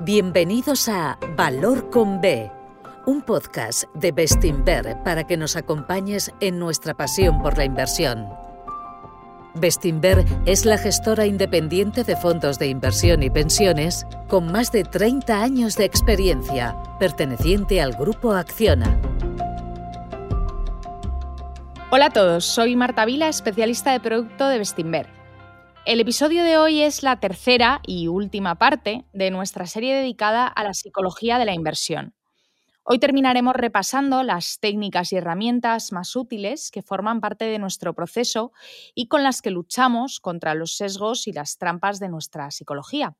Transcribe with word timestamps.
Bienvenidos 0.00 0.88
a 0.88 1.18
Valor 1.36 1.88
con 1.88 2.20
B, 2.20 2.50
un 3.06 3.22
podcast 3.22 3.84
de 3.94 4.10
Bestinver 4.10 4.96
para 5.04 5.24
que 5.24 5.36
nos 5.36 5.54
acompañes 5.54 6.32
en 6.40 6.58
nuestra 6.58 6.94
pasión 6.94 7.40
por 7.40 7.56
la 7.56 7.64
inversión. 7.64 8.26
Bestinver 9.54 10.24
es 10.46 10.64
la 10.64 10.78
gestora 10.78 11.26
independiente 11.26 12.02
de 12.02 12.16
fondos 12.16 12.58
de 12.58 12.66
inversión 12.66 13.22
y 13.22 13.30
pensiones 13.30 14.04
con 14.28 14.50
más 14.50 14.72
de 14.72 14.82
30 14.82 15.40
años 15.40 15.76
de 15.76 15.84
experiencia, 15.84 16.76
perteneciente 16.98 17.80
al 17.80 17.92
grupo 17.92 18.32
Acciona. 18.32 19.00
Hola 21.90 22.06
a 22.06 22.10
todos, 22.10 22.44
soy 22.44 22.74
Marta 22.74 23.04
Vila, 23.04 23.28
especialista 23.28 23.92
de 23.92 24.00
producto 24.00 24.48
de 24.48 24.58
Bestinver. 24.58 25.23
El 25.86 26.00
episodio 26.00 26.44
de 26.44 26.56
hoy 26.56 26.80
es 26.80 27.02
la 27.02 27.20
tercera 27.20 27.82
y 27.86 28.08
última 28.08 28.54
parte 28.54 29.04
de 29.12 29.30
nuestra 29.30 29.66
serie 29.66 29.94
dedicada 29.94 30.46
a 30.46 30.64
la 30.64 30.72
psicología 30.72 31.38
de 31.38 31.44
la 31.44 31.52
inversión. 31.52 32.14
Hoy 32.84 32.98
terminaremos 32.98 33.54
repasando 33.54 34.22
las 34.22 34.60
técnicas 34.60 35.12
y 35.12 35.16
herramientas 35.16 35.92
más 35.92 36.16
útiles 36.16 36.70
que 36.70 36.80
forman 36.80 37.20
parte 37.20 37.44
de 37.44 37.58
nuestro 37.58 37.92
proceso 37.92 38.52
y 38.94 39.08
con 39.08 39.22
las 39.22 39.42
que 39.42 39.50
luchamos 39.50 40.20
contra 40.20 40.54
los 40.54 40.74
sesgos 40.74 41.26
y 41.26 41.32
las 41.32 41.58
trampas 41.58 42.00
de 42.00 42.08
nuestra 42.08 42.50
psicología. 42.50 43.14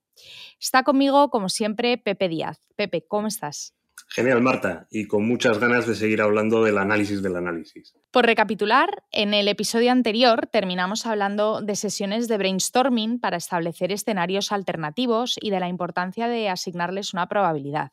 Está 0.58 0.84
conmigo, 0.84 1.28
como 1.28 1.50
siempre, 1.50 1.98
Pepe 1.98 2.30
Díaz. 2.30 2.60
Pepe, 2.77 3.05
¿cómo 3.06 3.27
estás? 3.27 3.74
Genial, 4.08 4.40
Marta, 4.42 4.86
y 4.90 5.06
con 5.06 5.26
muchas 5.26 5.58
ganas 5.58 5.86
de 5.86 5.94
seguir 5.96 6.22
hablando 6.22 6.62
del 6.62 6.78
análisis 6.78 7.20
del 7.22 7.36
análisis. 7.36 7.94
Por 8.12 8.26
recapitular, 8.26 9.02
en 9.10 9.34
el 9.34 9.48
episodio 9.48 9.90
anterior 9.90 10.46
terminamos 10.46 11.04
hablando 11.06 11.60
de 11.60 11.74
sesiones 11.74 12.28
de 12.28 12.38
brainstorming 12.38 13.18
para 13.18 13.36
establecer 13.36 13.90
escenarios 13.90 14.52
alternativos 14.52 15.36
y 15.40 15.50
de 15.50 15.58
la 15.58 15.68
importancia 15.68 16.28
de 16.28 16.48
asignarles 16.48 17.12
una 17.12 17.28
probabilidad. 17.28 17.90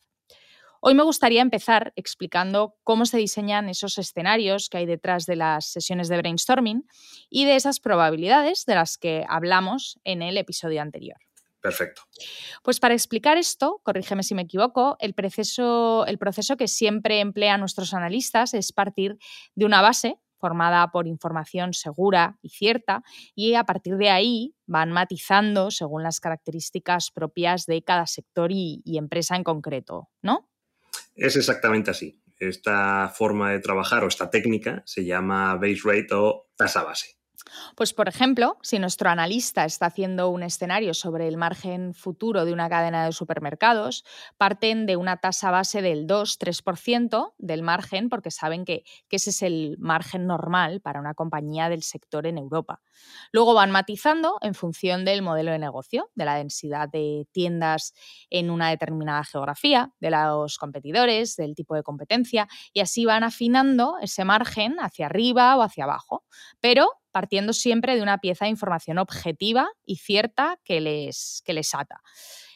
Hoy 0.83 0.95
me 0.95 1.03
gustaría 1.03 1.43
empezar 1.43 1.93
explicando 1.95 2.75
cómo 2.83 3.05
se 3.05 3.17
diseñan 3.17 3.69
esos 3.69 3.99
escenarios 3.99 4.67
que 4.67 4.79
hay 4.79 4.87
detrás 4.87 5.27
de 5.27 5.35
las 5.35 5.67
sesiones 5.67 6.07
de 6.07 6.17
brainstorming 6.17 6.87
y 7.29 7.45
de 7.45 7.55
esas 7.55 7.79
probabilidades 7.79 8.65
de 8.65 8.75
las 8.75 8.97
que 8.97 9.23
hablamos 9.29 9.99
en 10.03 10.23
el 10.23 10.37
episodio 10.37 10.81
anterior. 10.81 11.17
Perfecto. 11.61 12.01
Pues 12.63 12.79
para 12.79 12.95
explicar 12.95 13.37
esto, 13.37 13.81
corrígeme 13.83 14.23
si 14.23 14.33
me 14.33 14.41
equivoco, 14.41 14.97
el 14.99 15.13
proceso, 15.13 16.05
el 16.07 16.17
proceso 16.17 16.57
que 16.57 16.67
siempre 16.67 17.19
emplean 17.19 17.59
nuestros 17.59 17.93
analistas 17.93 18.53
es 18.53 18.71
partir 18.71 19.17
de 19.55 19.65
una 19.65 19.81
base 19.81 20.17
formada 20.39 20.91
por 20.91 21.07
información 21.07 21.73
segura 21.73 22.39
y 22.41 22.49
cierta, 22.49 23.03
y 23.35 23.53
a 23.53 23.63
partir 23.63 23.97
de 23.97 24.09
ahí 24.09 24.55
van 24.65 24.91
matizando 24.91 25.69
según 25.69 26.01
las 26.01 26.19
características 26.19 27.11
propias 27.11 27.67
de 27.67 27.83
cada 27.83 28.07
sector 28.07 28.51
y, 28.51 28.81
y 28.83 28.97
empresa 28.97 29.35
en 29.35 29.43
concreto, 29.43 30.09
¿no? 30.23 30.49
Es 31.15 31.35
exactamente 31.35 31.91
así. 31.91 32.23
Esta 32.39 33.07
forma 33.09 33.51
de 33.51 33.59
trabajar 33.59 34.03
o 34.03 34.07
esta 34.07 34.31
técnica 34.31 34.81
se 34.87 35.05
llama 35.05 35.53
base 35.57 35.81
rate 35.83 36.15
o 36.15 36.49
tasa 36.55 36.83
base. 36.83 37.20
Pues, 37.75 37.93
por 37.93 38.07
ejemplo, 38.07 38.57
si 38.61 38.79
nuestro 38.79 39.09
analista 39.09 39.65
está 39.65 39.87
haciendo 39.87 40.29
un 40.29 40.43
escenario 40.43 40.93
sobre 40.93 41.27
el 41.27 41.37
margen 41.37 41.93
futuro 41.93 42.45
de 42.45 42.53
una 42.53 42.69
cadena 42.69 43.05
de 43.05 43.11
supermercados, 43.11 44.03
parten 44.37 44.85
de 44.85 44.95
una 44.95 45.17
tasa 45.17 45.51
base 45.51 45.81
del 45.81 46.07
2-3% 46.07 47.33
del 47.37 47.63
margen 47.63 48.09
porque 48.09 48.31
saben 48.31 48.65
que, 48.65 48.83
que, 49.09 49.15
ese 49.15 49.31
es 49.31 49.41
el 49.41 49.75
margen 49.79 50.27
normal 50.27 50.81
para 50.81 50.99
una 50.99 51.13
compañía 51.13 51.69
del 51.69 51.83
sector 51.83 52.27
en 52.27 52.37
Europa. 52.37 52.81
Luego 53.31 53.53
van 53.53 53.71
matizando 53.71 54.37
en 54.41 54.53
función 54.53 55.05
del 55.05 55.21
modelo 55.21 55.51
de 55.51 55.59
negocio, 55.59 56.11
de 56.15 56.25
la 56.25 56.35
densidad 56.35 56.89
de 56.89 57.27
tiendas 57.31 57.93
en 58.29 58.49
una 58.49 58.69
determinada 58.69 59.23
geografía, 59.23 59.91
de 59.99 60.11
los 60.11 60.57
competidores, 60.57 61.35
del 61.35 61.55
tipo 61.55 61.75
de 61.75 61.83
competencia, 61.83 62.47
y 62.73 62.81
así 62.81 63.05
van 63.05 63.23
afinando 63.23 63.97
ese 64.01 64.25
margen 64.25 64.77
hacia 64.79 65.07
arriba 65.07 65.57
o 65.57 65.61
hacia 65.61 65.85
abajo. 65.85 66.25
Pero 66.59 67.00
partiendo 67.11 67.53
siempre 67.53 67.95
de 67.95 68.01
una 68.01 68.19
pieza 68.19 68.45
de 68.45 68.51
información 68.51 68.97
objetiva 68.97 69.69
y 69.85 69.97
cierta 69.97 70.59
que 70.63 70.81
les, 70.81 71.41
que 71.45 71.53
les 71.53 71.73
ata. 71.75 72.01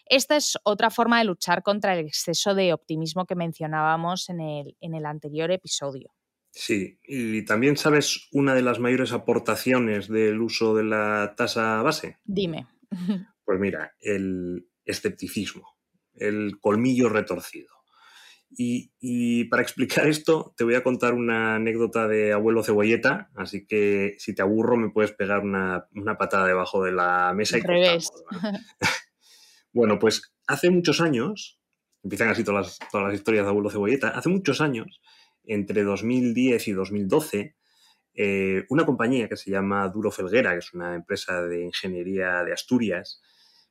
Esta 0.07 0.35
es 0.35 0.57
otra 0.63 0.89
forma 0.89 1.19
de 1.19 1.25
luchar 1.25 1.63
contra 1.63 1.97
el 1.97 2.05
exceso 2.05 2.53
de 2.53 2.73
optimismo 2.73 3.25
que 3.25 3.35
mencionábamos 3.35 4.29
en 4.29 4.39
el, 4.39 4.77
en 4.79 4.93
el 4.93 5.05
anterior 5.05 5.51
episodio. 5.51 6.13
Sí, 6.51 6.99
y 7.03 7.43
también 7.43 7.75
sabes 7.75 8.29
una 8.31 8.53
de 8.55 8.61
las 8.61 8.79
mayores 8.79 9.11
aportaciones 9.11 10.07
del 10.07 10.39
uso 10.39 10.73
de 10.73 10.83
la 10.83 11.33
tasa 11.35 11.81
base. 11.81 12.17
Dime. 12.23 12.67
Pues 13.45 13.59
mira, 13.59 13.93
el 13.99 14.67
escepticismo, 14.85 15.77
el 16.15 16.59
colmillo 16.59 17.09
retorcido. 17.09 17.74
Y, 18.57 19.45
para 19.45 19.61
explicar 19.61 20.07
esto, 20.07 20.53
te 20.57 20.63
voy 20.63 20.75
a 20.75 20.83
contar 20.83 21.13
una 21.13 21.55
anécdota 21.55 22.07
de 22.07 22.33
abuelo 22.33 22.63
cebolleta, 22.63 23.29
así 23.35 23.65
que 23.65 24.15
si 24.17 24.33
te 24.33 24.41
aburro 24.41 24.77
me 24.77 24.89
puedes 24.89 25.11
pegar 25.11 25.41
una, 25.41 25.87
patada 26.17 26.47
debajo 26.47 26.83
de 26.83 26.91
la 26.91 27.33
mesa 27.35 27.57
y 27.57 27.61
revés. 27.61 28.09
bueno, 29.73 29.99
pues 29.99 30.33
hace 30.47 30.69
muchos 30.69 31.01
años, 31.01 31.59
empiezan 32.03 32.29
así 32.29 32.43
todas 32.43 32.79
las, 32.79 32.89
todas 32.91 33.07
las 33.07 33.15
historias 33.15 33.45
de 33.45 33.49
abuelo 33.49 33.69
cebolleta, 33.69 34.09
hace 34.09 34.29
muchos 34.29 34.61
años, 34.61 35.01
entre 35.43 35.83
2010 35.83 36.67
y 36.67 36.71
2012, 36.71 37.55
eh, 38.17 38.65
una 38.69 38.85
compañía 38.85 39.27
que 39.27 39.35
se 39.35 39.51
llama 39.51 39.87
Duro 39.89 40.09
Felguera, 40.09 40.53
que 40.53 40.59
es 40.59 40.73
una 40.73 40.95
empresa 40.95 41.41
de 41.41 41.65
ingeniería 41.65 42.43
de 42.43 42.53
Asturias, 42.53 43.21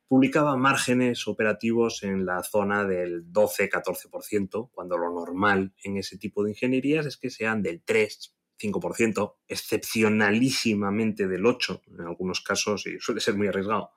publicaba 0.07 0.55
márgenes 0.55 1.27
operativos 1.27 2.03
en 2.03 2.25
la 2.25 2.43
zona 2.43 2.85
del 2.85 3.31
12-14%, 3.31 4.69
cuando 4.71 4.97
lo 4.97 5.11
normal 5.11 5.73
en 5.83 5.97
ese 5.97 6.17
tipo 6.17 6.43
de 6.43 6.51
ingenierías 6.51 7.05
es 7.05 7.17
que 7.17 7.29
sean 7.29 7.61
del 7.61 7.81
3, 7.83 8.35
5%, 8.59 9.35
excepcionalísimamente 9.47 11.27
del 11.27 11.45
8, 11.45 11.81
en 11.87 12.01
algunos 12.01 12.41
casos, 12.41 12.85
y 12.87 12.99
suele 12.99 13.21
ser 13.21 13.35
muy 13.35 13.47
arriesgado. 13.47 13.91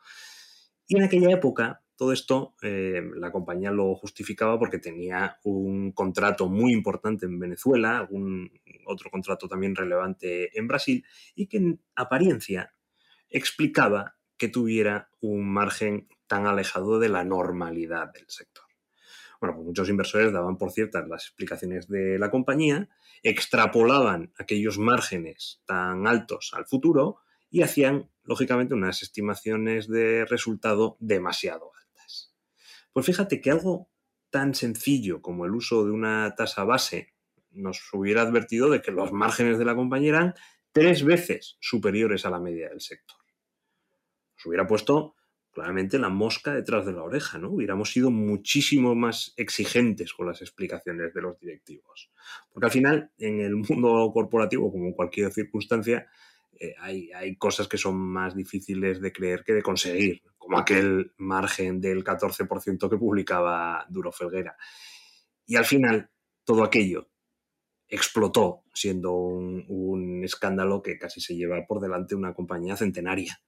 Y 0.86 0.96
en 0.96 1.04
aquella 1.04 1.30
época, 1.30 1.82
todo 1.96 2.12
esto 2.12 2.54
eh, 2.62 3.02
la 3.16 3.30
compañía 3.30 3.70
lo 3.70 3.94
justificaba 3.94 4.58
porque 4.58 4.78
tenía 4.78 5.38
un 5.44 5.92
contrato 5.92 6.48
muy 6.48 6.72
importante 6.72 7.26
en 7.26 7.38
Venezuela, 7.38 7.98
algún 7.98 8.50
otro 8.86 9.10
contrato 9.10 9.48
también 9.48 9.76
relevante 9.76 10.56
en 10.58 10.66
Brasil, 10.66 11.04
y 11.34 11.46
que 11.46 11.58
en 11.58 11.82
apariencia 11.94 12.72
explicaba 13.28 14.17
que 14.38 14.48
tuviera 14.48 15.10
un 15.20 15.52
margen 15.52 16.08
tan 16.26 16.46
alejado 16.46 16.98
de 16.98 17.08
la 17.08 17.24
normalidad 17.24 18.12
del 18.12 18.26
sector. 18.28 18.64
Bueno, 19.40 19.54
pues 19.56 19.66
muchos 19.66 19.88
inversores 19.88 20.32
daban 20.32 20.58
por 20.58 20.72
ciertas 20.72 21.08
las 21.08 21.24
explicaciones 21.24 21.88
de 21.88 22.18
la 22.18 22.30
compañía, 22.30 22.88
extrapolaban 23.22 24.32
aquellos 24.38 24.78
márgenes 24.78 25.62
tan 25.64 26.06
altos 26.06 26.52
al 26.54 26.66
futuro 26.66 27.18
y 27.50 27.62
hacían, 27.62 28.10
lógicamente, 28.24 28.74
unas 28.74 29.02
estimaciones 29.02 29.88
de 29.88 30.24
resultado 30.24 30.96
demasiado 31.00 31.72
altas. 31.74 32.34
Pues 32.92 33.06
fíjate 33.06 33.40
que 33.40 33.50
algo 33.50 33.90
tan 34.30 34.54
sencillo 34.54 35.22
como 35.22 35.46
el 35.46 35.54
uso 35.54 35.84
de 35.84 35.92
una 35.92 36.34
tasa 36.34 36.64
base 36.64 37.14
nos 37.50 37.80
hubiera 37.92 38.22
advertido 38.22 38.68
de 38.68 38.82
que 38.82 38.90
los 38.90 39.12
márgenes 39.12 39.58
de 39.58 39.64
la 39.64 39.74
compañía 39.74 40.10
eran 40.10 40.34
tres 40.72 41.04
veces 41.04 41.56
superiores 41.60 42.26
a 42.26 42.30
la 42.30 42.40
media 42.40 42.68
del 42.68 42.80
sector 42.80 43.18
hubiera 44.48 44.66
puesto 44.66 45.14
claramente 45.58 45.98
la 45.98 46.08
mosca 46.08 46.54
detrás 46.54 46.86
de 46.86 46.92
la 46.92 47.02
oreja, 47.02 47.38
¿no? 47.38 47.50
Hubiéramos 47.50 47.90
sido 47.90 48.10
muchísimo 48.10 48.94
más 48.94 49.34
exigentes 49.36 50.12
con 50.12 50.26
las 50.26 50.40
explicaciones 50.40 51.12
de 51.12 51.20
los 51.20 51.38
directivos. 51.40 52.10
Porque 52.52 52.66
al 52.66 52.72
final, 52.72 53.10
en 53.18 53.40
el 53.40 53.56
mundo 53.56 54.10
corporativo, 54.12 54.70
como 54.70 54.86
en 54.86 54.92
cualquier 54.92 55.32
circunstancia, 55.32 56.06
eh, 56.60 56.74
hay, 56.78 57.10
hay, 57.12 57.36
cosas 57.36 57.66
que 57.66 57.76
son 57.76 57.96
más 57.96 58.34
difíciles 58.34 59.00
de 59.00 59.12
creer 59.12 59.44
que 59.44 59.54
de 59.54 59.62
conseguir, 59.62 60.22
como 60.38 60.58
aquel 60.58 61.12
margen 61.16 61.80
del 61.80 62.04
14% 62.04 62.88
que 62.88 62.96
publicaba 62.96 63.84
Duro 63.88 64.12
Felguera. 64.12 64.56
Y 65.46 65.56
al 65.56 65.64
final, 65.64 66.10
todo 66.44 66.62
aquello 66.62 67.08
explotó, 67.88 68.64
siendo 68.74 69.12
un, 69.12 69.64
un 69.68 70.24
escándalo 70.24 70.82
que 70.82 70.98
casi 70.98 71.20
se 71.20 71.34
lleva 71.34 71.64
por 71.66 71.80
delante 71.80 72.14
una 72.14 72.34
compañía 72.34 72.76
centenaria 72.76 73.40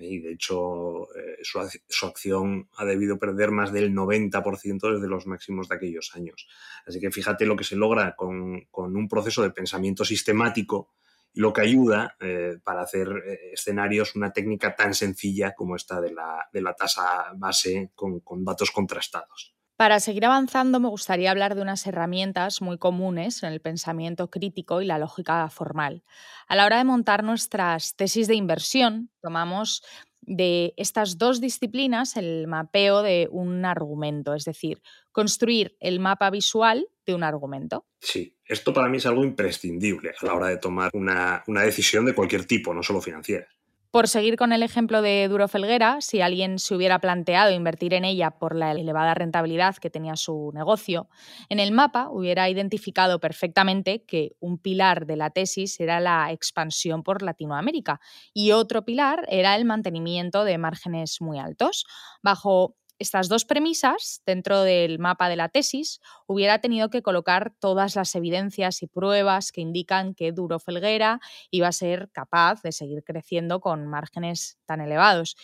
y 0.00 0.18
de 0.20 0.32
hecho 0.32 1.14
eh, 1.14 1.38
su, 1.42 2.06
acción 2.06 2.68
ha 2.76 2.84
debido 2.84 3.18
perder 3.18 3.50
más 3.50 3.72
del 3.72 3.92
90% 3.92 4.94
desde 4.94 5.08
los 5.08 5.26
máximos 5.26 5.68
de 5.68 5.76
aquellos 5.76 6.12
años. 6.14 6.48
Así 6.86 7.00
que 7.00 7.10
fíjate 7.10 7.46
lo 7.46 7.56
que 7.56 7.64
se 7.64 7.76
logra 7.76 8.16
con, 8.16 8.66
un 8.72 9.08
proceso 9.08 9.42
de 9.42 9.50
pensamiento 9.50 10.04
sistemático 10.04 10.94
y 11.32 11.40
lo 11.40 11.52
que 11.52 11.60
ayuda 11.60 12.16
eh, 12.20 12.58
para 12.64 12.82
hacer 12.82 13.08
eh, 13.08 13.50
escenarios 13.52 14.16
una 14.16 14.32
técnica 14.32 14.74
tan 14.74 14.94
sencilla 14.94 15.54
como 15.54 15.76
esta 15.76 16.00
de 16.00 16.12
la, 16.12 16.48
de 16.52 16.62
la 16.62 16.74
tasa 16.74 17.32
base 17.36 17.92
con, 17.94 18.20
con 18.20 18.44
datos 18.44 18.70
contrastados. 18.70 19.54
Para 19.80 19.98
seguir 19.98 20.26
avanzando, 20.26 20.78
me 20.78 20.90
gustaría 20.90 21.30
hablar 21.30 21.54
de 21.54 21.62
unas 21.62 21.86
herramientas 21.86 22.60
muy 22.60 22.76
comunes 22.76 23.42
en 23.42 23.50
el 23.50 23.62
pensamiento 23.62 24.28
crítico 24.28 24.82
y 24.82 24.84
la 24.84 24.98
lógica 24.98 25.48
formal. 25.48 26.04
A 26.48 26.54
la 26.54 26.66
hora 26.66 26.76
de 26.76 26.84
montar 26.84 27.24
nuestras 27.24 27.96
tesis 27.96 28.28
de 28.28 28.34
inversión, 28.34 29.08
tomamos 29.22 29.82
de 30.20 30.74
estas 30.76 31.16
dos 31.16 31.40
disciplinas 31.40 32.18
el 32.18 32.46
mapeo 32.46 33.00
de 33.00 33.26
un 33.30 33.64
argumento, 33.64 34.34
es 34.34 34.44
decir, 34.44 34.82
construir 35.12 35.78
el 35.80 35.98
mapa 35.98 36.28
visual 36.28 36.86
de 37.06 37.14
un 37.14 37.22
argumento. 37.22 37.86
Sí, 38.02 38.36
esto 38.44 38.74
para 38.74 38.90
mí 38.90 38.98
es 38.98 39.06
algo 39.06 39.24
imprescindible 39.24 40.12
a 40.20 40.26
la 40.26 40.34
hora 40.34 40.48
de 40.48 40.58
tomar 40.58 40.90
una, 40.92 41.42
una 41.46 41.62
decisión 41.62 42.04
de 42.04 42.14
cualquier 42.14 42.44
tipo, 42.44 42.74
no 42.74 42.82
solo 42.82 43.00
financiera. 43.00 43.48
Por 43.92 44.06
seguir 44.06 44.36
con 44.36 44.52
el 44.52 44.62
ejemplo 44.62 45.02
de 45.02 45.26
Duro 45.26 45.48
Felguera, 45.48 46.00
si 46.00 46.20
alguien 46.20 46.60
se 46.60 46.76
hubiera 46.76 47.00
planteado 47.00 47.50
invertir 47.50 47.92
en 47.92 48.04
ella 48.04 48.30
por 48.30 48.54
la 48.54 48.70
elevada 48.70 49.14
rentabilidad 49.14 49.74
que 49.78 49.90
tenía 49.90 50.14
su 50.14 50.52
negocio, 50.54 51.08
en 51.48 51.58
el 51.58 51.72
mapa 51.72 52.08
hubiera 52.08 52.48
identificado 52.48 53.18
perfectamente 53.18 54.04
que 54.04 54.36
un 54.38 54.58
pilar 54.58 55.06
de 55.06 55.16
la 55.16 55.30
tesis 55.30 55.80
era 55.80 55.98
la 55.98 56.30
expansión 56.30 57.02
por 57.02 57.22
Latinoamérica 57.22 58.00
y 58.32 58.52
otro 58.52 58.84
pilar 58.84 59.26
era 59.28 59.56
el 59.56 59.64
mantenimiento 59.64 60.44
de 60.44 60.56
márgenes 60.56 61.20
muy 61.20 61.40
altos. 61.40 61.84
Bajo 62.22 62.76
estas 63.00 63.28
dos 63.28 63.46
premisas 63.46 64.22
dentro 64.26 64.62
del 64.62 64.98
mapa 64.98 65.28
de 65.30 65.36
la 65.36 65.48
tesis, 65.48 66.00
hubiera 66.26 66.60
tenido 66.60 66.90
que 66.90 67.02
colocar 67.02 67.54
todas 67.58 67.96
las 67.96 68.14
evidencias 68.14 68.82
y 68.82 68.86
pruebas 68.86 69.52
que 69.52 69.62
indican 69.62 70.14
que 70.14 70.32
Duro 70.32 70.58
Felguera 70.58 71.18
iba 71.50 71.66
a 71.66 71.72
ser 71.72 72.10
capaz 72.12 72.62
de 72.62 72.72
seguir 72.72 73.02
creciendo 73.02 73.60
con 73.60 73.86
márgenes 73.86 74.58
tan 74.66 74.82
elevados. 74.82 75.34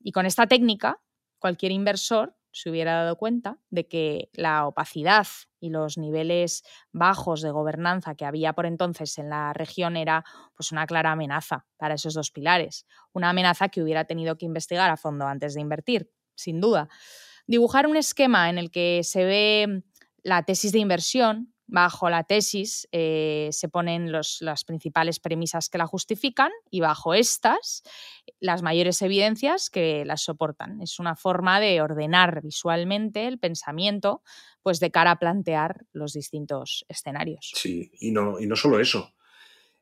Y 0.00 0.10
con 0.10 0.26
esta 0.26 0.48
técnica, 0.48 1.00
cualquier 1.38 1.70
inversor 1.70 2.36
se 2.50 2.70
hubiera 2.70 2.94
dado 2.94 3.16
cuenta 3.16 3.58
de 3.70 3.86
que 3.86 4.30
la 4.32 4.66
opacidad 4.66 5.26
y 5.60 5.70
los 5.70 5.98
niveles 5.98 6.64
bajos 6.90 7.42
de 7.42 7.50
gobernanza 7.50 8.14
que 8.14 8.24
había 8.24 8.54
por 8.54 8.66
entonces 8.66 9.18
en 9.18 9.28
la 9.28 9.52
región 9.52 9.96
era 9.96 10.24
pues 10.56 10.72
una 10.72 10.86
clara 10.86 11.12
amenaza 11.12 11.66
para 11.76 11.94
esos 11.94 12.14
dos 12.14 12.30
pilares, 12.30 12.86
una 13.12 13.30
amenaza 13.30 13.68
que 13.68 13.82
hubiera 13.82 14.06
tenido 14.06 14.38
que 14.38 14.46
investigar 14.46 14.90
a 14.90 14.96
fondo 14.96 15.26
antes 15.26 15.54
de 15.54 15.60
invertir 15.60 16.10
sin 16.36 16.60
duda. 16.60 16.88
Dibujar 17.46 17.86
un 17.86 17.96
esquema 17.96 18.50
en 18.50 18.58
el 18.58 18.70
que 18.70 19.02
se 19.02 19.24
ve 19.24 19.82
la 20.22 20.42
tesis 20.44 20.72
de 20.72 20.78
inversión, 20.78 21.52
bajo 21.68 22.08
la 22.10 22.24
tesis 22.24 22.88
eh, 22.92 23.48
se 23.50 23.68
ponen 23.68 24.12
las 24.12 24.64
principales 24.64 25.18
premisas 25.18 25.68
que 25.68 25.78
la 25.78 25.86
justifican 25.86 26.52
y 26.70 26.80
bajo 26.80 27.14
estas 27.14 27.82
las 28.38 28.62
mayores 28.62 29.02
evidencias 29.02 29.68
que 29.70 30.04
las 30.04 30.22
soportan. 30.22 30.80
Es 30.80 30.98
una 30.98 31.16
forma 31.16 31.60
de 31.60 31.80
ordenar 31.80 32.42
visualmente 32.42 33.26
el 33.26 33.38
pensamiento 33.38 34.22
pues 34.62 34.80
de 34.80 34.90
cara 34.90 35.12
a 35.12 35.18
plantear 35.18 35.86
los 35.92 36.12
distintos 36.12 36.84
escenarios. 36.88 37.52
Sí, 37.54 37.90
y 38.00 38.10
no, 38.10 38.40
y 38.40 38.46
no 38.46 38.56
solo 38.56 38.80
eso. 38.80 39.14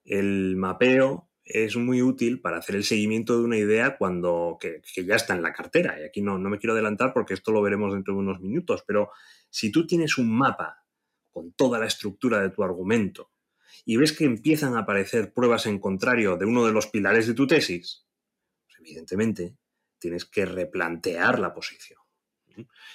El 0.05 0.57
mapeo 0.57 1.31
es 1.45 1.77
muy 1.77 2.01
útil 2.01 2.41
para 2.41 2.59
hacer 2.59 2.75
el 2.75 2.85
seguimiento 2.85 3.39
de 3.39 3.45
una 3.45 3.59
idea 3.59 3.97
cuando 3.99 4.59
que, 4.61 4.81
ya 5.05 5.17
está 5.17 5.35
en 5.35 5.43
la 5.43 5.53
cartera. 5.53 6.01
Y 6.01 6.05
aquí 6.05 6.23
no, 6.23 6.39
no 6.39 6.49
me 6.49 6.59
quiero 6.59 6.73
adelantar 6.73 7.13
porque 7.13 7.35
esto 7.35 7.53
lo 7.53 7.63
veremos 7.63 7.93
dentro 7.93 8.15
de 8.15 8.21
unos 8.21 8.41
minutos, 8.41 8.83
pero 8.87 9.11
si 9.51 9.71
tú 9.71 9.87
tienes 9.87 10.17
un 10.17 10.31
mapa 10.31 10.85
con 11.31 11.53
toda 11.53 11.79
la 11.79 11.87
estructura 11.87 12.41
de 12.41 12.51
tu 12.51 12.63
argumento 12.63 13.33
y 13.85 13.97
ves 13.97 14.13
que 14.13 14.25
empiezan 14.25 14.75
a 14.75 14.81
aparecer 14.81 15.33
pruebas 15.35 15.67
en 15.67 15.79
contrario 15.79 16.37
de 16.37 16.47
uno 16.47 16.65
de 16.65 16.73
los 16.73 16.87
pilares 16.87 17.27
de 17.27 17.35
tu 17.35 17.47
tesis, 17.47 18.07
pues 18.65 18.79
evidentemente 18.79 19.57
tienes 19.99 20.25
que 20.25 20.47
replantear 20.47 21.39
la 21.39 21.53
posición. 21.53 22.01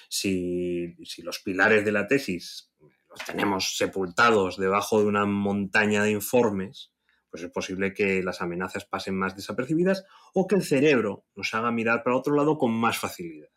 Si, 0.08 0.96
si 1.04 1.22
los 1.22 1.38
pilares 1.40 1.84
de 1.84 1.92
la 1.92 2.06
tesis 2.06 2.72
los 3.08 3.24
tenemos 3.26 3.76
sepultados 3.76 4.56
debajo 4.56 5.00
de 5.00 5.06
una 5.06 5.26
montaña 5.26 6.02
de 6.02 6.12
informes, 6.12 6.89
pues 7.30 7.42
es 7.42 7.50
posible 7.50 7.94
que 7.94 8.22
las 8.22 8.42
amenazas 8.42 8.84
pasen 8.84 9.16
más 9.16 9.36
desapercibidas 9.36 10.04
o 10.34 10.46
que 10.46 10.56
el 10.56 10.62
cerebro 10.62 11.24
nos 11.34 11.54
haga 11.54 11.70
mirar 11.70 12.02
para 12.02 12.16
otro 12.16 12.34
lado 12.34 12.58
con 12.58 12.72
más 12.72 12.98
facilidad. 12.98 13.48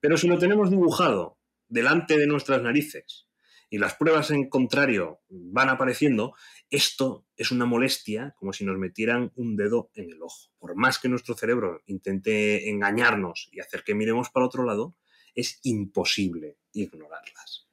Pero 0.00 0.16
si 0.16 0.28
lo 0.28 0.38
tenemos 0.38 0.70
dibujado 0.70 1.38
delante 1.68 2.16
de 2.16 2.26
nuestras 2.26 2.62
narices 2.62 3.26
y 3.70 3.78
las 3.78 3.94
pruebas 3.94 4.30
en 4.30 4.48
contrario 4.48 5.20
van 5.28 5.68
apareciendo, 5.68 6.34
esto 6.70 7.26
es 7.36 7.50
una 7.50 7.66
molestia 7.66 8.34
como 8.38 8.54
si 8.54 8.64
nos 8.64 8.78
metieran 8.78 9.30
un 9.34 9.56
dedo 9.56 9.90
en 9.94 10.10
el 10.10 10.22
ojo. 10.22 10.50
Por 10.58 10.74
más 10.74 10.98
que 10.98 11.10
nuestro 11.10 11.34
cerebro 11.34 11.82
intente 11.86 12.70
engañarnos 12.70 13.50
y 13.52 13.60
hacer 13.60 13.84
que 13.84 13.94
miremos 13.94 14.30
para 14.30 14.46
otro 14.46 14.64
lado, 14.64 14.96
es 15.34 15.60
imposible 15.62 16.58
ignorarlas. 16.72 17.68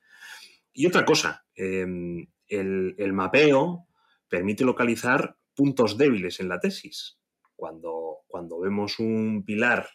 Y 0.74 0.86
otra 0.86 1.06
cosa, 1.06 1.46
em, 1.56 2.28
el, 2.48 2.96
el 2.98 3.14
mapeo 3.14 3.88
permite 4.28 4.66
localizar 4.66 5.38
puntos 5.56 5.98
débiles 5.98 6.40
en 6.40 6.50
la 6.50 6.60
tesis. 6.60 7.20
Cuando, 7.56 8.20
cuando 8.28 8.60
vemos 8.60 9.00
un 9.00 9.44
pilar 9.46 9.90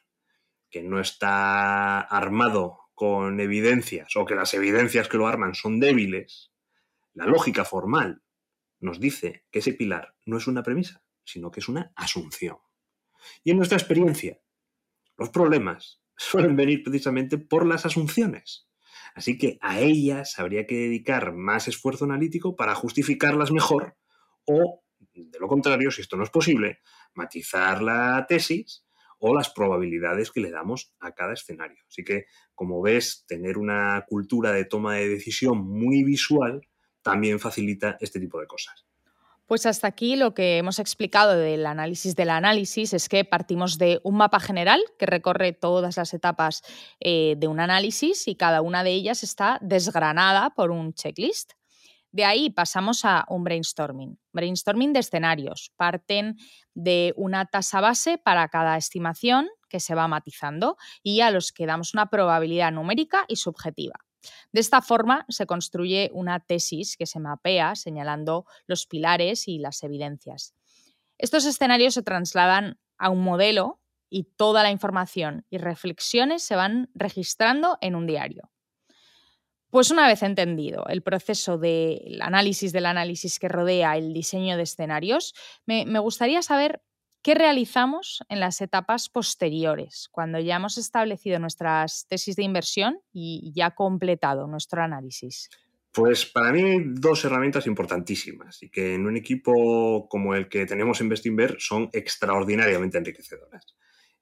que 0.70 0.82
no 0.82 1.00
está 1.00 2.00
armado 2.00 2.78
con 2.94 3.40
evidencias 3.40 4.16
o 4.16 4.24
que 4.24 4.34
las 4.34 4.54
evidencias 4.54 5.08
que 5.08 5.18
lo 5.18 5.26
arman 5.26 5.54
son 5.54 5.80
débiles, 5.80 6.52
la 7.14 7.26
lógica 7.26 7.64
formal 7.64 8.22
nos 8.78 9.00
dice 9.00 9.44
que 9.50 9.58
ese 9.58 9.74
pilar 9.74 10.14
no 10.26 10.38
es 10.38 10.46
una 10.46 10.62
premisa, 10.62 11.02
sino 11.24 11.50
que 11.50 11.60
es 11.60 11.68
una 11.68 11.92
asunción. 11.96 12.58
Y 13.44 13.50
en 13.50 13.58
nuestra 13.58 13.78
experiencia, 13.78 14.40
los 15.16 15.30
problemas 15.30 16.02
suelen 16.16 16.56
venir 16.56 16.82
precisamente 16.82 17.38
por 17.38 17.66
las 17.66 17.86
asunciones. 17.86 18.68
Así 19.14 19.38
que 19.38 19.58
a 19.60 19.80
ellas 19.80 20.38
habría 20.38 20.66
que 20.66 20.76
dedicar 20.76 21.32
más 21.32 21.68
esfuerzo 21.68 22.04
analítico 22.04 22.56
para 22.56 22.74
justificarlas 22.74 23.50
mejor 23.50 23.96
o 24.46 24.82
de 25.26 25.38
lo 25.38 25.48
contrario, 25.48 25.90
si 25.90 26.02
esto 26.02 26.16
no 26.16 26.24
es 26.24 26.30
posible, 26.30 26.80
matizar 27.14 27.82
la 27.82 28.24
tesis 28.28 28.84
o 29.18 29.34
las 29.34 29.50
probabilidades 29.50 30.30
que 30.30 30.40
le 30.40 30.50
damos 30.50 30.94
a 31.00 31.12
cada 31.12 31.34
escenario. 31.34 31.78
Así 31.86 32.02
que, 32.02 32.24
como 32.54 32.80
ves, 32.80 33.24
tener 33.26 33.58
una 33.58 34.04
cultura 34.08 34.52
de 34.52 34.64
toma 34.64 34.94
de 34.94 35.08
decisión 35.08 35.58
muy 35.58 36.04
visual 36.04 36.62
también 37.02 37.38
facilita 37.38 37.96
este 38.00 38.18
tipo 38.18 38.40
de 38.40 38.46
cosas. 38.46 38.86
Pues 39.50 39.66
hasta 39.66 39.88
aquí 39.88 40.14
lo 40.14 40.32
que 40.32 40.58
hemos 40.58 40.78
explicado 40.78 41.36
del 41.36 41.66
análisis 41.66 42.14
del 42.14 42.30
análisis 42.30 42.94
es 42.94 43.08
que 43.08 43.24
partimos 43.24 43.78
de 43.78 44.00
un 44.04 44.16
mapa 44.16 44.38
general 44.38 44.80
que 44.96 45.06
recorre 45.06 45.52
todas 45.52 45.96
las 45.96 46.14
etapas 46.14 46.62
eh, 47.00 47.34
de 47.36 47.48
un 47.48 47.58
análisis 47.58 48.28
y 48.28 48.36
cada 48.36 48.62
una 48.62 48.84
de 48.84 48.92
ellas 48.92 49.24
está 49.24 49.58
desgranada 49.60 50.50
por 50.50 50.70
un 50.70 50.94
checklist. 50.94 51.54
De 52.12 52.24
ahí 52.24 52.50
pasamos 52.50 53.04
a 53.04 53.24
un 53.28 53.44
brainstorming. 53.44 54.18
Brainstorming 54.32 54.92
de 54.92 55.00
escenarios. 55.00 55.72
Parten 55.76 56.36
de 56.74 57.14
una 57.16 57.46
tasa 57.46 57.80
base 57.80 58.18
para 58.18 58.48
cada 58.48 58.76
estimación 58.76 59.48
que 59.68 59.80
se 59.80 59.94
va 59.94 60.08
matizando 60.08 60.76
y 61.02 61.20
a 61.20 61.30
los 61.30 61.52
que 61.52 61.66
damos 61.66 61.94
una 61.94 62.10
probabilidad 62.10 62.72
numérica 62.72 63.24
y 63.28 63.36
subjetiva. 63.36 63.94
De 64.52 64.60
esta 64.60 64.82
forma 64.82 65.24
se 65.28 65.46
construye 65.46 66.10
una 66.12 66.40
tesis 66.40 66.96
que 66.96 67.06
se 67.06 67.20
mapea 67.20 67.74
señalando 67.74 68.44
los 68.66 68.86
pilares 68.86 69.48
y 69.48 69.58
las 69.58 69.82
evidencias. 69.82 70.54
Estos 71.16 71.44
escenarios 71.44 71.94
se 71.94 72.02
trasladan 72.02 72.78
a 72.98 73.10
un 73.10 73.22
modelo 73.22 73.80
y 74.10 74.24
toda 74.24 74.62
la 74.62 74.70
información 74.70 75.46
y 75.48 75.58
reflexiones 75.58 76.42
se 76.42 76.56
van 76.56 76.90
registrando 76.94 77.78
en 77.80 77.94
un 77.94 78.06
diario. 78.06 78.50
Pues 79.70 79.90
una 79.92 80.08
vez 80.08 80.22
entendido 80.22 80.84
el 80.88 81.02
proceso 81.02 81.56
del 81.56 82.20
análisis 82.22 82.72
del 82.72 82.86
análisis 82.86 83.38
que 83.38 83.48
rodea 83.48 83.96
el 83.96 84.12
diseño 84.12 84.56
de 84.56 84.64
escenarios, 84.64 85.32
me, 85.64 85.84
gustaría 86.00 86.42
saber 86.42 86.82
qué 87.22 87.34
realizamos 87.34 88.24
en 88.28 88.40
las 88.40 88.60
etapas 88.60 89.08
posteriores, 89.08 90.08
cuando 90.10 90.40
ya 90.40 90.56
hemos 90.56 90.76
establecido 90.76 91.38
nuestras 91.38 92.06
tesis 92.08 92.34
de 92.34 92.42
inversión 92.42 92.98
y 93.12 93.52
ya 93.54 93.70
completado 93.70 94.48
nuestro 94.48 94.82
análisis. 94.82 95.48
Pues 95.92 96.24
para 96.24 96.52
mí 96.52 96.82
dos 96.84 97.24
herramientas 97.24 97.66
importantísimas 97.66 98.62
y 98.62 98.70
que 98.70 98.94
en 98.94 99.06
un 99.06 99.16
equipo 99.16 100.08
como 100.08 100.34
el 100.34 100.48
que 100.48 100.66
tenemos 100.66 101.00
en 101.00 101.08
Bestinver 101.08 101.56
son 101.58 101.90
extraordinariamente 101.92 102.98
enriquecedoras. 102.98 103.76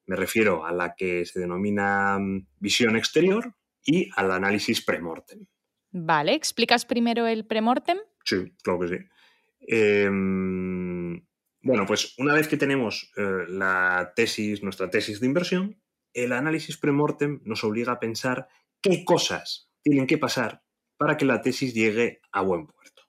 Me 0.06 0.16
refiero 0.16 0.64
a 0.64 0.72
la 0.72 0.94
que 0.94 1.26
se 1.26 1.40
denomina 1.40 2.18
mm, 2.18 2.46
visión 2.58 2.96
exterior, 2.96 3.54
y 3.88 4.10
al 4.16 4.30
análisis 4.30 4.84
premortem. 4.84 5.46
Vale, 5.90 6.34
¿explicas 6.34 6.84
primero 6.84 7.26
el 7.26 7.46
premortem? 7.46 7.96
Sí, 8.22 8.52
claro 8.62 8.80
que 8.80 8.88
sí. 8.88 8.96
Em, 9.60 11.24
bueno, 11.62 11.86
pues 11.86 12.14
una 12.18 12.34
vez 12.34 12.48
que 12.48 12.58
tenemos 12.58 13.10
eh, 13.16 13.46
la 13.48 14.12
tesis, 14.14 14.62
nuestra 14.62 14.90
tesis 14.90 15.20
de 15.20 15.26
inversión, 15.26 15.80
el 16.12 16.32
análisis 16.32 16.76
premortem 16.76 17.40
nos 17.44 17.64
obliga 17.64 17.92
a 17.92 18.00
pensar 18.00 18.48
qué 18.82 19.04
cosas 19.06 19.70
tienen 19.82 20.06
que 20.06 20.18
pasar 20.18 20.62
para 20.98 21.16
que 21.16 21.24
la 21.24 21.40
tesis 21.40 21.72
llegue 21.72 22.20
a 22.30 22.42
buen 22.42 22.66
puerto. 22.66 23.04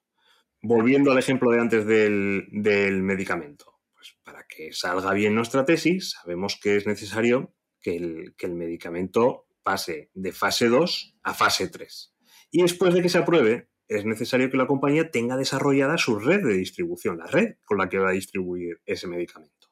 Volviendo 0.62 1.12
al 1.12 1.18
ejemplo 1.18 1.50
de 1.50 1.60
antes 1.60 1.84
del, 1.84 3.02
medicamento, 3.02 3.80
pues 3.94 4.16
para 4.22 4.46
que 4.48 4.72
salga 4.72 5.12
bien 5.12 5.34
nuestra 5.34 5.66
tesis, 5.66 6.12
sabemos 6.12 6.58
que 6.58 6.76
es 6.76 6.86
necesario 6.86 7.54
que 7.82 7.96
el, 7.96 8.34
que 8.36 8.46
el 8.46 8.54
medicamento 8.54 9.49
pase 9.62 10.10
de 10.14 10.32
fase 10.32 10.68
2 10.68 11.16
a 11.22 11.34
fase 11.34 11.68
3. 11.68 12.14
Y 12.50 12.62
después 12.62 12.94
de 12.94 13.02
que 13.02 13.08
se 13.08 13.18
apruebe, 13.18 13.68
es 13.88 14.04
necesario 14.04 14.50
que 14.50 14.56
la 14.56 14.66
compañía 14.66 15.10
tenga 15.10 15.36
desarrollada 15.36 15.98
su 15.98 16.18
red 16.18 16.44
de 16.44 16.54
distribución, 16.54 17.18
la 17.18 17.26
red 17.26 17.56
con 17.64 17.78
la 17.78 17.88
que 17.88 17.98
va 17.98 18.10
a 18.10 18.12
distribuir 18.12 18.80
ese 18.86 19.08
medicamento. 19.08 19.68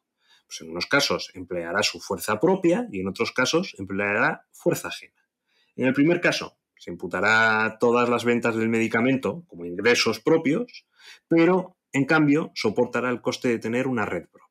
Pues 0.46 0.60
en 0.62 0.70
unos 0.70 0.86
casos 0.86 1.30
empleará 1.34 1.82
su 1.82 2.00
fuerza 2.00 2.40
propia 2.40 2.88
y 2.90 3.00
en 3.00 3.08
otros 3.08 3.32
casos 3.32 3.74
empleará 3.78 4.46
fuerza 4.50 4.88
ajena. 4.88 5.28
En 5.76 5.86
el 5.86 5.94
primer 5.94 6.20
caso, 6.20 6.58
se 6.76 6.90
imputará 6.90 7.76
todas 7.78 8.08
las 8.08 8.24
ventas 8.24 8.56
del 8.56 8.68
medicamento 8.68 9.44
como 9.46 9.64
ingresos 9.64 10.20
propios, 10.20 10.86
pero 11.28 11.76
en 11.92 12.04
cambio 12.04 12.50
soportará 12.54 13.10
el 13.10 13.20
coste 13.20 13.48
de 13.48 13.58
tener 13.58 13.86
una 13.86 14.04
red 14.04 14.28
propia. 14.28 14.47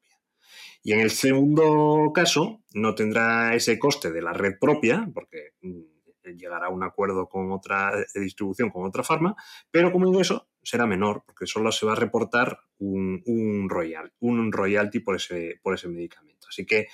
Y 0.83 0.93
en 0.93 1.01
el 1.01 1.11
segundo 1.11 2.11
caso, 2.13 2.61
no 2.73 2.95
tendrá 2.95 3.55
ese 3.55 3.77
coste 3.77 4.11
de 4.11 4.21
la 4.21 4.33
red 4.33 4.53
propia, 4.59 5.09
porque 5.13 5.53
mm, 5.61 5.81
llegará 6.35 6.67
a 6.67 6.69
un 6.69 6.83
acuerdo 6.83 7.27
con 7.27 7.51
otra 7.51 7.91
distribución, 8.15 8.69
con 8.69 8.85
otra 8.85 9.03
farma, 9.03 9.35
pero 9.71 9.91
como 9.91 10.07
ingreso 10.07 10.47
será 10.61 10.85
menor, 10.85 11.23
porque 11.25 11.47
solo 11.47 11.71
se 11.71 11.85
va 11.85 11.93
a 11.93 11.95
reportar 11.95 12.59
un, 12.79 13.21
un, 13.25 13.69
royal, 13.69 14.11
un 14.19 14.51
royalty 14.51 14.99
por 14.99 15.15
ese, 15.15 15.59
por 15.61 15.73
ese 15.73 15.87
medicamento. 15.87 16.47
Así 16.49 16.65
que 16.65 16.87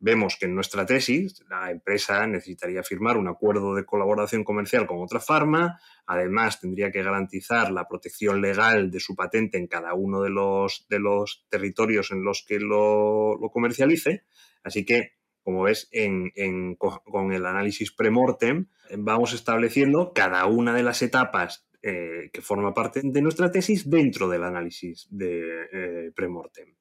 vemos 0.00 0.36
que 0.38 0.46
en 0.46 0.54
nuestra 0.54 0.86
tesis 0.86 1.44
la 1.48 1.70
empresa 1.70 2.26
necesitaría 2.26 2.82
firmar 2.82 3.16
un 3.16 3.28
acuerdo 3.28 3.74
de 3.74 3.84
colaboración 3.84 4.44
comercial 4.44 4.86
con 4.86 5.02
otra 5.02 5.20
farma, 5.20 5.80
además 6.06 6.60
tendría 6.60 6.90
que 6.90 7.02
garantizar 7.02 7.70
la 7.70 7.88
protección 7.88 8.40
legal 8.40 8.90
de 8.90 9.00
su 9.00 9.14
patente 9.14 9.58
en 9.58 9.66
cada 9.66 9.94
uno 9.94 10.22
de 10.22 10.30
los, 10.30 10.86
de 10.88 10.98
los 10.98 11.46
territorios 11.48 12.10
en 12.10 12.22
los 12.22 12.44
que 12.46 12.58
lo, 12.58 13.36
lo 13.36 13.50
comercialice. 13.50 14.24
Así 14.62 14.84
que, 14.84 15.12
como 15.42 15.62
ves, 15.62 15.88
en, 15.92 16.76
con 16.76 17.32
el 17.32 17.46
análisis 17.46 17.92
premortem 17.92 18.66
vamos 18.96 19.32
estableciendo 19.32 20.12
cada 20.14 20.46
una 20.46 20.74
de 20.74 20.82
las 20.82 21.02
etapas 21.02 21.68
eh, 21.82 22.30
que 22.32 22.42
forma 22.42 22.74
parte 22.74 23.00
de 23.04 23.22
nuestra 23.22 23.50
tesis 23.50 23.88
dentro 23.88 24.28
del 24.28 24.42
análisis 24.42 25.06
de 25.10 25.42
eh, 25.72 26.12
premortem. 26.14 26.74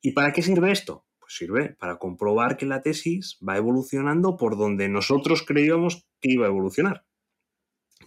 ¿Y 0.00 0.12
para 0.12 0.32
qué 0.32 0.42
sirve 0.42 0.72
esto? 0.72 1.07
Pues 1.28 1.36
sirve 1.36 1.76
para 1.78 1.98
comprobar 1.98 2.56
que 2.56 2.64
la 2.64 2.80
tesis 2.80 3.38
va 3.46 3.58
evolucionando 3.58 4.38
por 4.38 4.56
donde 4.56 4.88
nosotros 4.88 5.42
creíamos 5.42 6.08
que 6.22 6.32
iba 6.32 6.46
a 6.46 6.48
evolucionar. 6.48 7.04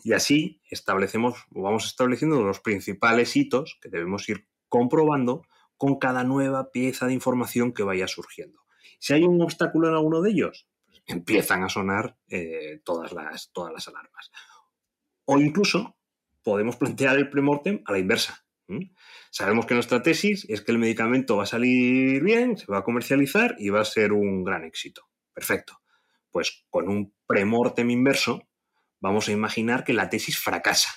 Y 0.04 0.14
así 0.14 0.60
establecemos, 0.72 1.46
vamos 1.52 1.86
estableciendo 1.86 2.42
los 2.42 2.62
principales 2.62 3.36
hitos 3.36 3.78
que 3.80 3.90
debemos 3.90 4.28
ir 4.28 4.48
comprobando 4.70 5.46
con 5.78 6.00
cada 6.00 6.24
nueva 6.24 6.72
pieza 6.72 7.06
de 7.06 7.14
información 7.14 7.74
que 7.74 7.84
vaya 7.84 8.08
surgiendo. 8.08 8.62
Si 8.98 9.14
hay 9.14 9.22
un 9.22 9.40
obstáculo 9.40 9.90
en 9.90 9.94
alguno 9.94 10.24
de 10.24 10.32
ellos, 10.32 10.68
pues 10.88 11.04
empiezan 11.06 11.64
a 11.64 11.70
sonar 11.70 12.18
eh, 12.28 12.82
todas, 12.84 13.12
las, 13.12 13.52
todas 13.52 13.72
las 13.72 13.88
alarmas. 13.88 14.32
O 15.26 15.38
incluso 15.38 15.96
podemos 16.42 16.76
plantear 16.76 17.18
el 17.18 17.30
premortem 17.30 17.84
a 17.86 17.92
la 17.92 18.00
inversa. 18.00 18.44
Sabemos 19.32 19.66
que 19.66 19.74
nuestra 19.74 20.02
tesis 20.02 20.46
es 20.50 20.62
que 20.62 20.72
el 20.72 20.80
medicamento 20.80 21.38
va 21.38 21.44
a 21.44 21.48
salir 21.48 22.24
bien, 22.24 22.58
se 22.58 22.72
va 22.72 22.80
a 22.80 22.84
comercializar 22.84 23.56
y 23.60 23.70
va 23.70 23.82
a 23.82 23.86
ser 23.86 24.14
un 24.14 24.44
gran 24.44 24.64
éxito. 24.64 25.10
Perfecto. 25.34 25.82
Pues 26.30 26.66
con 26.70 26.88
un 26.88 27.14
premortem 27.28 27.90
inverso 27.90 28.48
vamos 29.02 29.28
a 29.28 29.32
imaginar 29.32 29.84
que 29.84 29.94
la 29.94 30.10
tesis 30.10 30.38
fracasa. 30.40 30.90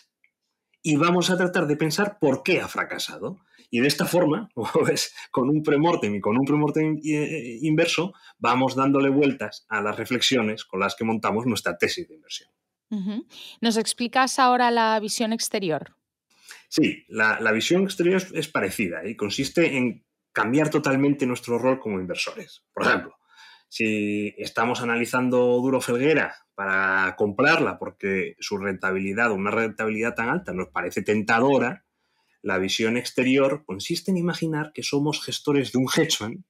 Y 0.83 0.97
vamos 0.97 1.31
a 1.31 1.37
tratar 1.37 1.67
de 1.67 1.77
pensar 1.77 2.19
por 2.21 2.43
qué 2.43 2.61
ha 2.61 2.69
fracasado. 2.69 3.41
Y 3.71 3.81
de 3.81 3.89
esta 3.89 4.05
forma, 4.05 4.51
con 5.33 5.49
un 5.49 5.63
premortem 5.63 6.15
y 6.15 6.21
con 6.21 6.37
un 6.37 6.45
premortem 6.45 7.01
eh, 7.03 7.59
inverso, 7.63 8.13
vamos 8.39 8.77
dándole 8.77 9.09
vueltas 9.09 9.65
a 9.69 9.81
las 9.81 9.97
reflexiones 9.97 10.65
con 10.65 10.81
las 10.81 10.95
que 10.95 11.05
montamos 11.05 11.47
nuestra 11.47 11.77
tesis 11.79 12.07
de 12.07 12.15
inversión. 12.15 12.51
¿Nos 13.61 13.77
explicas 13.77 14.39
ahora 14.39 14.71
la 14.71 15.01
visión 15.01 15.33
exterior? 15.33 15.97
Sí, 16.77 17.05
la, 17.07 17.53
visión 17.53 17.85
exterior 17.85 18.21
es, 18.33 18.49
parecida 18.49 19.07
y 19.07 19.15
consiste 19.15 19.77
en 19.77 20.05
cambiar 20.33 20.71
totalmente 20.71 21.25
nuestro 21.25 21.57
rol 21.57 21.79
como 21.79 22.01
inversores. 22.01 22.65
Por 22.73 22.85
ejemplo, 22.85 23.15
si 23.69 24.35
estamos 24.39 24.83
analizando 24.83 25.39
Duro 25.61 25.81
Felguera 25.81 26.35
para 26.57 27.15
comprarla 27.15 27.79
porque 27.79 28.35
su 28.41 28.59
rentabilidad, 28.59 29.31
una 29.31 29.53
rentabilidad 29.53 30.17
tan 30.17 30.31
alta, 30.31 30.53
nos 30.53 30.71
parece 30.71 31.03
tentadora, 31.03 31.85
la 32.43 32.59
visión 32.59 32.97
exterior 32.97 33.63
consiste 33.65 34.11
en 34.11 34.17
imaginar 34.17 34.73
que 34.75 34.83
somos 34.83 35.25
gestores 35.25 35.71
de 35.71 35.79
un 35.79 35.87
hedge 35.97 36.17
fund 36.17 36.43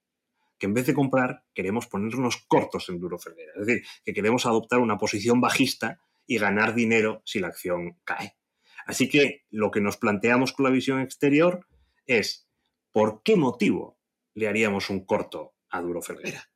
que 0.59 0.65
en 0.65 0.73
vez 0.73 0.87
de 0.87 0.95
comprar 0.95 1.45
queremos 1.53 1.87
ponernos 1.87 2.39
cortos 2.49 2.89
en 2.89 2.99
Duro 2.99 3.19
Felguera. 3.19 3.53
Es 3.61 3.67
decir, 3.67 3.85
que 4.03 4.15
queremos 4.15 4.47
adoptar 4.47 4.79
una 4.81 4.97
posición 4.97 5.43
bajista 5.43 6.01
y 6.27 6.39
ganar 6.39 6.75
dinero 6.75 7.21
si 7.27 7.41
la 7.41 7.49
acción 7.49 7.99
cae. 8.05 8.39
Así 8.87 9.09
que 9.09 9.45
lo 9.51 9.71
que 9.71 9.81
nos 9.81 9.97
planteamos 9.97 10.53
con 10.53 10.65
la 10.65 10.71
visión 10.71 11.01
exterior 11.01 11.67
es 12.07 12.49
¿por 12.93 13.23
qué 13.23 13.37
motivo 13.37 13.99
le 14.35 14.49
haríamos 14.49 14.91
un 14.91 15.05
corto 15.05 15.55
a 15.71 15.81
Duro 15.81 16.03
Felguera? 16.03 16.51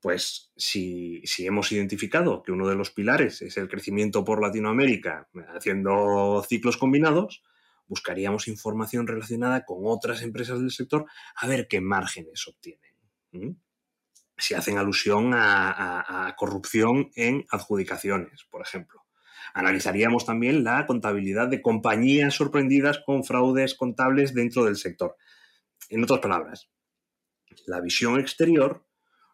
Pues 0.00 0.52
si, 0.56 1.22
hemos 1.38 1.70
identificado 1.70 2.42
que 2.42 2.52
uno 2.52 2.66
de 2.66 2.74
los 2.74 2.90
pilares 2.90 3.40
es 3.42 3.56
el 3.56 3.68
crecimiento 3.68 4.24
por 4.24 4.42
Latinoamérica 4.42 5.28
haciendo 5.54 6.44
ciclos 6.48 6.76
combinados, 6.76 7.42
buscaríamos 7.86 8.48
información 8.48 9.06
relacionada 9.06 9.64
con 9.64 9.78
otras 9.84 10.22
empresas 10.22 10.58
del 10.58 10.72
sector 10.72 11.06
a 11.36 11.46
ver 11.46 11.68
qué 11.68 11.80
márgenes 11.80 12.48
obtienen. 12.48 13.60
Si 14.36 14.54
hacen 14.54 14.78
alusión 14.78 15.32
a 15.34 16.34
corrupción 16.36 17.10
en 17.14 17.46
adjudicaciones, 17.50 18.44
por 18.50 18.62
ejemplo 18.62 19.02
Analizaríamos 19.54 20.26
también 20.26 20.64
la 20.64 20.86
contabilidad 20.86 21.48
de 21.48 21.62
compañías 21.62 22.34
sorprendidas 22.34 23.00
con 23.04 23.24
fraudes 23.24 23.74
contables 23.74 24.34
dentro 24.34 24.64
del 24.64 24.76
sector. 24.76 25.16
En 25.88 26.02
otras 26.02 26.20
palabras, 26.20 26.70
la 27.66 27.80
visión 27.80 28.18
exterior 28.18 28.86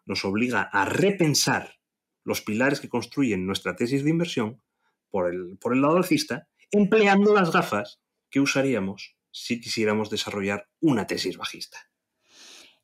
nos 0.05 0.25
obliga 0.25 0.63
a 0.63 0.85
repensar 0.85 1.75
los 2.23 2.41
pilares 2.41 2.79
que 2.79 2.89
construyen 2.89 3.45
nuestra 3.45 3.75
tesis 3.75 4.03
de 4.03 4.09
inversión 4.09 4.61
por 5.09 5.33
el, 5.33 5.57
por 5.59 5.73
el 5.73 5.81
lado 5.81 5.97
alcista, 5.97 6.47
empleando 6.71 7.33
las 7.33 7.51
gafas 7.51 8.01
que 8.29 8.39
usaríamos 8.39 9.15
si 9.31 9.61
quisiéramos 9.61 10.09
desarrollar 10.09 10.67
una 10.79 11.07
tesis 11.07 11.37
bajista. 11.37 11.88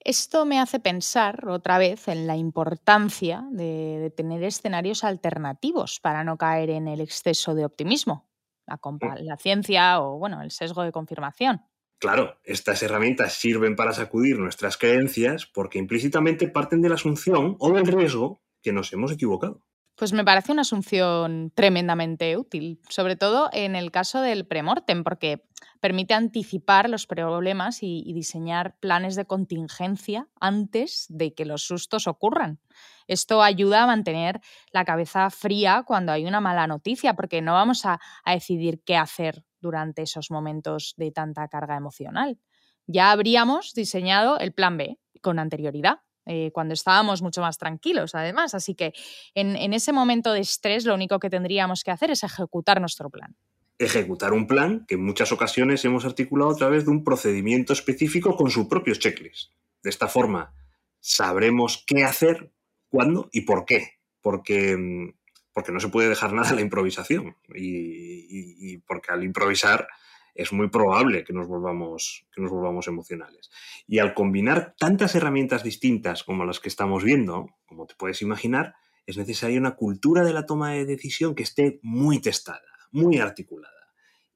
Esto 0.05 0.45
me 0.45 0.59
hace 0.59 0.79
pensar 0.79 1.47
otra 1.47 1.79
vez 1.79 2.07
en 2.07 2.27
la 2.27 2.37
importancia 2.37 3.43
de, 3.49 4.13
tener 4.15 4.43
escenarios 4.43 5.03
alternativos 5.03 5.99
para 5.99 6.23
no 6.23 6.37
caer 6.37 6.69
en 6.69 6.87
el 6.87 7.01
exceso 7.01 7.55
de 7.55 7.65
optimismo, 7.65 8.29
la, 8.67 8.79
la 9.21 9.37
ciencia 9.37 9.99
o 9.99 10.19
bueno, 10.19 10.43
el 10.43 10.51
sesgo 10.51 10.83
de 10.83 10.91
confirmación. 10.91 11.63
Claro, 11.97 12.37
estas 12.43 12.83
herramientas 12.83 13.33
sirven 13.33 13.75
para 13.75 13.93
sacudir 13.93 14.37
nuestras 14.37 14.77
creencias 14.77 15.47
porque 15.47 15.79
implícitamente 15.79 16.49
parten 16.49 16.83
de 16.83 16.89
la 16.89 16.95
asunción 16.95 17.55
o 17.57 17.71
del 17.73 17.87
riesgo 17.87 18.43
que 18.61 18.73
nos 18.73 18.93
hemos 18.93 19.11
equivocado. 19.11 19.65
Pues 19.95 20.13
me 20.13 20.25
parece 20.25 20.51
una 20.51 20.61
asunción 20.61 21.51
tremendamente 21.55 22.37
útil, 22.37 22.81
sobre 22.89 23.15
todo 23.15 23.49
en 23.53 23.75
el 23.75 23.91
caso 23.91 24.21
del 24.21 24.45
premortem, 24.45 25.03
porque 25.03 25.47
permite 25.85 26.15
anticipar 26.15 26.89
los 26.89 27.05
problemas 27.05 27.83
y, 27.83 28.11
diseñar 28.11 28.75
planes 28.79 29.15
de 29.15 29.25
contingencia 29.25 30.27
antes 30.39 31.05
de 31.09 31.35
que 31.35 31.45
los 31.45 31.61
sustos 31.61 32.07
ocurran. 32.07 32.59
Esto 33.05 33.43
ayuda 33.43 33.83
a 33.83 33.85
mantener 33.85 34.41
la 34.71 34.83
cabeza 34.83 35.29
fría 35.29 35.83
cuando 35.85 36.11
hay 36.11 36.25
una 36.25 36.41
mala 36.41 36.65
noticia, 36.65 37.13
porque 37.13 37.43
no 37.43 37.53
vamos 37.53 37.85
a 37.85 37.99
decidir 38.25 38.81
qué 38.83 38.97
hacer 38.97 39.45
durante 39.61 40.01
esos 40.01 40.31
momentos 40.31 40.95
de 40.97 41.11
tanta 41.11 41.47
carga 41.49 41.77
emocional. 41.77 42.39
Ya 42.87 43.11
habríamos 43.11 43.75
diseñado 43.75 44.39
el 44.39 44.53
plan 44.53 44.77
B 44.77 44.97
con 45.21 45.37
anterioridad. 45.37 45.99
Eh, 46.25 46.49
cuando 46.51 46.73
estábamos 46.73 47.21
mucho 47.21 47.41
más 47.41 47.59
tranquilos, 47.59 48.15
además. 48.15 48.55
Así 48.55 48.73
que 48.73 48.91
en, 49.35 49.71
ese 49.71 49.93
momento 49.93 50.33
de 50.33 50.39
estrés 50.39 50.83
lo 50.83 50.95
único 50.95 51.19
que 51.19 51.29
tendríamos 51.29 51.83
que 51.83 51.91
hacer 51.91 52.09
es 52.09 52.23
ejecutar 52.23 52.81
nuestro 52.81 53.11
plan 53.11 53.35
ejecutar 53.77 54.33
un 54.33 54.47
plan 54.47 54.85
que 54.87 54.95
en 54.95 55.03
muchas 55.03 55.31
ocasiones 55.31 55.83
hemos 55.85 56.05
articulado 56.05 56.51
a 56.51 56.55
través 56.55 56.85
de 56.85 56.91
un 56.91 57.03
procedimiento 57.03 57.73
específico 57.73 58.35
con 58.35 58.49
su 58.49 58.67
propio 58.69 58.95
checklist. 58.95 59.51
De 59.83 59.89
esta 59.89 60.07
forma, 60.07 60.53
sabremos 60.99 61.83
qué 61.85 62.03
hacer, 62.03 62.51
cuándo 62.89 63.29
y 63.31 63.41
por 63.41 63.65
qué. 63.65 63.99
Porque, 64.21 64.75
mm, 64.77 65.13
porque 65.53 65.71
no 65.71 65.79
se 65.79 65.89
puede 65.89 66.09
dejar 66.09 66.33
nada 66.33 66.49
a 66.49 66.55
la 66.55 66.61
improvisación. 66.61 67.35
y 67.53 68.77
porque 68.79 69.11
al 69.11 69.23
improvisar 69.23 69.87
es 70.35 70.51
muy 70.51 70.67
probable 70.69 71.23
que 71.23 71.33
nos 71.33 71.47
volvamos, 71.47 72.27
que 72.33 72.41
nos 72.41 72.51
volvamos 72.51 72.87
emocionales. 72.87 73.49
Y 73.87 73.99
al 73.99 74.13
combinar 74.13 74.75
tantas 74.77 75.15
herramientas 75.15 75.63
distintas 75.63 76.23
como 76.23 76.45
las 76.45 76.59
que 76.59 76.67
estamos 76.67 77.03
viendo, 77.03 77.47
como 77.65 77.87
te 77.87 77.95
puedes 77.95 78.21
imaginar, 78.21 78.75
es 79.07 79.17
necesaria 79.17 79.59
una 79.59 79.75
cultura 79.75 80.23
de 80.23 80.33
la 80.33 80.45
toma 80.45 80.73
de 80.73 80.85
decisión 80.85 81.35
que 81.35 81.43
esté 81.43 81.79
muy 81.81 82.19
testada, 82.19 82.61
muy 82.91 83.19
articulada 83.19 83.73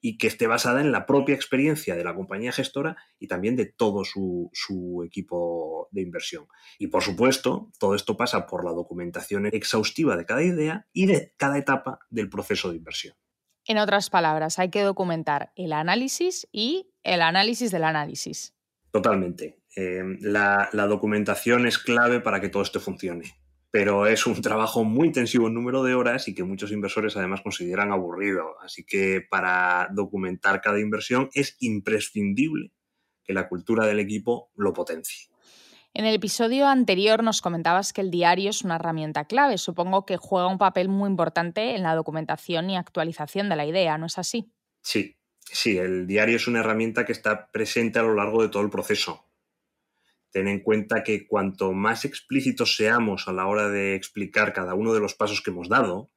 y 0.01 0.17
que 0.17 0.27
esté 0.27 0.47
basada 0.47 0.81
en 0.81 0.91
la 0.91 1.05
propia 1.05 1.35
experiencia 1.35 1.95
de 1.95 2.03
la 2.03 2.15
compañía 2.15 2.51
gestora 2.51 2.97
y 3.19 3.27
también 3.27 3.55
de 3.55 3.65
todo 3.65 4.05
su, 4.05 4.49
su, 4.53 5.03
equipo 5.05 5.89
de 5.91 6.01
inversión. 6.01 6.47
Y 6.77 6.87
por 6.87 7.03
supuesto, 7.03 7.71
todo 7.79 7.95
esto 7.95 8.15
pasa 8.15 8.47
por 8.47 8.63
la 8.63 8.71
documentación 8.71 9.45
exhaustiva 9.47 10.15
de 10.15 10.25
cada 10.25 10.43
idea 10.43 10.87
y 10.93 11.05
de 11.05 11.33
cada 11.37 11.57
etapa 11.57 11.99
del 12.09 12.29
proceso 12.29 12.69
de 12.69 12.77
inversión. 12.77 13.15
En 13.65 13.77
otras 13.77 14.09
palabras, 14.09 14.57
hay 14.57 14.69
que 14.69 14.81
documentar 14.81 15.51
el 15.55 15.73
análisis 15.73 16.47
y 16.51 16.91
el 17.03 17.21
análisis 17.21 17.71
del 17.71 17.83
análisis. 17.83 18.55
Totalmente. 18.91 19.61
eh, 19.75 20.03
la, 20.21 20.69
documentación 20.87 21.67
es 21.67 21.77
clave 21.77 22.19
para 22.19 22.41
que 22.41 22.49
todo 22.49 22.63
esto 22.63 22.79
funcione, 22.79 23.38
pero 23.71 24.07
es 24.07 24.25
un 24.25 24.41
trabajo 24.41 24.83
muy 24.83 25.07
intensivo 25.07 25.47
en 25.47 25.53
número 25.53 25.83
de 25.83 25.93
horas 25.93 26.27
y 26.27 26.33
que 26.33 26.43
muchos 26.43 26.71
inversores 26.71 27.15
además 27.15 27.41
consideran 27.41 27.91
aburrido. 27.91 28.55
Así 28.61 28.83
que 28.83 29.21
para 29.29 29.89
documentar 29.91 30.61
cada 30.61 30.79
inversión 30.79 31.29
es 31.33 31.55
imprescindible 31.59 32.71
que 33.23 33.33
la 33.33 33.47
cultura 33.47 33.85
del 33.85 33.99
equipo 33.99 34.51
lo 34.55 34.73
potencie. 34.73 35.29
En 35.93 36.05
el 36.05 36.15
episodio 36.15 36.67
anterior 36.67 37.23
nos 37.23 37.41
comentabas 37.41 37.93
que 37.93 38.01
el 38.01 38.11
diario 38.11 38.51
es 38.51 38.63
una 38.63 38.75
herramienta 38.75 39.25
clave. 39.25 39.57
Supongo 39.57 40.05
que 40.05 40.17
juega 40.17 40.47
un 40.47 40.57
papel 40.57 40.87
muy 40.87 41.09
importante 41.09 41.75
en 41.75 41.83
la 41.83 41.95
documentación 41.95 42.69
y 42.69 42.77
actualización 42.77 43.49
de 43.49 43.55
la 43.55 43.65
idea, 43.65 43.97
¿no 43.97 44.05
es 44.05 44.17
así? 44.17 44.51
Sí, 44.81 45.17
sí, 45.43 45.77
el 45.77 46.07
diario 46.07 46.37
es 46.37 46.47
una 46.47 46.59
herramienta 46.59 47.05
que 47.05 47.11
está 47.11 47.51
presente 47.51 47.99
a 47.99 48.03
lo 48.03 48.15
largo 48.15 48.41
de 48.41 48.49
todo 48.49 48.63
el 48.63 48.69
proceso. 48.69 49.28
Ten 50.31 50.47
en 50.47 50.59
cuenta 50.59 51.03
que 51.03 51.27
cuanto 51.27 51.73
más 51.73 52.05
explícitos 52.05 52.75
seamos 52.75 53.27
a 53.27 53.33
la 53.33 53.47
hora 53.47 53.69
de 53.69 53.95
explicar 53.95 54.53
cada 54.53 54.75
uno 54.75 54.93
de 54.93 54.99
los 54.99 55.15
pasos 55.15 55.41
que 55.41 55.49
hemos 55.49 55.69
dado, 55.69 56.11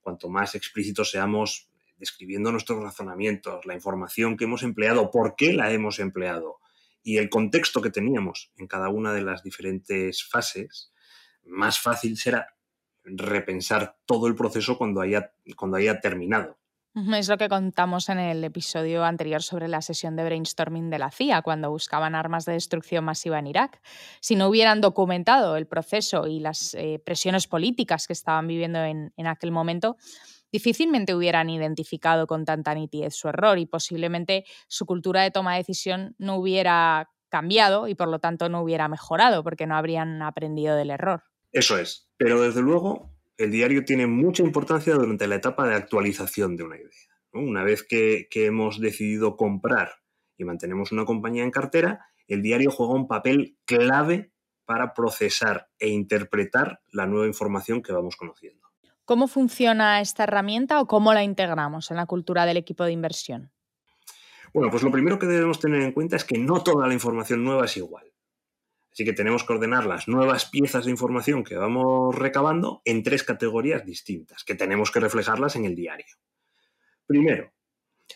cuanto 0.00 0.28
más 0.28 0.54
explícitos 0.54 1.10
seamos 1.10 1.68
describiendo 1.96 2.52
nuestros 2.52 2.82
razonamientos, 2.82 3.66
la 3.66 3.74
información 3.74 4.36
que 4.36 4.44
hemos 4.44 4.62
empleado, 4.62 5.10
por 5.10 5.34
qué 5.34 5.52
la 5.52 5.72
hemos 5.72 5.98
empleado, 5.98 6.58
y 7.02 7.18
el 7.18 7.28
contexto 7.28 7.80
que 7.80 7.90
teníamos 7.90 8.52
en 8.56 8.66
cada 8.66 8.88
una 8.88 9.12
de 9.12 9.22
las 9.22 9.42
diferentes 9.42 10.24
fases, 10.28 10.92
más 11.44 11.80
fácil 11.80 12.16
será 12.16 12.56
repensar 13.04 13.96
todo 14.04 14.26
el 14.26 14.34
proceso 14.34 14.76
cuando 14.76 15.00
haya, 15.00 15.32
cuando 15.56 15.76
haya 15.76 16.00
terminado. 16.00 16.58
Es 17.20 17.28
lo 17.28 17.36
que 17.36 17.48
contamos 17.48 18.08
en 18.08 18.18
el 18.18 18.42
episodio 18.42 19.04
anterior 19.04 19.42
sobre 19.42 19.68
la 19.68 19.82
sesión 19.82 20.16
de 20.16 20.24
brainstorming 20.24 20.88
de 20.88 20.98
la 20.98 21.10
CIA, 21.10 21.42
cuando 21.42 21.70
buscaban 21.70 22.14
armas 22.14 22.46
de 22.46 22.54
destrucción 22.54 23.04
masiva 23.04 23.38
en 23.38 23.46
Irak. 23.46 23.80
Si 24.20 24.34
no 24.34 24.48
hubieran 24.48 24.80
documentado 24.80 25.56
el 25.56 25.66
proceso 25.66 26.26
y 26.26 26.40
las 26.40 26.74
eh, 26.74 27.00
presiones 27.04 27.46
políticas 27.46 28.06
que 28.06 28.14
estaban 28.14 28.46
viviendo 28.46 28.82
en, 28.82 29.12
en 29.16 29.26
aquel 29.26 29.50
momento, 29.50 29.96
difícilmente 30.50 31.14
hubieran 31.14 31.50
identificado 31.50 32.26
con 32.26 32.46
tanta 32.46 32.74
nitidez 32.74 33.14
su 33.14 33.28
error 33.28 33.58
y 33.58 33.66
posiblemente 33.66 34.44
su 34.66 34.86
cultura 34.86 35.22
de 35.22 35.30
toma 35.30 35.52
de 35.52 35.58
decisión 35.58 36.14
no 36.18 36.36
hubiera 36.36 37.10
cambiado 37.28 37.88
y 37.88 37.94
por 37.94 38.08
lo 38.08 38.20
tanto 38.20 38.48
no 38.48 38.62
hubiera 38.62 38.88
mejorado 38.88 39.42
porque 39.42 39.66
no 39.66 39.76
habrían 39.76 40.22
aprendido 40.22 40.76
del 40.76 40.90
error. 40.90 41.24
Eso 41.52 41.76
es, 41.76 42.08
pero 42.16 42.40
desde 42.40 42.62
luego 42.62 43.15
el 43.38 43.50
diario 43.50 43.84
tiene 43.84 44.06
mucha 44.06 44.42
importancia 44.42 44.94
durante 44.94 45.26
la 45.26 45.36
etapa 45.36 45.66
de 45.66 45.74
actualización 45.74 46.56
de 46.56 46.64
una 46.64 46.76
idea. 46.76 46.90
Una 47.32 47.62
vez 47.62 47.82
que, 47.82 48.28
que 48.30 48.46
hemos 48.46 48.80
decidido 48.80 49.36
comprar 49.36 49.90
y 50.38 50.44
mantenemos 50.44 50.92
una 50.92 51.04
compañía 51.04 51.44
en 51.44 51.50
cartera, 51.50 52.06
el 52.28 52.42
diario 52.42 52.70
juega 52.70 52.94
un 52.94 53.08
papel 53.08 53.58
clave 53.64 54.32
para 54.64 54.94
procesar 54.94 55.68
e 55.78 55.88
interpretar 55.88 56.80
la 56.90 57.06
nueva 57.06 57.26
información 57.26 57.82
que 57.82 57.92
vamos 57.92 58.16
conociendo. 58.16 58.66
¿Cómo 59.04 59.28
funciona 59.28 60.00
esta 60.00 60.24
herramienta 60.24 60.80
o 60.80 60.86
cómo 60.86 61.14
la 61.14 61.22
integramos 61.22 61.90
en 61.92 61.96
la 61.96 62.06
cultura 62.06 62.44
del 62.44 62.56
equipo 62.56 62.84
de 62.84 62.92
inversión? 62.92 63.52
Bueno, 64.52 64.70
pues 64.70 64.82
lo 64.82 64.90
primero 64.90 65.18
que 65.18 65.26
debemos 65.26 65.60
tener 65.60 65.82
en 65.82 65.92
cuenta 65.92 66.16
es 66.16 66.24
que 66.24 66.38
no 66.38 66.62
toda 66.62 66.88
la 66.88 66.94
información 66.94 67.44
nueva 67.44 67.66
es 67.66 67.76
igual. 67.76 68.10
Así 68.96 69.04
que 69.04 69.12
tenemos 69.12 69.44
que 69.44 69.52
ordenar 69.52 69.84
las 69.84 70.08
nuevas 70.08 70.46
piezas 70.46 70.86
de 70.86 70.90
información 70.90 71.44
que 71.44 71.54
vamos 71.54 72.14
recabando 72.14 72.80
en 72.86 73.02
tres 73.02 73.24
categorías 73.24 73.84
distintas, 73.84 74.42
que 74.42 74.54
tenemos 74.54 74.90
que 74.90 75.00
reflejarlas 75.00 75.54
en 75.54 75.66
el 75.66 75.74
diario. 75.76 76.16
Primero, 77.06 77.52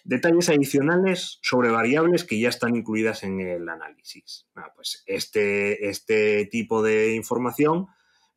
detalles 0.05 0.49
adicionales 0.49 1.39
sobre 1.43 1.69
variables 1.69 2.25
que 2.25 2.41
ya 2.41 2.49
están 2.49 2.77
incluidas 2.77 3.25
en 3.25 3.41
el 3.41 3.69
análisis. 3.69 4.47
Ah, 4.55 4.73
pues 4.75 5.03
este, 5.05 5.91
este 5.91 6.47
tipo 6.47 6.83
de 6.83 7.15
información 7.15 7.89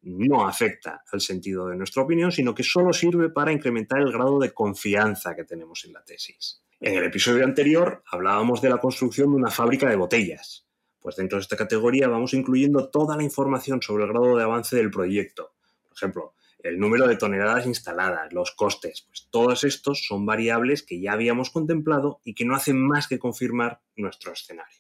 no 0.02 0.46
afecta 0.46 1.02
al 1.14 1.22
sentido 1.22 1.70
de 1.70 1.78
nuestra 1.78 2.04
opinión, 2.04 2.34
sino 2.34 2.54
que 2.54 2.64
solo 2.64 2.92
sirve 2.92 3.30
para 3.30 3.54
incrementar 3.54 4.02
el 4.02 4.12
grado 4.12 4.38
de 4.40 4.54
confianza 4.54 5.34
que 5.34 5.46
tenemos 5.46 5.86
en 5.86 5.94
la 5.94 6.04
tesis. 6.04 6.62
En 6.82 6.96
el 6.96 7.06
episodio 7.06 7.46
anterior 7.46 8.04
hablábamos 8.06 8.62
de 8.62 8.70
la 8.70 8.80
construcción 8.80 9.30
de 9.30 9.38
una 9.38 9.50
fábrica 9.50 9.90
de 9.90 9.96
botellas. 9.96 10.68
Pues 11.04 11.18
dentro 11.18 11.38
de 11.38 11.42
esta 11.42 11.58
categoría 11.58 12.08
vamos 12.08 12.34
incluyendo 12.34 12.90
toda 12.90 13.18
la 13.18 13.24
información 13.24 13.82
sobre 13.82 14.06
el 14.06 14.10
grado 14.10 14.38
de 14.38 14.44
avance 14.44 14.78
del 14.78 14.90
proyecto. 14.90 15.54
Por 15.84 15.98
ejemplo, 15.98 16.34
el 16.60 16.80
número 16.80 17.08
de 17.08 17.18
toneladas 17.18 17.66
instaladas, 17.66 18.32
los 18.32 18.52
costes, 18.52 19.06
pues 19.10 19.28
todos 19.30 19.66
estos 19.66 20.06
son 20.08 20.26
variables 20.26 20.82
que 20.82 21.02
ya 21.02 21.12
habíamos 21.12 21.50
contemplado 21.50 22.22
y 22.24 22.34
que 22.34 22.46
no 22.46 22.56
hacen 22.56 22.82
más 22.82 23.10
que 23.10 23.20
confirmar 23.20 23.82
nuestro 23.98 24.32
escenario. 24.32 24.80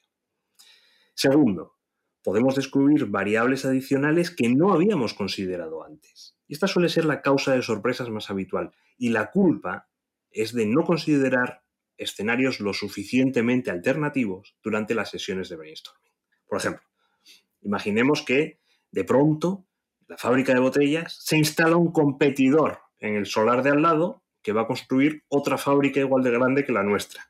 Segundo, 1.14 1.76
podemos 2.24 2.56
descubrir 2.56 3.08
variables 3.08 3.66
adicionales 3.66 4.32
que 4.32 4.48
no 4.48 4.72
habíamos 4.72 5.14
considerado 5.14 5.84
antes. 5.84 6.38
Esta 6.48 6.68
suele 6.68 6.88
ser 6.88 7.04
la 7.04 7.22
causa 7.22 7.54
de 7.54 7.62
sorpresas 7.62 8.10
más 8.10 8.30
habitual. 8.30 8.72
Y 8.98 9.10
la 9.10 9.30
culpa 9.30 9.90
es 10.32 10.54
de 10.54 10.68
no 10.68 10.86
considerar 10.86 11.64
escenarios 11.98 12.62
lo 12.62 12.74
suficientemente 12.74 13.72
alternativos 13.72 14.56
durante 14.64 14.96
las 14.96 15.10
sesiones 15.10 15.50
de 15.50 15.58
brainstorming. 15.58 16.03
Por 16.54 16.60
ejemplo, 16.60 16.84
imaginemos 17.64 18.22
que 18.22 18.60
de 18.92 19.04
pronto 19.04 19.66
la 20.06 20.20
fábrica 20.20 20.54
de 20.54 20.60
botellas 20.60 21.18
se 21.20 21.36
instala 21.36 21.78
un 21.78 21.92
competidor 21.92 22.78
en 23.00 23.16
el 23.16 23.26
solar 23.26 23.64
de 23.64 23.72
al 23.72 23.82
lado 23.82 24.22
que 24.44 24.54
va 24.54 24.62
a 24.62 24.68
construir 24.68 25.24
otra 25.30 25.58
fábrica 25.58 26.00
igual 26.00 26.22
de 26.22 26.30
grande 26.30 26.64
que 26.64 26.72
la 26.72 26.84
nuestra. 26.84 27.28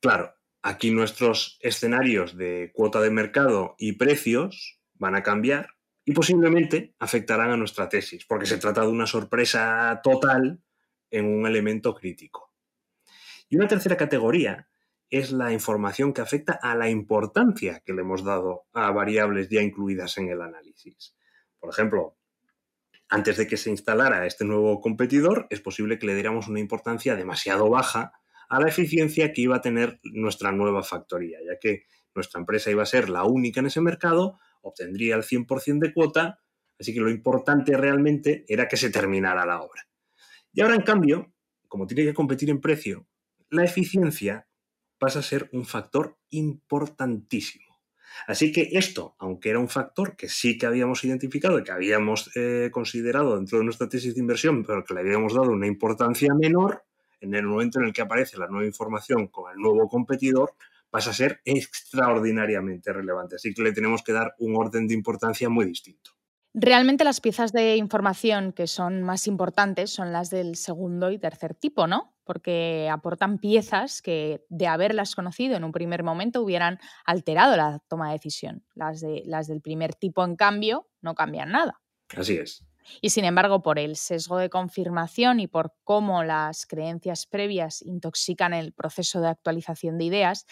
Claro, 0.00 0.32
Aquí 0.62 0.90
nuestros 0.90 1.58
escenarios 1.60 2.34
de 2.34 2.72
cuota 2.74 3.02
de 3.02 3.10
mercado 3.10 3.74
y 3.78 3.92
precios 3.92 4.80
van 4.94 5.14
a 5.14 5.22
cambiar 5.22 5.74
y 6.02 6.12
posiblemente 6.12 6.94
afectarán 6.98 7.50
a 7.50 7.58
nuestra 7.58 7.90
tesis, 7.90 8.24
porque 8.24 8.46
se 8.46 8.56
trata 8.56 8.80
de 8.80 8.88
una 8.88 9.06
sorpresa 9.06 10.00
total 10.02 10.62
en 11.10 11.26
un 11.26 11.46
elemento 11.46 11.94
crítico. 11.94 12.54
Y 13.50 13.56
una 13.56 13.68
tercera 13.68 13.98
categoría 13.98 14.66
es 15.10 15.32
la 15.32 15.52
información 15.52 16.12
que 16.12 16.20
afecta 16.20 16.58
a 16.60 16.74
la 16.74 16.88
importancia 16.88 17.82
que 17.84 17.92
le 17.92 18.02
hemos 18.02 18.24
dado 18.24 18.66
a 18.72 18.90
variables 18.90 19.48
ya 19.48 19.62
incluidas 19.62 20.18
en 20.18 20.28
el 20.28 20.42
análisis. 20.42 21.14
Por 21.58 21.70
ejemplo, 21.70 22.16
antes 23.08 23.36
de 23.36 23.46
que 23.46 23.56
se 23.56 23.70
instalara 23.70 24.26
este 24.26 24.44
nuevo 24.44 24.80
competidor, 24.80 25.46
es 25.50 25.60
posible 25.60 25.98
que 25.98 26.06
le 26.06 26.14
diéramos 26.14 26.48
una 26.48 26.58
importancia 26.58 27.14
demasiado 27.14 27.70
baja 27.70 28.12
a 28.48 28.60
la 28.60 28.68
eficiencia 28.68 29.32
que 29.32 29.42
iba 29.42 29.56
a 29.56 29.60
tener 29.60 30.00
nuestra 30.02 30.52
nueva 30.52 30.82
factoría, 30.82 31.38
ya 31.44 31.58
que 31.60 31.84
nuestra 32.14 32.40
empresa 32.40 32.70
iba 32.70 32.82
a 32.82 32.86
ser 32.86 33.08
la 33.08 33.24
única 33.24 33.60
en 33.60 33.66
ese 33.66 33.80
mercado, 33.80 34.38
obtendría 34.62 35.14
el 35.16 35.22
100% 35.22 35.78
de 35.78 35.92
cuota, 35.92 36.40
así 36.78 36.92
que 36.92 37.00
lo 37.00 37.10
importante 37.10 37.76
realmente 37.76 38.44
era 38.48 38.66
que 38.66 38.76
se 38.76 38.90
terminara 38.90 39.46
la 39.46 39.62
obra. 39.62 39.86
Y 40.52 40.62
ahora, 40.62 40.74
en 40.74 40.82
cambio, 40.82 41.32
como 41.68 41.86
tiene 41.86 42.04
que 42.04 42.14
competir 42.14 42.50
en 42.50 42.60
precio, 42.60 43.06
la 43.50 43.64
eficiencia 43.64 44.48
pasa 44.98 45.20
a 45.20 45.22
ser 45.22 45.48
un 45.52 45.64
factor 45.64 46.16
importantísimo. 46.30 47.66
Así 48.26 48.52
que 48.52 48.70
esto, 48.72 49.14
aunque 49.18 49.50
era 49.50 49.58
un 49.58 49.68
factor 49.68 50.16
que 50.16 50.28
sí 50.28 50.56
que 50.56 50.66
habíamos 50.66 51.04
identificado 51.04 51.58
y 51.58 51.64
que 51.64 51.72
habíamos 51.72 52.30
eh, 52.34 52.70
considerado 52.72 53.36
dentro 53.36 53.58
de 53.58 53.64
nuestra 53.64 53.88
tesis 53.88 54.14
de 54.14 54.20
inversión, 54.20 54.64
pero 54.64 54.84
que 54.84 54.94
le 54.94 55.00
habíamos 55.00 55.34
dado 55.34 55.50
una 55.50 55.66
importancia 55.66 56.32
menor, 56.34 56.84
en 57.20 57.34
el 57.34 57.46
momento 57.46 57.78
en 57.78 57.86
el 57.86 57.92
que 57.92 58.02
aparece 58.02 58.38
la 58.38 58.46
nueva 58.46 58.66
información 58.66 59.28
con 59.28 59.50
el 59.52 59.58
nuevo 59.58 59.88
competidor, 59.88 60.54
pasa 60.90 61.10
a 61.10 61.14
ser 61.14 61.40
extraordinariamente 61.44 62.92
relevante. 62.92 63.36
Así 63.36 63.52
que 63.52 63.62
le 63.62 63.72
tenemos 63.72 64.02
que 64.02 64.12
dar 64.12 64.34
un 64.38 64.56
orden 64.56 64.86
de 64.86 64.94
importancia 64.94 65.48
muy 65.48 65.66
distinto. 65.66 66.12
Realmente 66.58 67.04
las 67.04 67.20
piezas 67.20 67.52
de 67.52 67.76
información 67.76 68.50
que 68.54 68.66
son 68.66 69.02
más 69.02 69.26
importantes 69.26 69.90
son 69.90 70.10
las 70.10 70.30
del 70.30 70.56
segundo 70.56 71.10
y 71.10 71.18
tercer 71.18 71.54
tipo, 71.54 71.86
¿no? 71.86 72.16
Porque 72.24 72.88
aportan 72.90 73.36
piezas 73.36 74.00
que 74.00 74.42
de 74.48 74.66
haberlas 74.66 75.14
conocido 75.14 75.54
en 75.54 75.64
un 75.64 75.72
primer 75.72 76.02
momento 76.02 76.40
hubieran 76.40 76.78
alterado 77.04 77.58
la 77.58 77.80
toma 77.88 78.06
de 78.06 78.14
decisión. 78.14 78.64
Las, 78.74 79.02
de, 79.02 79.22
las 79.26 79.48
del 79.48 79.60
primer 79.60 79.94
tipo, 79.94 80.24
en 80.24 80.34
cambio, 80.34 80.88
no 81.02 81.14
cambian 81.14 81.50
nada. 81.50 81.82
Así 82.16 82.38
es. 82.38 82.64
Y 83.02 83.10
sin 83.10 83.26
embargo, 83.26 83.60
por 83.60 83.78
el 83.78 83.96
sesgo 83.96 84.38
de 84.38 84.48
confirmación 84.48 85.40
y 85.40 85.48
por 85.48 85.74
cómo 85.84 86.24
las 86.24 86.64
creencias 86.64 87.26
previas 87.26 87.82
intoxican 87.82 88.54
el 88.54 88.72
proceso 88.72 89.20
de 89.20 89.28
actualización 89.28 89.98
de 89.98 90.04
ideas, 90.04 90.46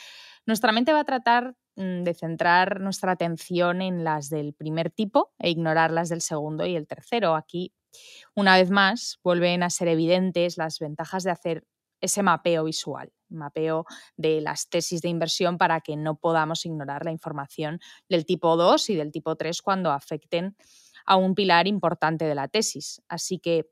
nuestra 0.45 0.71
mente 0.71 0.93
va 0.93 1.01
a 1.01 1.05
tratar 1.05 1.57
de 1.77 2.15
centrar 2.15 2.81
nuestra 2.81 3.13
atención 3.13 3.83
en 3.83 4.05
las 4.05 4.31
del 4.31 4.55
primer 4.55 4.91
tipo 4.91 5.33
e 5.39 5.51
ignorar 5.51 5.91
las 5.91 6.09
del 6.09 6.21
segundo 6.21 6.67
y 6.67 6.77
el 6.77 6.87
tercero. 6.87 7.35
Aquí, 7.35 7.73
una 8.35 8.57
vez 8.57 8.71
más, 8.71 9.19
vuelven 9.25 9.63
a 9.63 9.71
ser 9.71 9.89
evidentes 9.89 10.57
las 10.57 10.79
ventajas 10.79 11.25
de 11.25 11.31
hacer 11.31 11.67
ese 12.01 12.23
mapeo 12.23 12.65
visual, 12.65 13.13
mapeo 13.29 13.87
de 14.17 14.41
las 14.41 14.69
tesis 14.69 15.01
de 15.01 15.09
inversión 15.09 15.59
para 15.59 15.81
que 15.81 15.97
no 15.97 16.17
podamos 16.17 16.65
ignorar 16.67 17.05
la 17.05 17.11
información 17.11 17.81
del 18.09 18.27
tipo 18.27 18.57
2 18.57 18.91
y 18.91 18.95
del 18.97 19.11
tipo 19.11 19.37
3 19.37 19.63
cuando 19.63 19.91
afecten 19.91 20.57
a 21.07 21.17
un 21.17 21.35
pilar 21.35 21.67
importante 21.67 22.25
de 22.25 22.35
la 22.35 22.49
tesis. 22.49 23.03
Así 23.09 23.39
que 23.39 23.67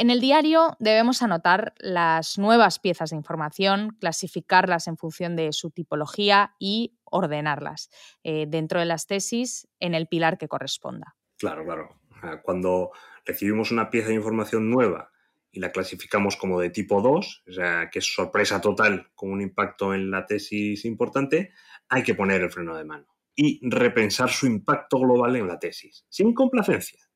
En 0.00 0.10
el 0.10 0.20
diario 0.20 0.76
debemos 0.78 1.22
anotar 1.22 1.74
las 1.78 2.38
nuevas 2.38 2.78
piezas 2.78 3.10
de 3.10 3.16
información, 3.16 3.96
clasificarlas 4.00 4.86
en 4.86 4.96
función 4.96 5.34
de 5.34 5.52
su 5.52 5.72
tipología 5.72 6.54
y 6.60 7.00
ordenarlas 7.02 7.90
eh, 8.22 8.46
dentro 8.46 8.78
de 8.78 8.86
las 8.86 9.08
tesis 9.08 9.66
en 9.80 9.96
el 9.96 10.06
pilar 10.06 10.38
que 10.38 10.46
corresponda. 10.46 11.16
Claro, 11.36 11.64
claro. 11.64 12.00
Cuando 12.44 12.92
recibimos 13.24 13.72
una 13.72 13.90
pieza 13.90 14.10
de 14.10 14.14
información 14.14 14.70
nueva 14.70 15.10
y 15.50 15.58
la 15.58 15.72
clasificamos 15.72 16.36
como 16.36 16.60
de 16.60 16.70
tipo 16.70 17.02
2, 17.02 17.44
o 17.48 17.52
sea, 17.52 17.90
que 17.90 17.98
es 17.98 18.14
sorpresa 18.14 18.60
total 18.60 19.10
con 19.16 19.32
un 19.32 19.40
impacto 19.40 19.94
en 19.94 20.12
la 20.12 20.26
tesis 20.26 20.84
importante, 20.84 21.50
hay 21.88 22.04
que 22.04 22.14
poner 22.14 22.42
el 22.42 22.52
freno 22.52 22.76
de 22.76 22.84
mano 22.84 23.16
y 23.34 23.58
repensar 23.68 24.30
su 24.30 24.46
impacto 24.46 25.00
global 25.00 25.34
en 25.34 25.48
la 25.48 25.58
tesis, 25.58 26.06
sin 26.08 26.34
complacencia. 26.34 27.07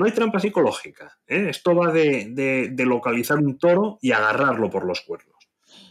No 0.00 0.06
hay 0.06 0.12
trampa 0.12 0.40
psicológica. 0.40 1.18
¿eh? 1.26 1.48
Esto 1.50 1.74
va 1.74 1.92
de, 1.92 2.72
localizar 2.86 3.36
un 3.36 3.58
toro 3.58 3.98
y 4.00 4.12
agarrarlo 4.12 4.70
por 4.70 4.86
los 4.86 5.02
cuernos. 5.02 5.36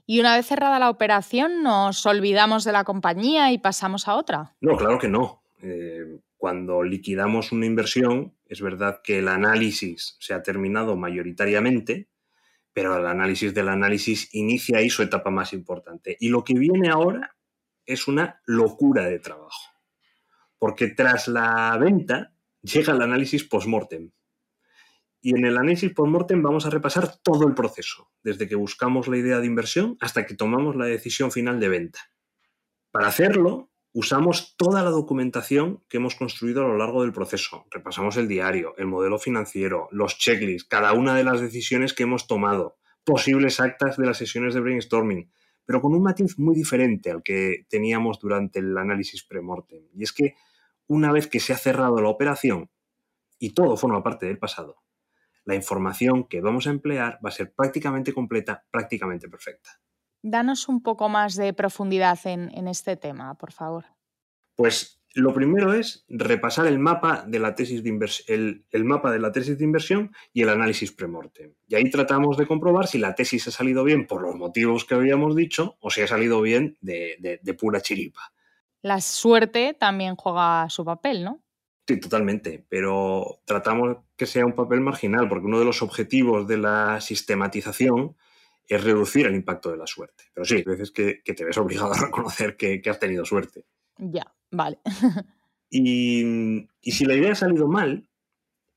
¿Y 0.08 0.20
una 0.20 0.36
vez 0.36 0.48
cerrada 0.48 0.80
la 0.80 0.90
operación, 0.90 1.62
nos 1.62 2.04
olvidamos 2.08 2.64
de 2.64 2.72
la 2.72 2.84
compañía 2.86 3.52
y 3.52 3.60
pasamos 3.60 4.08
a 4.08 4.16
otra? 4.16 4.56
No, 4.62 4.76
claro 4.78 4.98
que 4.98 5.10
no. 5.10 5.44
Eh, 5.62 6.22
cuando 6.38 6.82
liquidamos 6.82 7.52
una 7.52 7.68
inversión, 7.68 8.36
es 8.48 8.62
verdad 8.62 9.02
que 9.04 9.20
el 9.20 9.28
análisis 9.28 10.18
se 10.20 10.34
ha 10.34 10.42
terminado 10.42 10.98
mayoritariamente, 10.98 12.10
pero 12.74 12.98
el 12.98 13.06
análisis 13.06 13.54
del 13.54 13.70
análisis 13.70 14.34
inicia 14.34 14.80
ahí 14.80 14.90
su 14.90 15.04
etapa 15.04 15.30
más 15.30 15.54
importante. 15.54 16.18
Y 16.20 16.30
lo 16.30 16.44
que 16.44 16.56
viene 16.56 16.90
ahora 16.90 17.36
es 17.86 18.08
una 18.08 18.42
locura 18.48 19.04
de 19.04 19.20
trabajo. 19.20 19.70
Porque 20.58 20.88
tras 20.88 21.28
la 21.28 21.78
venta 21.80 22.34
llega 22.62 22.94
el 22.94 23.02
análisis 23.02 23.44
post-mortem. 23.44 24.12
Y 25.22 25.38
en 25.38 25.46
el 25.46 25.58
análisis 25.58 25.94
post-mortem 25.94 26.42
vamos 26.42 26.66
a 26.66 26.70
repasar 26.70 27.18
todo 27.22 27.48
el 27.48 27.54
proceso, 27.54 28.10
desde 28.24 28.48
que 28.48 28.56
buscamos 28.56 29.08
la 29.08 29.18
idea 29.18 29.40
de 29.40 29.48
inversión 29.48 29.98
hasta 30.00 30.26
que 30.26 30.36
tomamos 30.36 30.76
la 30.76 30.86
decisión 30.86 31.32
final 31.32 31.60
de 31.60 31.70
venta. 31.70 32.00
Para 32.92 33.08
hacerlo, 33.08 33.70
Usamos 33.92 34.56
toda 34.56 34.84
la 34.84 34.92
documentación 34.92 35.84
que 35.90 35.98
hemos 35.98 36.14
construido 36.14 36.64
a 36.64 36.68
lo 36.68 36.78
largo 36.78 37.02
del 37.02 37.12
proceso. 37.12 37.66
Repasamos 37.72 38.18
el 38.18 38.28
diario, 38.28 38.76
el 38.78 38.86
modelo 38.86 39.18
financiero, 39.18 39.88
los 39.92 40.16
checklists, 40.20 40.70
cada 40.70 40.94
una 40.94 41.16
de 41.16 41.24
las 41.24 41.42
decisiones 41.42 41.94
que 41.94 42.04
hemos 42.04 42.28
tomado, 42.28 42.78
posibles 43.04 43.60
actas 43.60 43.98
de 43.98 44.06
las 44.06 44.18
sesiones 44.18 44.54
de 44.54 44.60
brainstorming, 44.60 45.32
pero 45.66 45.82
con 45.82 45.96
un 45.96 46.04
matiz 46.04 46.38
muy 46.38 46.56
diferente 46.56 47.10
al 47.10 47.24
que 47.24 47.66
teníamos 47.68 48.20
durante 48.20 48.60
el 48.60 48.78
análisis 48.78 49.24
premortem. 49.24 49.88
Y 49.96 50.04
es 50.04 50.14
que 50.14 50.36
una 50.90 51.12
vez 51.12 51.28
que 51.28 51.40
se 51.40 51.54
ha 51.54 51.58
cerrado 51.58 52.02
la 52.02 52.10
operación 52.10 52.70
y 53.38 53.52
todo 53.52 53.78
forma 53.78 54.04
parte 54.04 54.26
del 54.26 54.40
pasado, 54.40 54.82
la 55.46 55.56
información 55.56 56.28
que 56.28 56.42
vamos 56.42 56.68
a 56.68 56.72
emplear 56.72 57.20
va 57.24 57.30
a 57.30 57.32
ser 57.32 57.54
prácticamente 57.54 58.14
completa, 58.14 58.66
prácticamente 58.70 59.30
perfecta. 59.30 59.80
Danos 60.22 60.68
un 60.68 60.84
poco 60.84 61.08
más 61.08 61.36
de 61.36 61.54
profundidad 61.54 62.20
en, 62.26 62.68
este 62.68 62.98
tema, 62.98 63.36
por 63.36 63.54
favor. 63.54 63.86
Pues 64.56 65.02
lo 65.14 65.34
primero 65.34 65.74
es 65.74 66.06
repasar 66.10 66.68
el 66.68 66.78
mapa 66.78 67.24
de 67.26 67.40
la 67.40 67.56
tesis 67.56 67.84
de 67.84 68.66
el, 68.72 68.84
mapa 68.84 69.12
de 69.12 69.20
la 69.20 69.32
tesis 69.32 69.58
de 69.58 69.64
inversión 69.64 70.12
y 70.34 70.42
el 70.42 70.50
análisis 70.50 70.92
premortem. 70.92 71.54
Y 71.68 71.76
ahí 71.76 71.90
tratamos 71.90 72.36
de 72.36 72.48
comprobar 72.48 72.88
si 72.88 72.98
la 72.98 73.16
tesis 73.16 73.48
ha 73.48 73.52
salido 73.52 73.84
bien 73.84 74.08
por 74.08 74.22
los 74.22 74.36
motivos 74.36 74.86
que 74.86 74.96
habíamos 74.96 75.36
dicho 75.36 75.78
o 75.80 75.90
si 75.90 76.02
ha 76.02 76.08
salido 76.08 76.42
bien 76.42 76.78
de, 76.82 77.40
de 77.42 77.54
pura 77.54 77.80
chiripa. 77.80 78.34
La 78.82 79.02
suerte 79.02 79.76
también 79.78 80.16
juega 80.16 80.70
su 80.70 80.86
papel, 80.86 81.24
¿no? 81.24 81.42
Sí, 81.88 82.00
totalmente, 82.00 82.64
pero 82.70 83.42
tratamos 83.46 83.98
que 84.16 84.28
sea 84.28 84.46
un 84.46 84.54
papel 84.54 84.80
marginal, 84.80 85.28
porque 85.28 85.48
uno 85.48 85.58
de 85.58 85.66
los 85.66 85.82
objetivos 85.82 86.48
de 86.48 86.58
la 86.58 87.02
sistematización 87.02 88.16
es 88.68 88.84
reducir 88.84 89.26
el 89.26 89.34
impacto 89.34 89.72
de 89.72 89.78
la 89.78 89.88
suerte. 89.88 90.26
Pero 90.32 90.46
sí, 90.46 90.58
hay 90.58 90.64
veces 90.64 90.92
que, 90.92 91.22
te 91.26 91.44
ves 91.44 91.58
obligado 91.58 91.94
a 91.94 92.00
reconocer 92.00 92.56
que, 92.56 92.82
has 92.88 93.00
tenido 93.00 93.26
suerte. 93.26 93.66
Ya, 93.98 94.32
vale. 94.52 94.80
y, 95.72 96.68
si 96.84 97.06
la 97.06 97.16
idea 97.16 97.32
ha 97.32 97.36
salido 97.36 97.68
mal, 97.68 98.08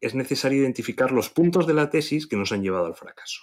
es 0.01 0.15
necesario 0.15 0.63
identificar 0.63 1.13
los 1.13 1.29
puntos 1.29 1.67
de 1.67 1.75
la 1.75 1.91
tesis 1.91 2.27
que 2.27 2.37
nos 2.37 2.51
han 2.51 2.63
llevado 2.63 2.87
al 2.87 2.95
fracaso. 2.95 3.43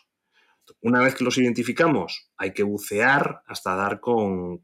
Una 0.82 1.02
vez 1.02 1.16
que 1.16 1.24
los 1.24 1.38
identificamos, 1.38 2.30
hay 2.38 2.54
que 2.54 2.64
bucear 2.64 3.42
hasta 3.48 3.76
dar 3.76 4.00
con, 4.00 4.62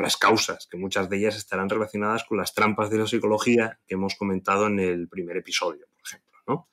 las 0.00 0.16
causas, 0.16 0.66
que 0.70 0.76
muchas 0.76 1.08
de 1.08 1.18
ellas 1.18 1.36
estarán 1.36 1.68
relacionadas 1.68 2.24
con 2.24 2.38
las 2.38 2.54
trampas 2.54 2.90
de 2.90 2.98
la 2.98 3.06
psicología 3.06 3.80
que 3.86 3.94
hemos 3.94 4.14
comentado 4.14 4.66
en 4.66 4.78
el 4.78 5.08
primer 5.08 5.36
episodio, 5.36 5.86
por 5.96 6.06
ejemplo. 6.06 6.68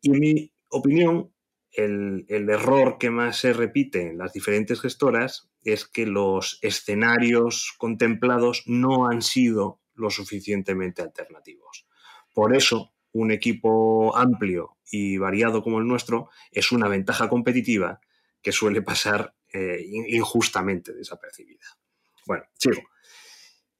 Y 0.00 0.10
en 0.10 0.20
mi 0.20 0.52
opinión, 0.70 1.32
el, 1.72 2.26
error 2.28 2.98
que 2.98 3.10
más 3.10 3.38
se 3.38 3.52
repite 3.52 4.08
en 4.08 4.18
las 4.18 4.32
diferentes 4.32 4.80
gestoras 4.80 5.50
es 5.64 5.86
que 5.86 6.06
los 6.06 6.58
escenarios 6.62 7.74
contemplados 7.78 8.64
no 8.66 9.06
han 9.06 9.22
sido 9.22 9.80
lo 9.94 10.10
suficientemente 10.10 11.02
alternativos. 11.02 11.86
Por 12.34 12.56
eso, 12.56 12.92
un 13.12 13.30
equipo 13.30 14.16
amplio 14.16 14.78
y 14.90 15.18
variado 15.18 15.62
como 15.62 15.78
el 15.78 15.86
nuestro 15.86 16.30
es 16.50 16.72
una 16.72 16.88
ventaja 16.88 17.28
competitiva 17.28 18.00
que 18.40 18.52
suele 18.52 18.82
pasar 18.82 19.34
eh, 19.52 19.84
injustamente 20.08 20.92
desapercibida. 20.92 21.66
Bueno, 22.26 22.44
sigo. 22.58 22.82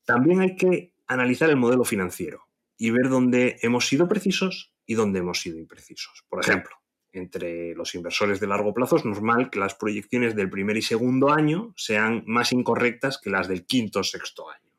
También 0.04 0.40
hay 0.40 0.56
que 0.56 0.92
analizar 1.06 1.50
el 1.50 1.56
modelo 1.56 1.84
financiero 1.84 2.48
y 2.76 2.90
ver 2.90 3.08
dónde 3.08 3.58
hemos 3.62 3.86
sido 3.86 4.08
precisos 4.08 4.72
y 4.86 4.94
dónde 4.94 5.20
hemos 5.20 5.40
sido 5.40 5.58
imprecisos. 5.58 6.24
Por 6.28 6.40
ejemplo, 6.40 6.76
entre 7.12 7.74
los 7.74 7.94
inversores 7.94 8.40
de 8.40 8.46
largo 8.46 8.74
plazo 8.74 8.96
es 8.96 9.04
normal 9.04 9.50
que 9.50 9.58
las 9.58 9.74
proyecciones 9.74 10.34
del 10.34 10.50
primer 10.50 10.76
y 10.76 10.82
segundo 10.82 11.30
año 11.30 11.72
sean 11.76 12.24
más 12.26 12.52
incorrectas 12.52 13.18
que 13.18 13.30
las 13.30 13.48
del 13.48 13.66
quinto 13.66 14.00
o 14.00 14.04
sexto 14.04 14.50
año. 14.50 14.72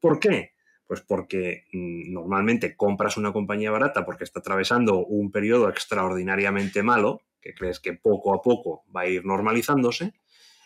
¿Por 0.00 0.20
qué? 0.20 0.53
Pues 0.86 1.00
porque 1.00 1.64
mm, 1.72 2.12
normalmente 2.12 2.76
compras 2.76 3.16
una 3.16 3.32
compañía 3.32 3.70
barata 3.70 4.04
porque 4.04 4.24
está 4.24 4.40
atravesando 4.40 4.98
un 4.98 5.30
periodo 5.30 5.68
extraordinariamente 5.68 6.82
malo, 6.82 7.22
que 7.40 7.54
crees 7.54 7.80
que 7.80 7.94
poco 7.94 8.34
a 8.34 8.42
poco 8.42 8.84
va 8.94 9.02
a 9.02 9.06
ir 9.06 9.24
normalizándose, 9.24 10.14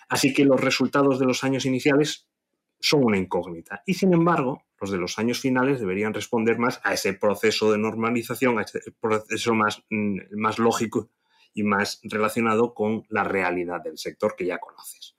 así 0.08 0.32
que 0.32 0.44
los 0.44 0.60
resultados 0.60 1.18
de 1.18 1.26
los 1.26 1.44
años 1.44 1.66
iniciales 1.66 2.28
son 2.80 3.04
una 3.04 3.18
incógnita. 3.18 3.82
Y 3.86 3.94
sin 3.94 4.12
embargo, 4.12 4.62
los 4.80 4.90
de 4.90 4.98
los 4.98 5.18
años 5.18 5.40
finales 5.40 5.80
deberían 5.80 6.14
responder 6.14 6.58
más 6.58 6.80
a 6.84 6.94
ese 6.94 7.12
proceso 7.12 7.72
de 7.72 7.78
normalización, 7.78 8.58
a 8.58 8.62
ese 8.62 8.80
proceso 9.00 9.54
más, 9.54 9.82
mm, 9.90 10.36
más 10.36 10.58
lógico 10.58 11.10
y 11.52 11.64
más 11.64 12.00
relacionado 12.04 12.74
con 12.74 13.04
la 13.08 13.24
realidad 13.24 13.82
del 13.82 13.98
sector 13.98 14.36
que 14.36 14.46
ya 14.46 14.58
conoces. 14.58 15.17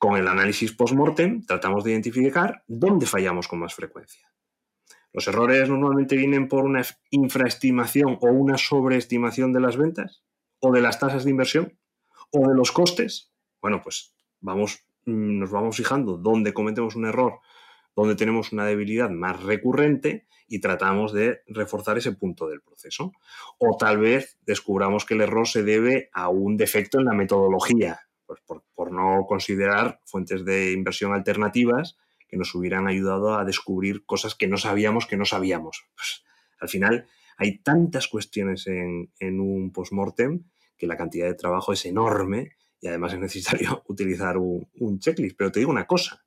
Con 0.00 0.16
el 0.16 0.26
análisis 0.26 0.72
post-mortem 0.72 1.46
tratamos 1.46 1.84
de 1.84 1.92
identificar 1.92 2.64
dónde 2.66 3.06
fallamos 3.06 3.46
con 3.46 3.60
más 3.60 3.74
frecuencia. 3.74 4.28
Los 5.12 5.28
errores 5.28 5.68
normalmente 5.68 6.16
vienen 6.16 6.48
por 6.48 6.64
una 6.64 6.82
infraestimación 7.10 8.18
o 8.20 8.26
una 8.26 8.58
sobreestimación 8.58 9.52
de 9.52 9.60
las 9.60 9.76
ventas, 9.76 10.24
o 10.58 10.72
de 10.72 10.80
las 10.80 10.98
tasas 10.98 11.24
de 11.24 11.30
inversión, 11.30 11.78
o 12.32 12.48
de 12.48 12.56
los 12.56 12.72
costes. 12.72 13.32
Bueno, 13.60 13.80
pues 13.80 14.12
vamos 14.40 14.84
Mm, 15.06 15.38
nos 15.38 15.50
vamos 15.50 15.76
fijando 15.76 16.18
dónde 16.18 16.52
cometemos 16.52 16.94
un 16.94 17.06
error, 17.06 17.40
dónde 17.96 18.16
tenemos 18.16 18.52
una 18.52 18.66
debilidad 18.66 19.10
más 19.10 19.42
recurrente 19.42 20.26
y 20.46 20.60
tratamos 20.60 21.12
de 21.12 21.42
reforzar 21.46 21.98
ese 21.98 22.12
punto 22.12 22.48
del 22.48 22.60
proceso. 22.60 23.12
O 23.58 23.76
tal 23.78 23.98
vez 23.98 24.38
descubramos 24.42 25.04
que 25.04 25.14
el 25.14 25.22
error 25.22 25.48
se 25.48 25.62
debe 25.62 26.10
a 26.12 26.28
un 26.28 26.56
defecto 26.56 26.98
en 26.98 27.06
la 27.06 27.14
metodología, 27.14 28.00
pues 28.30 28.62
por, 28.74 28.92
no 28.92 29.26
considerar 29.26 30.00
fuentes 30.04 30.44
de 30.44 30.72
inversión 30.72 31.12
alternativas 31.12 31.96
que 32.28 32.36
nos 32.36 32.54
hubieran 32.54 32.86
ayudado 32.86 33.34
a 33.34 33.44
descubrir 33.44 34.04
cosas 34.04 34.36
que 34.36 34.46
no 34.46 34.56
sabíamos 34.56 35.06
que 35.06 35.16
no 35.16 35.24
sabíamos. 35.24 35.88
Pues, 35.96 36.22
al 36.60 36.68
final 36.68 37.08
hay 37.38 37.58
tantas 37.58 38.06
cuestiones 38.06 38.68
en, 38.68 39.12
en 39.18 39.40
un 39.40 39.72
postmortem 39.72 40.44
que 40.76 40.86
la 40.86 40.96
cantidad 40.96 41.26
de 41.26 41.34
trabajo 41.34 41.72
es 41.72 41.84
enorme 41.86 42.52
y 42.80 42.86
además 42.86 43.12
es 43.12 43.18
necesario 43.18 43.82
utilizar 43.88 44.36
un, 44.38 44.98
checklist. 45.00 45.36
Pero 45.36 45.50
te 45.50 45.60
digo 45.60 45.70
una 45.70 45.86
cosa, 45.86 46.24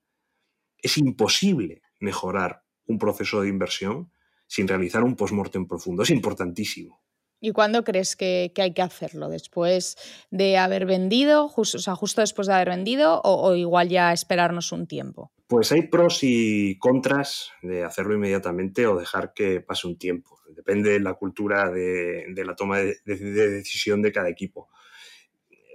es 0.77 0.97
imposible 0.97 1.81
mejorar 1.99 2.63
un 2.85 2.97
proceso 2.97 3.41
de 3.41 3.49
inversión 3.49 4.11
sin 4.47 4.67
realizar 4.67 5.03
un 5.03 5.15
postmortem 5.15 5.67
profundo. 5.67 6.03
Es 6.03 6.09
importantísimo. 6.09 7.01
¿Y 7.45 7.51
cuándo 7.51 7.83
crees 7.83 8.15
que, 8.15 8.53
hay 8.55 8.73
que 8.73 8.81
hacerlo? 8.81 9.27
¿Después 9.27 9.97
de 10.31 10.57
haber 10.57 10.85
vendido, 10.85 11.49
justo, 11.49 11.77
o 11.77 11.81
sea, 11.81 11.93
justo 11.93 12.21
después 12.21 12.47
de 12.47 12.53
haber 12.53 12.69
vendido 12.69 13.19
o, 13.21 13.53
igual 13.53 13.89
ya 13.89 14.13
esperarnos 14.13 14.71
un 14.71 14.87
tiempo? 14.87 15.29
Pues 15.47 15.73
hay 15.73 15.81
pros 15.87 16.19
y 16.21 16.77
contras 16.79 17.51
de 17.61 17.83
hacerlo 17.83 18.13
inmediatamente 18.13 18.87
o 18.87 18.97
dejar 18.97 19.33
que 19.33 19.59
pase 19.59 19.87
un 19.87 19.97
tiempo. 19.97 20.39
Depende 20.55 20.91
de 20.91 21.01
la 21.01 21.15
cultura 21.15 21.69
de, 21.69 22.33
la 22.33 22.55
toma 22.55 22.77
de, 22.77 22.95
decisión 23.03 24.01
de 24.01 24.13
cada 24.13 24.29
equipo 24.29 24.69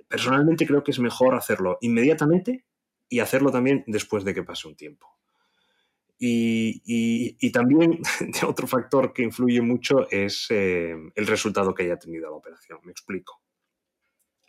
personalmente 0.09 0.66
creo 0.66 0.83
que 0.83 0.90
es 0.90 0.98
mejor 0.98 1.35
hacerlo 1.35 1.76
inmediatamente 1.83 2.64
y 3.11 3.20
hacerlo 3.20 3.50
también 3.50 3.85
después 3.87 4.24
de 4.24 4.33
que 4.33 4.42
pase 4.42 4.68
un 4.68 4.74
tiempo. 4.74 5.17
Y, 6.20 7.50
también 7.52 8.00
otro 8.46 8.66
factor 8.66 9.12
que 9.12 9.22
influye 9.22 9.61
mucho 9.61 10.11
es 10.11 10.46
eh, 10.50 10.94
el 11.14 11.26
resultado 11.26 11.74
que 11.74 11.85
haya 11.85 11.98
tenido 11.98 12.31
la 12.31 12.37
operación. 12.37 12.81
Me 12.85 12.92
explico. 12.92 13.40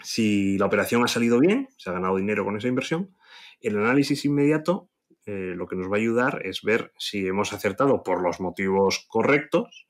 Si 0.01 0.58
la 0.58 0.65
operación 0.65 1.03
ha 1.03 1.08
salido 1.08 1.39
bien, 1.39 1.69
se 1.77 1.89
ha 1.89 1.93
ganado 1.93 2.17
dinero 2.17 2.45
con 2.45 2.58
esa 2.58 2.69
inversión, 2.69 3.15
el 3.60 3.77
análisis 3.77 4.23
inmediato 4.25 4.89
eh, 5.25 5.53
lo 5.55 5.67
que 5.67 5.75
nos 5.75 5.91
va 5.91 5.97
a 5.97 5.99
ayudar 5.99 6.41
es 6.43 6.63
ver 6.63 6.91
si 6.97 7.27
hemos 7.27 7.53
acertado 7.53 8.01
por 8.01 8.21
los 8.21 8.39
motivos 8.39 9.05
correctos 9.08 9.88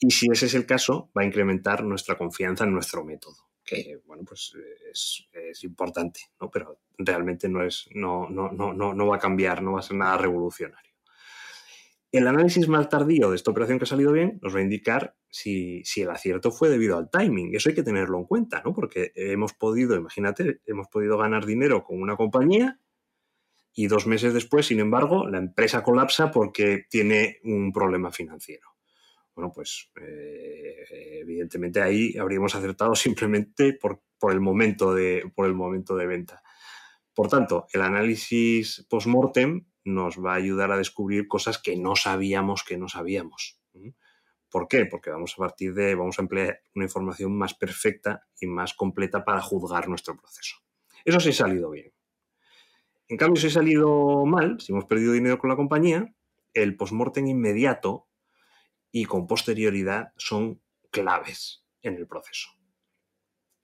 y 0.00 0.10
si 0.10 0.28
ese 0.32 0.46
es 0.46 0.54
el 0.54 0.66
caso, 0.66 1.10
va 1.16 1.22
a 1.22 1.26
incrementar 1.26 1.84
nuestra 1.84 2.16
confianza 2.16 2.64
en 2.64 2.72
nuestro 2.72 3.04
método, 3.04 3.36
que 3.70 4.00
bueno, 4.06 4.24
pues 4.24 4.52
es, 4.90 5.64
importante, 5.64 6.20
¿no? 6.40 6.50
pero 6.50 6.80
realmente 6.98 7.48
no, 7.48 7.64
es, 7.64 7.88
no, 7.94 8.28
no, 8.28 8.50
no, 8.50 8.72
no 8.72 9.06
va 9.06 9.16
a 9.16 9.20
cambiar, 9.20 9.62
no 9.62 9.72
va 9.72 9.80
a 9.80 9.82
ser 9.82 9.96
nada 9.96 10.16
revolucionario. 10.16 10.90
El 12.12 12.26
análisis 12.26 12.66
más 12.66 12.88
tardío 12.88 13.30
de 13.30 13.36
esta 13.36 13.52
operación 13.52 13.78
que 13.78 13.84
ha 13.84 13.86
salido 13.86 14.10
bien 14.12 14.40
nos 14.42 14.54
va 14.54 14.58
a 14.58 14.62
indicar 14.62 15.14
si, 15.28 15.84
si, 15.84 16.02
el 16.02 16.10
acierto 16.10 16.50
fue 16.50 16.68
debido 16.68 16.98
al 16.98 17.08
timing. 17.08 17.54
Eso 17.54 17.68
hay 17.68 17.76
que 17.76 17.84
tenerlo 17.84 18.18
en 18.18 18.24
cuenta, 18.24 18.62
¿no? 18.64 18.74
Porque 18.74 19.12
hemos 19.14 19.52
podido, 19.52 19.94
imagínate, 19.94 20.60
hemos 20.66 20.88
podido 20.88 21.16
ganar 21.18 21.46
dinero 21.46 21.84
con 21.84 22.02
una 22.02 22.16
compañía 22.16 22.80
y 23.72 23.86
dos 23.86 24.08
meses 24.08 24.34
después, 24.34 24.66
sin 24.66 24.80
embargo, 24.80 25.28
la 25.28 25.38
empresa 25.38 25.84
colapsa 25.84 26.32
porque 26.32 26.86
tiene 26.90 27.38
un 27.44 27.72
problema 27.72 28.10
financiero. 28.10 28.79
Bueno, 29.40 29.54
pues 29.54 29.90
eh, 29.98 30.84
evidentemente 31.22 31.80
ahí 31.80 32.14
habríamos 32.18 32.54
acertado 32.54 32.94
simplemente 32.94 33.72
por, 33.72 34.02
por, 34.18 34.32
el 34.32 34.40
momento 34.40 34.94
de, 34.94 35.32
por 35.34 35.46
el 35.46 35.54
momento 35.54 35.96
de 35.96 36.06
venta. 36.06 36.42
Por 37.14 37.28
tanto, 37.28 37.66
el 37.72 37.80
análisis 37.80 38.86
post-mortem 38.90 39.64
nos 39.84 40.22
va 40.22 40.34
a 40.34 40.36
ayudar 40.36 40.72
a 40.72 40.76
descubrir 40.76 41.26
cosas 41.26 41.56
que 41.56 41.74
no 41.74 41.96
sabíamos 41.96 42.64
que 42.64 42.76
no 42.76 42.86
sabíamos. 42.86 43.58
¿Por 44.50 44.68
qué? 44.68 44.84
Porque 44.84 45.08
vamos 45.08 45.32
a 45.38 45.38
partir 45.38 45.72
de, 45.72 45.94
vamos 45.94 46.18
a 46.18 46.22
emplear 46.22 46.60
una 46.74 46.84
información 46.84 47.34
más 47.38 47.54
perfecta 47.54 48.26
y 48.38 48.46
más 48.46 48.74
completa 48.74 49.24
para 49.24 49.40
juzgar 49.40 49.88
nuestro 49.88 50.18
proceso. 50.18 50.56
Eso 51.02 51.18
sí 51.18 51.30
ha 51.30 51.32
salido 51.32 51.70
bien. 51.70 51.94
En 53.08 53.16
cambio, 53.16 53.40
si 53.40 53.46
ha 53.46 53.50
salido 53.50 54.26
mal, 54.26 54.60
si 54.60 54.72
hemos 54.72 54.84
perdido 54.84 55.14
dinero 55.14 55.38
con 55.38 55.48
la 55.48 55.56
compañía, 55.56 56.14
el 56.52 56.76
postmortem 56.76 57.26
inmediato 57.26 58.09
y 58.92 59.04
con 59.04 59.26
posterioridad 59.26 60.12
son 60.16 60.60
claves 60.90 61.64
en 61.82 61.94
el 61.94 62.06
proceso. 62.06 62.50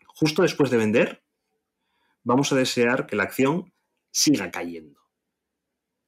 Justo 0.07 0.43
después 0.43 0.71
de 0.71 0.79
vender, 0.79 1.25
vamos 2.23 2.53
a 2.53 2.57
desear 2.57 3.07
que 3.07 3.17
la 3.17 3.25
acción 3.25 3.73
siga 4.11 4.51
cayendo. 4.51 5.01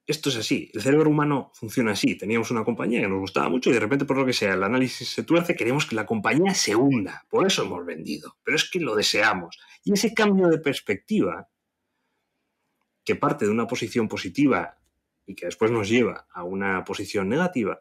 Esto 0.07 0.29
es 0.29 0.37
así, 0.37 0.71
el 0.73 0.81
cerebro 0.81 1.11
humano 1.11 1.51
funciona 1.53 1.91
así. 1.91 2.17
Teníamos 2.17 2.49
una 2.49 2.63
compañía 2.63 3.01
que 3.01 3.07
nos 3.07 3.19
gustaba 3.19 3.47
mucho 3.47 3.69
y 3.69 3.73
de 3.73 3.79
repente, 3.79 4.05
por 4.05 4.17
lo 4.17 4.25
que 4.25 4.33
sea, 4.33 4.55
el 4.55 4.63
análisis 4.63 5.07
se 5.07 5.21
tuerce, 5.21 5.55
queremos 5.55 5.85
que 5.85 5.95
la 5.95 6.07
compañía 6.07 6.55
se 6.55 6.75
hunda. 6.75 7.27
Por 7.29 7.45
eso 7.45 7.63
hemos 7.63 7.85
vendido, 7.85 8.37
pero 8.43 8.57
es 8.57 8.67
que 8.67 8.79
lo 8.79 8.95
deseamos. 8.95 9.59
Y 9.83 9.93
ese 9.93 10.15
cambio 10.15 10.47
de 10.47 10.57
perspectiva 10.57 11.47
que 13.03 13.15
parte 13.15 13.45
de 13.45 13.51
una 13.51 13.67
posición 13.67 14.07
positiva 14.07 14.79
y 15.27 15.35
que 15.35 15.45
después 15.45 15.69
nos 15.69 15.87
lleva 15.87 16.27
a 16.33 16.43
una 16.43 16.83
posición 16.83 17.29
negativa, 17.29 17.79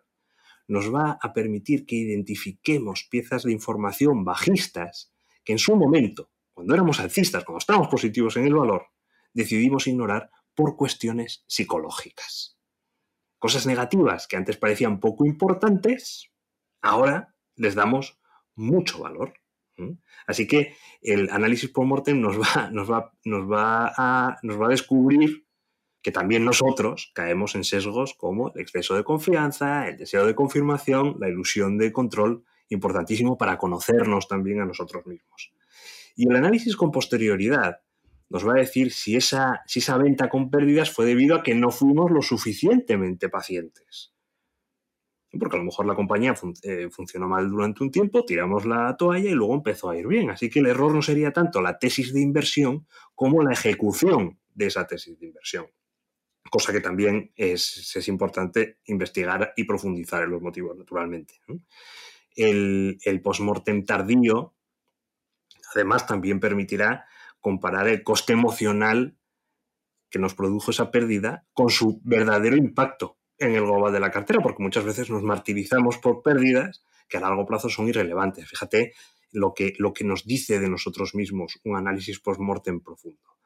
nos 0.68 0.94
va 0.94 1.18
a 1.20 1.32
permitir 1.32 1.86
que 1.86 1.96
identifiquemos 1.96 3.08
piezas 3.10 3.42
de 3.42 3.52
información 3.52 4.24
bajistas 4.24 5.12
que 5.44 5.52
en 5.52 5.58
su 5.58 5.74
momento, 5.74 6.30
cuando 6.52 6.74
éramos 6.74 7.00
alcistas, 7.00 7.44
cuando 7.44 7.58
estábamos 7.58 7.88
positivos 7.88 8.36
en 8.36 8.46
el 8.46 8.54
valor, 8.54 8.88
decidimos 9.32 9.86
ignorar 9.86 10.30
por 10.54 10.76
cuestiones 10.76 11.44
psicológicas. 11.46 12.58
Cosas 13.38 13.66
negativas 13.66 14.26
que 14.26 14.36
antes 14.36 14.56
parecían 14.56 15.00
poco 15.00 15.24
importantes, 15.24 16.30
ahora 16.82 17.34
les 17.56 17.74
damos 17.74 18.20
mucho 18.54 18.98
valor. 18.98 19.34
Así 20.26 20.46
que 20.46 20.74
el 21.00 21.30
análisis 21.30 21.70
post-mortem 21.70 22.20
nos 22.20 22.36
va, 22.40 23.92
a 23.96 24.68
descubrir 24.68 25.47
que 26.02 26.12
también 26.12 26.44
nosotros 26.44 27.10
caemos 27.14 27.54
en 27.54 27.64
sesgos 27.64 28.14
como 28.14 28.52
el 28.54 28.60
exceso 28.60 28.94
de 28.94 29.04
confianza, 29.04 29.88
el 29.88 29.96
deseo 29.96 30.26
de 30.26 30.34
confirmación, 30.34 31.16
la 31.18 31.28
ilusión 31.28 31.78
de 31.78 31.92
control, 31.92 32.44
importantísimo 32.68 33.36
para 33.38 33.58
conocernos 33.58 34.28
también 34.28 34.60
a 34.60 34.66
nosotros 34.66 35.06
mismos. 35.06 35.52
Y 36.14 36.28
el 36.28 36.36
análisis 36.36 36.76
con 36.76 36.92
posterioridad 36.92 37.80
nos 38.28 38.46
va 38.46 38.52
a 38.52 38.58
decir 38.58 38.92
si 38.92 39.16
esa, 39.16 39.62
si 39.66 39.78
esa 39.78 39.96
venta 39.96 40.28
con 40.28 40.50
pérdidas 40.50 40.90
fue 40.90 41.06
debido 41.06 41.34
a 41.34 41.42
que 41.42 41.54
no 41.54 41.70
fuimos 41.70 42.10
lo 42.10 42.22
suficientemente 42.22 43.28
pacientes 43.28 44.12
porque 45.38 45.56
a 45.56 45.58
lo 45.58 45.64
mejor 45.64 45.86
la 45.86 45.94
compañía 45.94 46.34
eh, 46.62 46.88
funcionó 46.90 47.28
mal 47.28 47.48
durante 47.50 47.82
un 47.82 47.90
tiempo, 47.90 48.24
tiramos 48.24 48.64
la 48.64 48.96
toalla 48.96 49.30
y 49.30 49.34
luego 49.34 49.54
empezó 49.54 49.90
a 49.90 49.96
ir 49.96 50.06
bien. 50.06 50.30
Así 50.30 50.48
que 50.48 50.60
el 50.60 50.66
error 50.66 50.94
no 50.94 51.02
sería 51.02 51.32
tanto 51.32 51.60
la 51.60 51.78
tesis 51.78 52.14
de 52.14 52.20
inversión 52.20 52.86
como 53.14 53.42
la 53.42 53.52
ejecución 53.52 54.38
de 54.54 54.66
esa 54.66 54.86
tesis 54.86 55.18
de 55.18 55.26
inversión. 55.26 55.66
Cosa 56.50 56.72
que 56.72 56.80
también 56.80 57.32
es, 57.36 57.94
es 57.94 58.08
importante 58.08 58.78
investigar 58.86 59.52
y 59.56 59.64
profundizar 59.64 60.22
en 60.22 60.30
los 60.30 60.42
motivos, 60.42 60.76
naturalmente. 60.76 61.34
El, 62.34 62.98
el 63.04 63.20
postmortem 63.20 63.84
tardío, 63.84 64.54
además, 65.74 66.06
también 66.06 66.40
permitirá 66.40 67.06
comparar 67.40 67.88
el 67.88 68.02
coste 68.02 68.32
emocional 68.32 69.16
que 70.10 70.18
nos 70.18 70.34
produjo 70.34 70.70
esa 70.70 70.90
pérdida 70.90 71.46
con 71.52 71.70
su 71.70 72.00
verdadero 72.02 72.56
impacto 72.56 73.18
en 73.38 73.54
el 73.54 73.62
global 73.62 73.92
de 73.92 74.00
la 74.00 74.10
cartera, 74.10 74.40
porque 74.42 74.62
muchas 74.62 74.84
veces 74.84 75.10
nos 75.10 75.22
martirizamos 75.22 75.98
por 75.98 76.22
pérdidas 76.22 76.82
que 77.08 77.18
a 77.18 77.20
largo 77.20 77.46
plazo 77.46 77.68
son 77.68 77.88
irrelevantes. 77.88 78.48
Fíjate 78.48 78.94
lo 79.32 79.54
que, 79.54 79.74
lo 79.78 79.92
que 79.92 80.04
nos 80.04 80.24
dice 80.24 80.58
de 80.58 80.68
nosotros 80.68 81.14
mismos 81.14 81.60
un 81.64 81.76
análisis 81.76 82.18
post-mortem 82.20 82.80
profundo. 82.80 83.36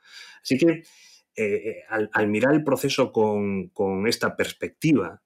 Así 0.43 0.57
que 0.57 0.85
eh, 1.35 1.85
al, 1.89 2.29
mirar 2.29 2.55
el 2.55 2.63
proceso 2.63 3.11
con, 3.11 3.71
esta 4.07 4.37
perspectiva, 4.37 5.23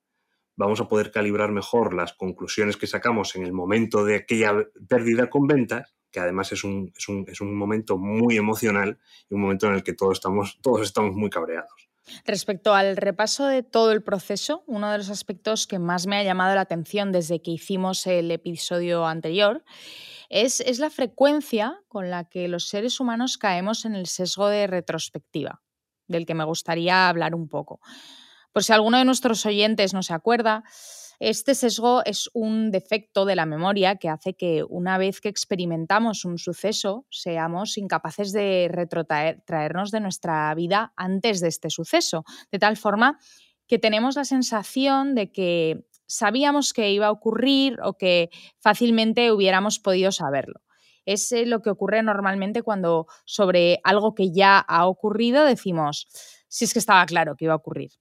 vamos 0.55 0.81
a 0.81 0.89
poder 0.89 1.11
calibrar 1.11 1.51
mejor 1.51 1.95
las 1.95 2.13
conclusiones 2.13 2.77
que 2.77 2.87
sacamos 2.87 3.35
en 3.35 3.45
el 3.45 3.53
momento 3.53 4.05
de 4.05 4.17
aquella 4.17 4.53
pérdida 4.89 5.29
con 5.29 5.47
ventas, 5.47 5.95
que 6.13 6.21
además 6.21 6.53
es 6.53 6.63
un, 6.63 6.93
momento 7.41 7.99
muy 7.99 8.37
emocional 8.37 8.99
y 9.29 9.35
un 9.35 9.41
momento 9.41 9.67
en 9.67 9.75
el 9.75 9.83
que 9.83 9.95
todos 9.95 10.19
estamos, 10.19 11.17
muy 11.17 11.29
cabreados. 11.29 11.89
Respecto 12.25 12.73
al 12.73 12.97
repaso 12.97 13.47
de 13.47 13.65
todo 13.65 13.91
el 13.91 14.05
proceso, 14.05 14.63
uno 14.69 14.93
de 14.93 14.99
los 14.99 15.11
aspectos 15.11 15.67
que 15.67 15.81
más 15.81 16.07
me 16.07 16.17
ha 16.17 16.23
llamado 16.23 16.55
la 16.55 16.61
atención 16.61 17.11
desde 17.11 17.43
que 17.43 17.51
hicimos 17.51 18.07
el 18.07 18.31
episodio 18.31 19.05
anterior 19.07 19.65
es 20.29 20.79
la 20.79 20.91
frecuencia 20.91 21.81
con 21.89 22.11
la 22.11 22.29
que 22.29 22.47
los 22.47 22.69
seres 22.69 23.01
humanos 23.01 23.39
caemos 23.39 23.85
en 23.85 23.97
el 23.97 24.07
sesgo 24.07 24.49
de 24.49 24.69
retrospectiva, 24.69 25.63
del 26.09 26.27
que 26.27 26.35
me 26.35 26.45
gustaría 26.45 27.09
hablar 27.09 27.35
un 27.35 27.49
poco. 27.49 27.81
Por 28.53 28.65
si 28.65 28.73
alguno 28.73 28.99
de 28.99 29.05
nuestros 29.05 29.45
oyentes 29.45 29.93
no 29.93 30.03
se 30.03 30.15
acuerda, 30.15 30.65
este 31.19 31.55
sesgo 31.55 32.03
es 32.05 32.29
un 32.35 32.71
defecto 32.71 33.25
de 33.25 33.37
la 33.37 33.47
memoria 33.47 33.97
que 33.97 34.09
hace 34.11 34.35
que 34.35 34.65
una 34.69 34.99
vez 34.99 35.21
que 35.21 35.31
experimentamos 35.31 36.25
un 36.25 36.39
suceso 36.39 37.07
seamos 37.11 37.79
incapaces 37.79 38.33
de 38.33 38.69
retrotraernos 38.71 39.91
de 39.91 40.01
nuestra 40.01 40.55
vida 40.55 40.93
antes 40.97 41.41
de 41.41 41.49
este 41.49 41.71
suceso, 41.71 42.25
de 42.51 42.59
tal 42.59 42.77
forma 42.77 43.19
que 43.67 43.79
tenemos 43.79 44.17
la 44.17 44.25
sensación 44.25 45.15
de 45.15 45.33
que 45.33 45.87
sabíamos 46.07 46.73
que 46.73 46.93
iba 46.93 47.07
a 47.07 47.13
ocurrir 47.13 47.79
o 47.83 47.95
que 47.95 48.31
fácilmente 48.59 49.33
hubiéramos 49.33 49.79
podido 49.79 50.13
saberlo. 50.13 50.61
Es 51.07 51.33
eh, 51.33 51.47
lo 51.47 51.63
que 51.63 51.71
ocurre 51.71 52.03
normalmente 52.03 52.63
cuando 52.63 53.07
sobre 53.25 53.81
algo 53.85 54.15
que 54.15 54.33
ya 54.33 54.59
ha 54.59 54.87
ocurrido 54.87 55.45
decimos, 55.45 56.07
si 56.49 56.67
es 56.67 56.73
que 56.75 56.79
estaba 56.79 57.07
claro 57.07 57.37
que 57.37 57.47
iba 57.47 57.55
a 57.55 57.57
ocurrir. 57.57 57.93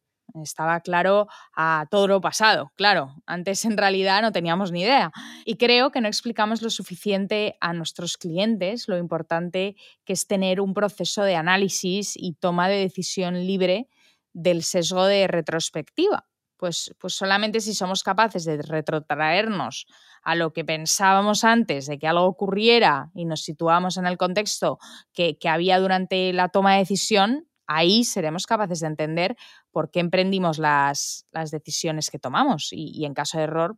Estaba 0.43 0.81
claro 0.81 1.27
a 1.55 1.85
todo 1.89 2.07
lo 2.07 2.19
pasado, 2.19 2.71
claro. 2.75 3.15
Antes 3.25 3.63
en 3.63 3.77
realidad 3.77 4.21
no 4.21 4.31
teníamos 4.31 4.71
ni 4.71 4.81
idea. 4.81 5.11
Y 5.45 5.55
creo 5.55 5.91
que 5.91 6.01
no 6.01 6.07
explicamos 6.07 6.61
lo 6.61 6.69
suficiente 6.69 7.55
a 7.61 7.73
nuestros 7.73 8.17
clientes 8.17 8.87
lo 8.87 8.97
importante 8.97 9.75
que 10.03 10.13
es 10.13 10.27
tener 10.27 10.59
un 10.59 10.73
proceso 10.73 11.23
de 11.23 11.35
análisis 11.35 12.15
y 12.17 12.33
toma 12.33 12.67
de 12.67 12.77
decisión 12.77 13.45
libre 13.45 13.87
del 14.33 14.63
sesgo 14.63 15.05
de 15.05 15.27
retrospectiva. 15.27 16.25
Pues, 16.57 16.95
pues 16.99 17.13
solamente 17.13 17.59
si 17.59 17.73
somos 17.73 18.01
capaces 18.01 18.45
de 18.45 18.61
retrotraernos 18.61 19.87
a 20.23 20.35
lo 20.35 20.53
que 20.53 20.63
pensábamos 20.63 21.43
antes 21.43 21.85
de 21.85 21.99
que 21.99 22.07
algo 22.07 22.23
ocurriera 22.23 23.11
y 23.13 23.25
nos 23.25 23.43
situamos 23.43 23.97
en 23.97 24.05
el 24.05 24.17
contexto 24.17 24.79
que, 25.13 25.37
que 25.37 25.49
había 25.49 25.79
durante 25.79 26.31
la 26.33 26.49
toma 26.49 26.73
de 26.73 26.79
decisión, 26.79 27.47
ahí 27.67 28.03
seremos 28.03 28.45
capaces 28.45 28.79
de 28.79 28.87
entender 28.87 29.35
por 29.71 29.91
qué 29.91 29.99
emprendimos 29.99 30.59
las, 30.59 31.27
decisiones 31.51 32.09
que 32.09 32.19
tomamos 32.19 32.69
y, 32.71 33.05
en 33.05 33.13
caso 33.13 33.37
de 33.37 33.45
error, 33.45 33.77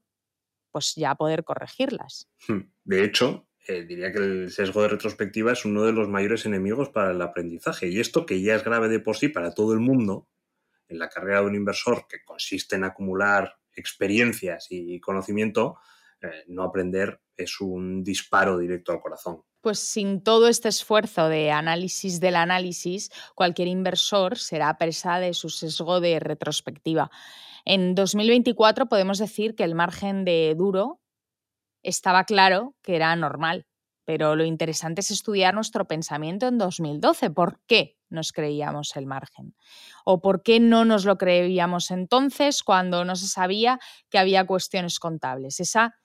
pues 0.72 0.94
ya 0.96 1.16
poder 1.16 1.44
corregirlas. 1.44 2.28
Hmm. 2.48 2.70
De 2.84 3.04
hecho, 3.04 3.48
eh, 3.68 3.84
diría 3.84 4.12
que 4.12 4.20
el 4.20 4.52
sesgo 4.52 4.82
de 4.82 4.90
retrospectiva 4.90 5.52
es 5.52 5.66
uno 5.66 5.84
de 5.84 5.94
los 5.94 6.08
mayores 6.08 6.46
enemigos 6.46 6.90
para 6.90 7.12
el 7.12 7.22
aprendizaje 7.22 7.90
y 7.90 8.00
esto 8.00 8.26
que 8.26 8.42
ya 8.42 8.56
es 8.56 8.64
grave 8.64 8.88
de 8.90 9.00
por 9.00 9.18
sí 9.18 9.30
para 9.30 9.54
todo 9.54 9.74
el 9.74 9.80
mundo, 9.80 10.28
en 10.88 11.00
la 11.00 11.10
carrera 11.10 11.42
de 11.42 11.48
un 11.48 11.56
inversor 11.56 12.08
que 12.08 12.24
consiste 12.24 12.76
en 12.76 12.84
acumular 12.84 13.58
experiencias 13.76 14.68
y 14.70 15.00
conocimiento, 15.00 15.78
eh, 16.22 16.46
no 16.48 16.64
aprender 16.64 17.22
es 17.36 17.62
un 17.62 18.04
disparo 18.04 18.58
directo 18.58 18.92
al 18.92 19.00
corazón. 19.00 19.44
Pues 19.62 19.80
sin 19.80 20.24
todo 20.24 20.48
este 20.48 20.70
esfuerzo 20.70 21.30
de 21.30 21.52
análisis 21.52 22.20
del 22.20 22.36
análisis, 22.36 23.12
cualquier 23.36 23.68
inversor 23.68 24.38
será 24.38 24.76
presa 24.78 25.20
de 25.20 25.34
su 25.34 25.50
sesgo 25.50 26.00
de 26.00 26.20
retrospectiva. 26.20 27.12
En 27.66 27.94
2024 27.94 28.88
podemos 28.88 29.20
decir 29.20 29.56
que 29.56 29.64
el 29.64 29.76
margen 29.76 30.26
de 30.26 30.56
duro 30.58 31.02
estaba 31.84 32.24
claro 32.24 32.76
que 32.82 32.96
era 32.96 33.16
normal, 33.16 33.68
pero 34.06 34.36
lo 34.36 34.46
interesante 34.46 35.02
es 35.02 35.12
estudiar 35.12 35.54
nuestro 35.54 35.86
pensamiento 35.86 36.48
en 36.48 36.58
2012. 36.58 37.30
¿Por 37.30 37.60
qué 37.68 37.97
nos 38.10 38.32
creíamos 38.32 38.96
el 38.96 39.06
margen? 39.06 39.56
¿O 40.06 40.22
por 40.22 40.44
qué 40.44 40.60
no 40.60 40.86
nos 40.86 41.06
lo 41.06 41.18
creíamos 41.18 41.92
entonces 41.92 42.64
cuando 42.64 43.06
no 43.06 43.16
se 43.16 43.28
sabía 43.28 43.80
que 44.10 44.18
había 44.18 44.46
cuestiones 44.46 45.00
contables? 45.00 45.60
Esa 45.60 45.96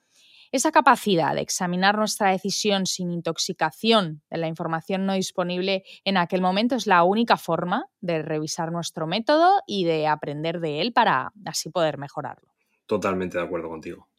esa 0.53 0.71
capacidad 0.71 1.33
de 1.33 1.41
examinar 1.41 1.97
nuestra 1.97 2.29
decisión 2.29 2.85
sin 2.85 3.11
intoxicación 3.11 4.21
de 4.29 4.37
la 4.37 4.47
información 4.47 5.07
no 5.07 5.13
disponible 5.13 5.83
en 6.05 6.15
aquel 6.15 6.41
momento 6.41 6.75
es 6.75 6.85
la 6.85 7.03
única 7.03 7.37
forma 7.37 7.87
de 8.01 8.21
revisar 8.21 8.71
nuestro 8.71 9.07
método 9.07 9.63
y 9.65 9.85
de 9.85 10.05
aprender 10.05 10.59
de 10.59 10.81
él 10.81 10.93
para 10.93 11.33
así 11.45 11.71
poder 11.71 11.97
mejorarlo. 11.97 12.53
Totalmente 12.85 13.39
de 13.39 13.45
acuerdo 13.45 13.67
contigo. 13.67 14.09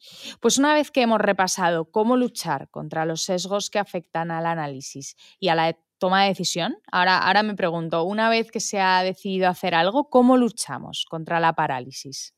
Pues 0.40 0.59
una 0.59 0.75
vez 0.75 0.90
que 0.90 1.03
hemos 1.03 1.20
repasado 1.20 1.92
cómo 1.92 2.16
luchar 2.16 2.68
contra 2.68 3.07
los 3.07 3.23
sesgos 3.23 3.70
que 3.70 3.79
afectan 3.79 4.33
al 4.33 4.47
análisis 4.47 5.14
y 5.38 5.51
a 5.51 5.55
la 5.55 5.68
toma 6.04 6.24
de 6.24 6.28
decisión, 6.28 6.76
ahora, 6.92 7.16
ahora 7.16 7.42
me 7.42 7.54
pregunto, 7.54 8.04
una 8.04 8.28
vez 8.28 8.50
que 8.50 8.60
se 8.60 8.78
ha 8.78 9.02
decidido 9.02 9.48
hacer 9.48 9.74
algo, 9.74 10.10
¿cómo 10.10 10.36
luchamos 10.36 11.06
contra 11.08 11.40
la 11.40 11.54
parálisis? 11.54 12.34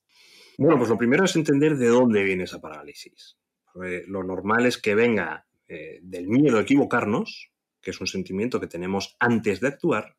Bueno, 0.56 0.78
pues 0.78 0.88
lo 0.88 0.96
primero 0.96 1.24
es 1.24 1.34
entender 1.34 1.76
de 1.76 1.88
dónde 1.88 2.22
viene 2.22 2.44
esa 2.44 2.60
parálisis. 2.60 3.36
Eh, 3.84 4.04
lo 4.06 4.22
normal 4.22 4.66
es 4.66 4.78
que 4.78 4.94
venga 4.94 5.48
eh, 5.66 5.98
del 6.00 6.28
miedo 6.28 6.58
a 6.58 6.60
equivocarnos, 6.60 7.50
que 7.82 7.90
es 7.90 8.00
un 8.00 8.06
sentimiento 8.06 8.60
que 8.60 8.68
tenemos 8.68 9.16
antes 9.18 9.58
de 9.58 9.66
actuar, 9.66 10.16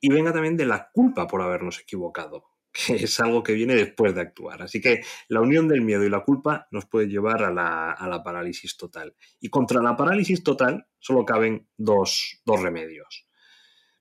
y 0.00 0.10
venga 0.10 0.32
también 0.32 0.56
de 0.56 0.66
la 0.66 0.90
culpa 0.92 1.26
por 1.26 1.42
habernos 1.42 1.80
equivocado, 1.80 2.44
que 2.74 2.96
es 2.96 3.20
algo 3.20 3.42
que 3.44 3.52
viene 3.52 3.76
después 3.76 4.14
de 4.16 4.20
actuar. 4.20 4.62
Así 4.62 4.80
que 4.80 5.02
la 5.28 5.40
unión 5.40 5.68
del 5.68 5.80
miedo 5.80 6.02
y 6.02 6.10
la 6.10 6.24
culpa 6.24 6.66
nos 6.72 6.86
puede 6.86 7.06
llevar 7.06 7.44
a 7.44 7.52
la, 7.52 8.22
parálisis 8.24 8.76
total. 8.76 9.14
Y 9.40 9.48
contra 9.48 9.80
la 9.80 9.96
parálisis 9.96 10.42
total 10.42 10.86
solo 10.98 11.24
caben 11.24 11.68
dos, 11.76 12.40
dos 12.44 12.60
remedios. 12.60 13.28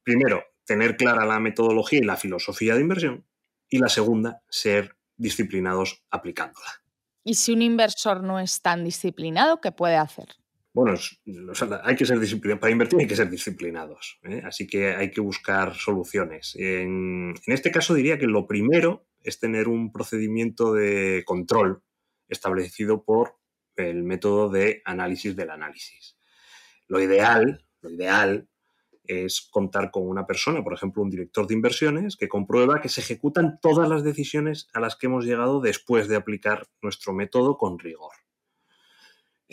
Primero, 0.01 0.43
tener 0.65 0.97
clara 0.97 1.23
la 1.23 1.39
metodología 1.39 1.99
y 1.99 2.03
la 2.03 2.17
filosofía 2.17 2.73
de 2.73 2.81
inversión. 2.81 3.27
Y 3.69 3.77
la 3.77 3.89
segunda, 3.89 4.41
ser 4.49 4.97
disciplinados 5.17 6.03
aplicándola. 6.09 6.67
¿Y 7.23 7.35
si 7.35 7.53
un 7.53 7.61
inversor 7.61 8.23
no 8.23 8.39
es 8.39 8.61
tan 8.61 8.83
disciplinado, 8.83 9.61
qué 9.61 9.71
puede 9.71 9.97
hacer? 9.97 10.29
Bueno, 10.73 10.95
hay 11.83 11.95
que 11.95 12.05
ser 12.05 12.19
disciplinados. 12.19 12.59
Para 12.59 12.71
invertir 12.71 12.99
hay 12.99 13.07
que 13.07 13.15
ser 13.15 13.29
disciplinados. 13.29 14.19
¿eh? 14.23 14.41
Así 14.43 14.65
que 14.65 14.95
hay 14.95 15.11
que 15.11 15.21
buscar 15.21 15.75
soluciones. 15.75 16.55
En, 16.57 17.35
este 17.45 17.71
caso 17.71 17.93
diría 17.93 18.17
que 18.17 18.25
lo 18.25 18.47
primero 18.47 19.05
es 19.21 19.39
tener 19.39 19.67
un 19.67 19.91
procedimiento 19.91 20.73
de 20.73 21.23
control 21.25 21.83
establecido 22.27 23.03
por 23.03 23.37
el 23.75 24.03
método 24.03 24.49
de 24.49 24.81
análisis 24.83 25.35
del 25.35 25.51
análisis. 25.51 26.17
Lo 26.87 26.99
ideal, 26.99 27.65
lo 27.81 27.91
ideal 27.91 28.49
es 29.03 29.47
contar 29.51 29.91
con 29.91 30.07
una 30.07 30.25
persona, 30.25 30.63
por 30.63 30.73
ejemplo, 30.73 31.03
un 31.03 31.09
director 31.09 31.45
de 31.45 31.53
inversiones, 31.53 32.15
que 32.15 32.27
comprueba 32.27 32.81
que 32.81 32.89
se 32.89 33.01
ejecutan 33.01 33.59
todas 33.61 33.87
las 33.89 34.03
decisiones 34.03 34.69
a 34.73 34.79
las 34.79 34.95
que 34.95 35.05
hemos 35.05 35.25
llegado 35.25 35.61
después 35.61 36.07
de 36.07 36.15
aplicar 36.15 36.67
nuestro 36.81 37.13
método 37.13 37.57
con 37.57 37.77
rigor. 37.77 38.13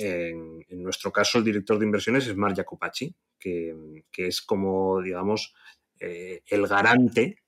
En, 0.03 0.83
nuestro 0.83 1.13
caso, 1.13 1.39
el 1.39 1.45
director 1.45 1.79
de 1.79 1.87
inversiones 1.87 2.27
es 2.27 2.37
Mar 2.37 2.55
Jacopacci, 2.55 3.15
que, 3.39 3.75
es 4.17 4.43
como, 4.43 5.01
digamos, 5.03 5.55
eh, 5.99 6.43
el 6.47 6.67
garante 6.67 7.43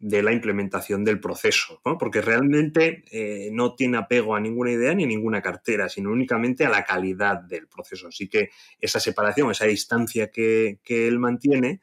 de 0.00 0.22
la 0.22 0.32
implementación 0.32 1.04
del 1.04 1.20
proceso, 1.20 1.80
porque 1.98 2.22
realmente 2.22 3.04
eh, 3.10 3.50
no 3.52 3.74
tiene 3.74 3.98
apego 3.98 4.36
a 4.36 4.40
ninguna 4.40 4.70
idea 4.70 4.94
ni 4.94 5.04
a 5.04 5.08
ninguna 5.08 5.42
cartera, 5.42 5.88
sino 5.88 6.10
únicamente 6.10 6.64
a 6.64 6.70
la 6.70 6.84
calidad 6.84 7.40
del 7.40 7.66
proceso. 7.66 8.08
Así 8.08 8.28
que 8.28 8.50
esa 8.80 9.00
separación, 9.00 9.50
esa 9.50 9.66
distancia 9.66 10.30
que, 10.30 10.78
él 10.86 11.18
mantiene, 11.18 11.82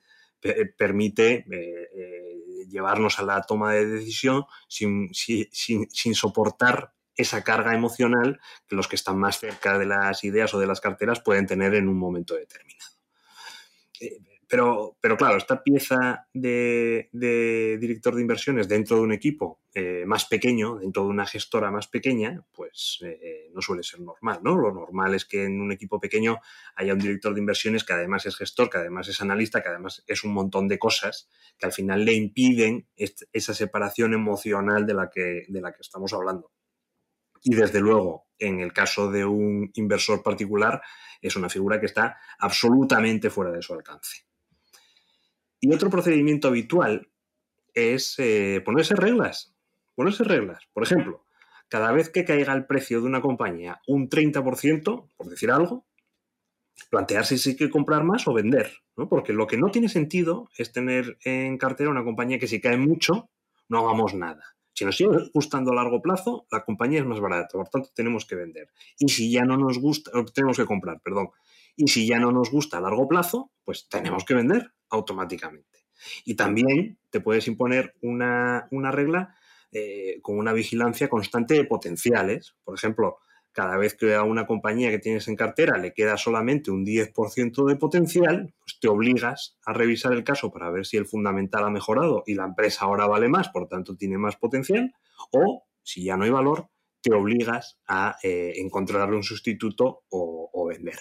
permite 0.78 1.46
eh, 1.50 2.26
llevarnos 2.70 3.20
a 3.20 3.24
la 3.24 3.42
toma 3.42 3.74
de 3.74 3.86
decisión 3.86 4.46
sin, 4.68 5.10
soportar 6.14 6.95
esa 7.16 7.44
carga 7.44 7.74
emocional 7.74 8.40
que 8.68 8.76
los 8.76 8.88
que 8.88 8.96
están 8.96 9.18
más 9.18 9.40
cerca 9.40 9.78
de 9.78 9.86
las 9.86 10.24
ideas 10.24 10.54
o 10.54 10.60
de 10.60 10.68
las 10.68 10.82
carteras 10.82 11.22
pueden 11.22 11.48
tener 11.48 11.74
en 11.76 11.88
un 11.88 11.98
momento 11.98 12.36
determinado 12.36 12.96
pero, 14.48 14.98
pero 15.02 15.18
claro, 15.18 15.38
esta 15.38 15.64
pieza 15.64 16.28
de, 16.34 17.10
director 17.12 18.16
de 18.16 18.22
inversiones 18.22 18.68
dentro 18.68 18.98
de 18.98 19.02
un 19.02 19.12
equipo 19.12 19.60
eh, 19.74 20.04
más 20.06 20.26
pequeño, 20.26 20.76
dentro 20.76 21.04
de 21.04 21.10
una 21.10 21.26
gestora 21.26 21.72
más 21.72 21.88
pequeña, 21.88 22.46
pues 22.54 23.00
eh, 23.04 23.50
no 23.54 23.62
suele 23.62 23.84
ser 23.84 24.02
normal, 24.02 24.40
¿no? 24.44 24.56
Lo 24.56 24.72
normal 24.72 25.16
es 25.16 25.26
que 25.26 25.44
en 25.44 25.60
un 25.60 25.72
equipo 25.72 26.00
pequeño 26.00 26.40
haya 26.76 26.94
un 26.94 27.00
director 27.00 27.34
de 27.34 27.40
inversiones 27.40 27.84
que 27.84 27.94
además 27.94 28.26
es 28.26 28.38
gestor, 28.38 28.70
que 28.70 28.78
además 28.78 29.08
es 29.08 29.22
analista, 29.22 29.62
que 29.62 29.70
además 29.70 30.04
es 30.08 30.24
un 30.24 30.34
montón 30.34 30.68
de 30.68 30.80
cosas 30.80 31.28
que 31.58 31.66
al 31.66 31.74
final 31.74 32.06
le 32.06 32.14
impiden 32.14 32.88
esa 32.96 33.54
separación 33.54 34.14
emocional 34.14 34.86
de 34.86 34.94
la 34.94 35.10
que, 35.10 35.46
de 35.48 35.62
la 35.62 35.74
que 35.74 35.82
estamos 35.82 36.14
hablando. 36.14 36.52
Y 37.48 37.54
desde 37.54 37.80
luego, 37.80 38.26
en 38.40 38.60
el 38.60 38.74
caso 38.74 39.12
de 39.12 39.24
un 39.24 39.70
inversor 39.76 40.24
particular, 40.24 40.82
es 41.22 41.36
una 41.36 41.48
figura 41.48 41.80
que 41.80 41.86
está 41.86 42.18
absolutamente 42.40 43.30
fuera 43.30 43.52
de 43.52 43.62
su 43.62 43.72
alcance. 43.76 44.26
Y 45.60 45.72
otro 45.72 45.92
procedimiento 45.92 46.48
habitual 46.48 47.08
es 47.72 48.16
eh, 48.18 48.64
ponerse 48.66 48.96
reglas. 48.96 49.56
Ponerse 49.94 50.24
reglas. 50.24 50.68
Por 50.74 50.82
ejemplo, 50.82 51.24
cada 51.70 51.92
vez 51.92 52.10
que 52.10 52.26
caiga 52.26 52.52
el 52.52 52.66
precio 52.66 53.00
de 53.00 53.06
una 53.06 53.22
compañía 53.22 53.80
un 53.86 54.10
30%, 54.10 55.12
por 55.16 55.28
decir 55.28 55.52
algo, 55.52 55.86
plantearse 56.90 57.38
si 57.38 57.52
hay 57.52 57.56
que 57.56 57.70
comprar 57.70 58.04
más 58.04 58.28
o 58.28 58.34
vender. 58.34 58.74
Porque 59.08 59.34
lo 59.34 59.46
que 59.46 59.58
no 59.58 59.70
tiene 59.70 59.88
sentido 59.88 60.50
es 60.58 60.72
tener 60.72 61.20
en 61.24 61.60
cartera 61.60 61.92
una 61.92 62.04
compañía 62.04 62.40
que 62.40 62.48
si 62.48 62.60
cae 62.60 62.78
mucho, 62.78 63.30
no 63.70 63.82
hagamos 63.82 64.16
nada. 64.16 64.55
Si 64.76 64.84
nos 64.84 64.98
sigue 64.98 65.10
gustando 65.34 65.72
a 65.72 65.76
largo 65.76 66.02
plazo, 66.02 66.48
la 66.52 66.66
compañía 66.66 67.00
es 67.00 67.06
más 67.06 67.22
barata, 67.22 67.48
por 67.54 67.70
tanto 67.70 67.90
tenemos 67.96 68.26
que 68.26 68.36
vender. 68.36 68.70
Y 69.00 69.08
si 69.08 69.32
ya 69.32 69.46
no 69.46 69.56
nos 69.56 69.80
gusta, 69.80 70.12
tenemos 70.34 70.58
que 70.58 70.66
comprar, 70.66 71.00
perdón. 71.02 71.30
Y 71.78 71.88
si 71.88 72.06
ya 72.06 72.20
no 72.20 72.34
nos 72.34 72.52
gusta 72.52 72.78
a 72.78 72.82
largo 72.82 73.08
plazo, 73.08 73.52
pues 73.64 73.88
tenemos 73.88 74.26
que 74.26 74.34
vender 74.34 74.74
automáticamente. 74.90 75.80
Y 76.26 76.36
también 76.36 77.00
te 77.10 77.22
puedes 77.22 77.48
imponer 77.48 77.96
una, 78.02 78.68
regla 78.92 79.38
eh, 79.72 80.20
con 80.22 80.38
una 80.38 80.52
vigilancia 80.52 81.08
constante 81.08 81.54
de 81.54 81.64
potenciales. 81.64 82.58
Por 82.66 82.76
ejemplo, 82.76 83.20
cada 83.56 83.78
vez 83.78 83.96
que 83.96 84.14
a 84.14 84.24
una 84.24 84.46
compañía 84.46 84.92
que 84.92 85.00
tienes 85.00 85.28
en 85.28 85.36
cartera 85.36 85.78
le 85.78 85.94
queda 85.94 86.18
solamente 86.18 86.70
un 86.70 86.86
10% 86.86 87.66
de 87.66 87.76
potencial, 87.78 88.54
pues 88.60 88.78
te 88.80 88.88
obligas 88.88 89.58
a 89.66 89.74
revisar 89.74 90.14
el 90.14 90.24
caso 90.24 90.52
para 90.52 90.70
ver 90.70 90.86
si 90.86 90.98
el 90.98 91.08
fundamental 91.08 91.64
ha 91.64 91.70
mejorado 91.70 92.24
y 92.28 92.36
la 92.36 92.44
empresa 92.44 92.86
ahora 92.86 93.08
vale 93.08 93.30
más, 93.30 93.50
por 93.50 93.68
tanto 93.68 93.96
tiene 93.96 94.18
más 94.18 94.36
potencial, 94.36 94.94
o 95.32 95.66
si 95.82 96.04
ya 96.04 96.18
no 96.18 96.26
hay 96.26 96.32
valor, 96.32 96.68
te 97.02 97.14
obligas 97.14 97.80
a 97.88 98.18
eh, 98.22 98.54
encontrarle 98.58 99.16
un 99.16 99.24
sustituto 99.24 100.04
o 100.10 100.68
vender. 100.68 101.00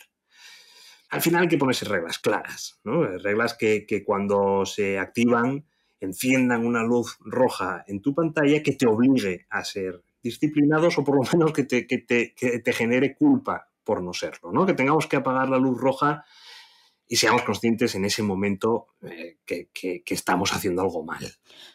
Al 1.15 1.21
final 1.21 1.43
hay 1.43 1.49
que 1.49 1.59
ponerse 1.59 1.85
reglas 1.85 2.19
claras, 2.19 2.81
reglas 3.23 3.55
que, 3.55 4.03
cuando 4.05 4.67
se 4.67 4.99
activan 4.99 5.65
enciendan 6.01 6.67
una 6.67 6.83
luz 6.83 7.19
roja 7.21 7.85
en 7.87 8.03
tu 8.03 8.17
pantalla 8.17 8.65
que 8.65 8.73
te 8.73 8.89
obligue 8.89 9.47
a 9.49 9.63
ser 9.63 10.03
disciplinados 10.25 10.99
o 10.99 11.05
por 11.05 11.17
lo 11.17 11.31
menos 11.33 11.53
que 11.53 11.63
te, 11.63 11.87
que 11.87 11.99
te 11.99 12.73
genere 12.73 13.15
culpa 13.15 13.69
por 13.85 14.03
no 14.03 14.13
serlo, 14.13 14.51
¿no? 14.51 14.67
que 14.67 14.75
tengamos 14.75 15.07
que 15.07 15.17
apagar 15.17 15.49
la 15.49 15.59
luz 15.59 15.79
roja 15.79 16.25
y 17.15 17.17
seamos 17.17 17.43
conscientes 17.43 17.95
en 17.95 18.05
ese 18.05 18.25
momento 18.25 18.89
eh, 19.01 19.37
que, 19.47 20.03
estamos 20.07 20.53
haciendo 20.53 20.83
algo 20.83 21.05
mal. 21.05 21.25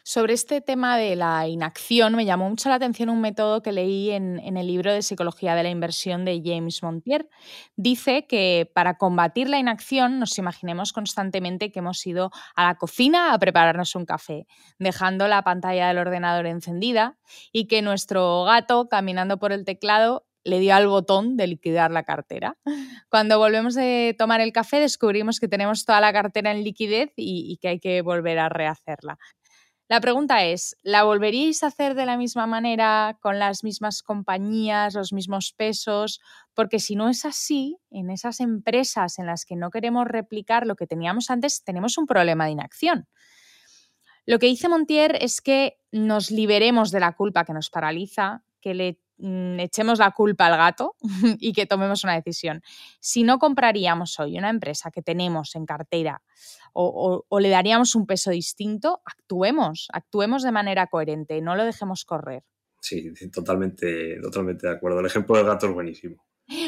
Sobre 0.02 0.34
este 0.34 0.60
tema 0.60 0.98
de 0.98 1.16
la 1.16 1.48
inacción, 1.48 2.14
me 2.14 2.26
llamó 2.26 2.50
mucho 2.50 2.68
la 2.68 2.74
atención 2.74 3.08
un 3.08 3.22
método 3.22 3.62
que 3.62 3.72
leí 3.72 4.10
en, 4.10 4.38
en, 4.40 4.58
el 4.58 4.66
libro 4.66 4.92
de 4.92 5.00
Psicología 5.00 5.54
de 5.54 5.62
la 5.62 5.70
Inversión 5.70 6.26
de 6.26 6.42
James 6.44 6.82
Montier. 6.82 7.26
Dice 7.74 8.26
que 8.26 8.70
para 8.74 8.98
combatir 8.98 9.48
la 9.48 9.58
inacción 9.58 10.18
nos 10.18 10.36
imaginemos 10.36 10.92
constantemente 10.92 11.72
que 11.72 11.78
hemos 11.78 12.06
ido 12.06 12.30
a 12.54 12.66
la 12.66 12.74
cocina 12.74 13.32
a 13.32 13.38
prepararnos 13.38 13.94
un 13.94 14.04
café, 14.04 14.46
dejando 14.78 15.26
la 15.26 15.42
pantalla 15.42 15.88
del 15.88 15.96
ordenador 15.96 16.44
encendida 16.44 17.18
y 17.50 17.66
que 17.66 17.80
nuestro 17.80 18.44
gato 18.44 18.90
caminando 18.90 19.38
por 19.38 19.52
el 19.52 19.64
teclado 19.64 20.26
le 20.44 20.58
dio 20.60 20.74
al 20.74 20.88
botón 20.88 21.36
de 21.36 21.46
liquidar 21.46 21.90
la 21.90 22.02
cartera. 22.02 22.56
Cuando 23.10 23.38
volvemos 23.38 23.74
de 23.74 24.14
tomar 24.18 24.40
el 24.40 24.52
café 24.52 24.80
descubrimos 24.80 25.40
que 25.40 25.48
tenemos 25.48 25.84
toda 25.84 26.00
la 26.00 26.12
cartera 26.12 26.50
en 26.50 26.64
liquidez 26.64 27.12
y, 27.16 27.58
que 27.60 27.68
hay 27.68 27.80
que 27.80 28.02
volver 28.02 28.38
a 28.38 28.48
rehacerla. 28.48 29.18
La 29.88 30.00
pregunta 30.00 30.44
es, 30.44 30.76
¿la 30.84 31.02
volveríais 31.02 31.64
a 31.64 31.66
hacer 31.66 31.96
de 31.96 32.06
la 32.06 32.16
misma 32.16 32.46
manera, 32.46 33.18
con 33.20 33.40
las 33.40 33.64
mismas 33.64 34.02
compañías, 34.04 34.94
los 34.94 35.12
mismos 35.12 35.52
pesos? 35.52 36.20
Porque 36.54 36.78
si 36.78 36.94
no 36.94 37.08
es 37.08 37.24
así, 37.24 37.76
en 37.90 38.10
esas 38.10 38.38
empresas 38.38 39.18
en 39.18 39.26
las 39.26 39.44
que 39.44 39.56
no 39.56 39.70
queremos 39.70 40.06
replicar 40.06 40.64
lo 40.64 40.76
que 40.76 40.86
teníamos 40.86 41.28
antes, 41.28 41.64
tenemos 41.64 41.98
un 41.98 42.06
problema 42.06 42.44
de 42.44 42.52
inacción. 42.52 43.08
Lo 44.26 44.38
que 44.38 44.46
dice 44.46 44.68
Montier 44.68 45.18
es 45.20 45.40
que 45.40 45.78
nos 45.90 46.30
liberemos 46.30 46.92
de 46.92 47.00
la 47.00 47.16
culpa 47.16 47.44
que 47.44 47.52
nos 47.52 47.68
paraliza, 47.68 48.44
que 48.60 48.74
le 48.74 49.00
echemos 49.58 49.98
la 49.98 50.10
culpa 50.12 50.46
al 50.46 50.56
gato 50.56 50.96
y 51.38 51.52
que 51.52 51.66
tomemos 51.66 52.04
una 52.04 52.14
decisión. 52.14 52.62
Si 53.00 53.22
no 53.22 53.38
compraríamos 53.38 54.18
hoy 54.20 54.38
una 54.38 54.50
empresa 54.50 54.90
que 54.90 55.02
tenemos 55.02 55.54
en 55.54 55.66
cartera 55.66 56.22
o, 56.72 57.24
le 57.40 57.48
daríamos 57.48 57.94
un 57.94 58.06
peso 58.06 58.30
distinto, 58.30 59.02
actuemos, 59.04 59.88
actuemos 59.92 60.42
de 60.42 60.52
manera 60.52 60.86
coherente, 60.86 61.40
no 61.40 61.56
lo 61.56 61.64
dejemos 61.64 62.04
correr. 62.04 62.44
Sí, 62.80 63.12
totalmente, 63.32 64.20
totalmente 64.22 64.66
de 64.66 64.74
acuerdo. 64.74 65.00
El 65.00 65.06
ejemplo 65.06 65.36
del 65.36 65.46
gato 65.46 65.66
es 65.66 65.74
buenísimo. 65.74 66.24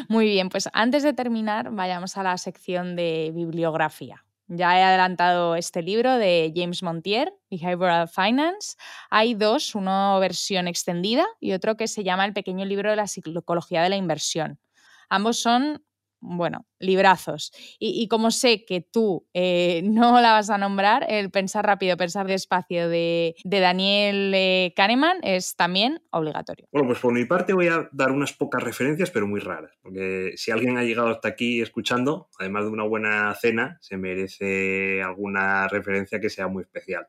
Muy 0.09 0.27
bien, 0.27 0.49
pues 0.49 0.69
antes 0.73 1.03
de 1.03 1.13
terminar, 1.13 1.71
vayamos 1.73 2.17
a 2.17 2.23
la 2.23 2.37
sección 2.39 2.95
de 2.97 3.33
bibliografía. 3.35 4.25
Ya 4.55 4.79
he 4.79 4.83
adelantado 4.83 5.57
este 5.57 5.81
libro 5.81 6.19
de 6.19 6.53
James 6.55 6.83
Montier, 6.83 7.33
Behavioral 7.51 8.07
Finance. 8.07 8.77
Hay 9.09 9.33
dos, 9.33 9.75
una 9.75 10.19
versión 10.19 10.69
extendida 10.69 11.25
y 11.41 11.53
otro 11.53 11.79
que 11.79 11.89
se 11.89 12.05
llama 12.05 12.27
El 12.27 12.35
pequeño 12.35 12.67
libro 12.67 12.91
de 12.91 12.97
la 12.97 13.07
psicología 13.07 13.83
de 13.83 13.89
la 13.89 13.97
inversión. 13.97 14.61
Ambos 15.09 15.39
son 15.39 15.83
bueno, 16.23 16.67
librazos. 16.79 17.53
Y, 17.79 18.07
como 18.09 18.31
sé 18.31 18.65
que 18.65 18.81
tú 18.81 19.29
eh, 19.35 19.83
no 19.85 20.21
la 20.21 20.33
vas 20.33 20.49
a 20.51 20.57
nombrar, 20.57 21.05
el 21.09 21.31
pensar 21.31 21.67
rápido, 21.67 21.97
pensar 21.97 22.27
despacio 22.27 22.89
de, 22.89 23.35
Daniel 23.45 24.33
eh, 24.35 24.73
Kahneman 24.75 25.19
es 25.23 25.57
también 25.57 26.01
obligatorio. 26.11 26.67
Bueno, 26.73 26.89
pues 26.89 27.01
por 27.01 27.13
mi 27.13 27.25
parte 27.25 27.53
voy 27.53 27.69
a 27.69 27.89
dar 27.93 28.13
unas 28.13 28.33
pocas 28.33 28.63
referencias, 28.63 29.11
pero 29.11 29.27
muy 29.27 29.41
raras, 29.41 29.73
porque 29.83 30.33
si 30.37 30.51
alguien 30.51 30.79
ha 30.79 30.85
llegado 30.85 31.09
hasta 31.09 31.29
aquí 31.29 31.61
escuchando, 31.61 32.29
además 32.39 32.65
de 32.65 32.71
una 32.71 32.85
buena 32.85 33.35
cena, 33.35 33.79
se 33.81 33.97
merece 33.97 35.03
alguna 35.03 35.69
referencia 35.69 36.21
que 36.21 36.31
sea 36.31 36.49
muy 36.49 36.63
especial. 36.63 37.07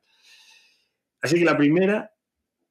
Así 1.22 1.40
que 1.40 1.46
la 1.46 1.58
primera 1.58 2.12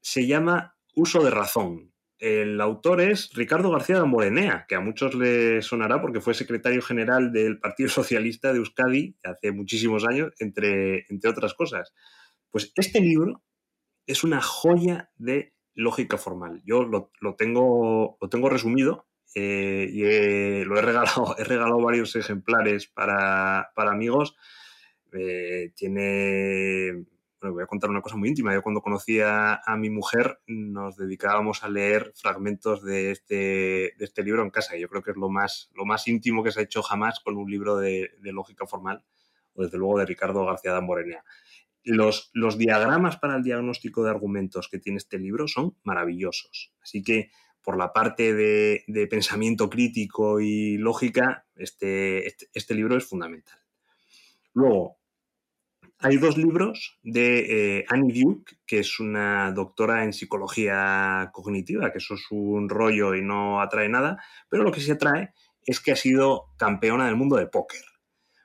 se 0.00 0.26
llama 0.26 0.76
Uso 0.94 1.24
de 1.24 1.30
razón, 1.30 1.91
el 2.22 2.60
autor 2.60 3.00
es 3.00 3.32
Ricardo 3.34 3.72
García 3.72 3.96
de 3.96 4.62
que 4.68 4.76
a 4.76 4.80
muchos 4.80 5.16
les 5.16 5.66
sonará 5.66 6.00
porque 6.00 6.20
fue 6.20 6.34
secretario 6.34 6.80
general 6.80 7.32
del 7.32 7.58
Partido 7.58 7.88
Socialista 7.88 8.52
de 8.52 8.58
Euskadi 8.58 9.16
hace 9.24 9.50
muchísimos 9.50 10.06
años, 10.06 10.32
entre, 10.38 11.04
entre 11.08 11.28
otras 11.28 11.52
cosas. 11.54 11.92
Pues 12.48 12.72
este 12.76 13.00
libro 13.00 13.42
es 14.06 14.22
una 14.22 14.40
joya 14.40 15.10
de 15.16 15.52
lógica 15.74 16.16
formal. 16.16 16.62
Yo 16.64 16.84
lo, 16.84 17.10
tengo, 17.34 18.18
lo 18.20 18.28
tengo 18.28 18.48
resumido 18.48 19.08
eh, 19.34 19.88
y 19.90 20.64
lo 20.64 20.78
he 20.78 20.82
regalado, 20.82 21.34
he 21.38 21.42
regalado 21.42 21.80
varios 21.80 22.14
ejemplares 22.14 22.86
para, 22.86 23.72
amigos. 23.74 24.36
Eh, 25.12 25.72
tiene 25.74 27.04
voy 27.50 27.62
a 27.62 27.66
contar 27.66 27.90
una 27.90 28.00
cosa 28.00 28.16
muy 28.16 28.28
íntima. 28.28 28.52
Yo 28.52 28.62
cuando 28.62 28.80
conocía 28.80 29.60
a 29.64 29.76
mi 29.76 29.90
mujer 29.90 30.40
nos 30.46 30.96
dedicábamos 30.96 31.62
a 31.62 31.68
leer 31.68 32.12
fragmentos 32.14 32.82
de 32.82 33.10
este, 33.10 33.34
de 33.34 34.04
este 34.04 34.22
libro 34.22 34.42
en 34.42 34.50
casa. 34.50 34.76
Yo 34.76 34.88
creo 34.88 35.02
que 35.02 35.10
es 35.10 35.16
lo 35.16 35.28
más, 35.28 35.70
lo 35.74 35.84
más 35.84 36.06
íntimo 36.08 36.42
que 36.42 36.52
se 36.52 36.60
ha 36.60 36.62
hecho 36.62 36.82
jamás 36.82 37.20
con 37.20 37.36
un 37.36 37.50
libro 37.50 37.76
de, 37.76 38.10
lógica 38.22 38.66
formal, 38.66 39.04
o 39.54 39.62
desde 39.64 39.78
luego 39.78 39.98
de 39.98 40.06
Ricardo 40.06 40.46
García 40.46 40.72
Damborenea. 40.72 41.24
Los, 41.84 42.30
los 42.32 42.58
diagramas 42.58 43.16
para 43.16 43.36
el 43.36 43.42
diagnóstico 43.42 44.04
de 44.04 44.10
argumentos 44.10 44.68
que 44.68 44.78
tiene 44.78 44.98
este 44.98 45.18
libro 45.18 45.48
son 45.48 45.76
maravillosos. 45.82 46.72
Así 46.80 47.02
que 47.02 47.30
por 47.62 47.76
la 47.76 47.92
parte 47.92 48.34
de, 48.34 48.84
de 48.86 49.06
pensamiento 49.06 49.68
crítico 49.68 50.40
y 50.40 50.78
lógica, 50.78 51.46
este, 51.56 52.26
este, 52.26 52.48
este 52.54 52.74
libro 52.74 52.96
es 52.96 53.04
fundamental. 53.04 53.58
Luego, 54.54 55.01
hay 56.02 56.16
dos 56.16 56.36
libros 56.36 56.98
de 57.02 57.78
eh, 57.78 57.84
Annie 57.88 58.22
Duke, 58.22 58.56
que 58.66 58.80
es 58.80 58.98
una 58.98 59.52
doctora 59.52 60.04
en 60.04 60.12
psicología 60.12 61.30
cognitiva, 61.32 61.92
que 61.92 61.98
eso 61.98 62.14
es 62.14 62.26
un 62.30 62.68
rollo 62.68 63.14
y 63.14 63.22
no 63.22 63.60
atrae 63.60 63.88
nada, 63.88 64.22
pero 64.48 64.64
lo 64.64 64.72
que 64.72 64.80
sí 64.80 64.90
atrae 64.90 65.32
es 65.64 65.80
que 65.80 65.92
ha 65.92 65.96
sido 65.96 66.46
campeona 66.58 67.06
del 67.06 67.16
mundo 67.16 67.36
de 67.36 67.46
póker. 67.46 67.84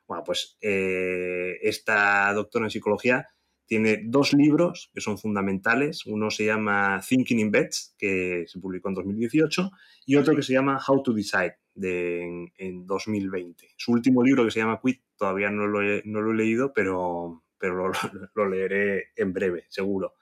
Bueno, 0.07 0.23
pues 0.23 0.57
eh, 0.61 1.57
esta 1.61 2.31
doctora 2.33 2.65
en 2.65 2.71
psicología 2.71 3.27
tiene 3.65 4.03
dos 4.05 4.33
libros 4.33 4.89
que 4.93 5.01
son 5.01 5.17
fundamentales. 5.17 6.05
Uno 6.05 6.29
se 6.31 6.45
llama 6.45 7.01
Thinking 7.05 7.39
in 7.39 7.51
Bets, 7.51 7.95
que 7.97 8.45
se 8.47 8.59
publicó 8.59 8.87
en 8.89 8.95
2018, 8.95 9.69
y 10.05 10.15
otro 10.15 10.35
que 10.35 10.43
se 10.43 10.53
llama 10.53 10.79
How 10.87 11.03
to 11.03 11.11
Decide, 11.11 11.57
de, 11.73 12.49
en, 12.57 12.85
2020. 12.85 13.73
Su 13.75 13.91
último 13.91 14.23
libro, 14.23 14.45
que 14.45 14.51
se 14.51 14.59
llama 14.59 14.79
Quit, 14.81 15.01
todavía 15.17 15.49
no 15.49 15.67
lo 15.67 15.81
no 16.05 16.21
lo 16.21 16.31
he 16.31 16.35
leído, 16.35 16.71
pero, 16.73 17.43
pero 17.59 17.91
lo, 18.35 18.49
leeré 18.49 19.11
en 19.15 19.33
breve, 19.33 19.65
seguro. 19.69 20.15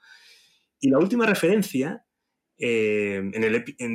Y 0.80 0.90
la 0.90 0.98
última 0.98 1.26
referencia, 1.26 2.04
eh, 2.58 3.16
en, 3.16 3.44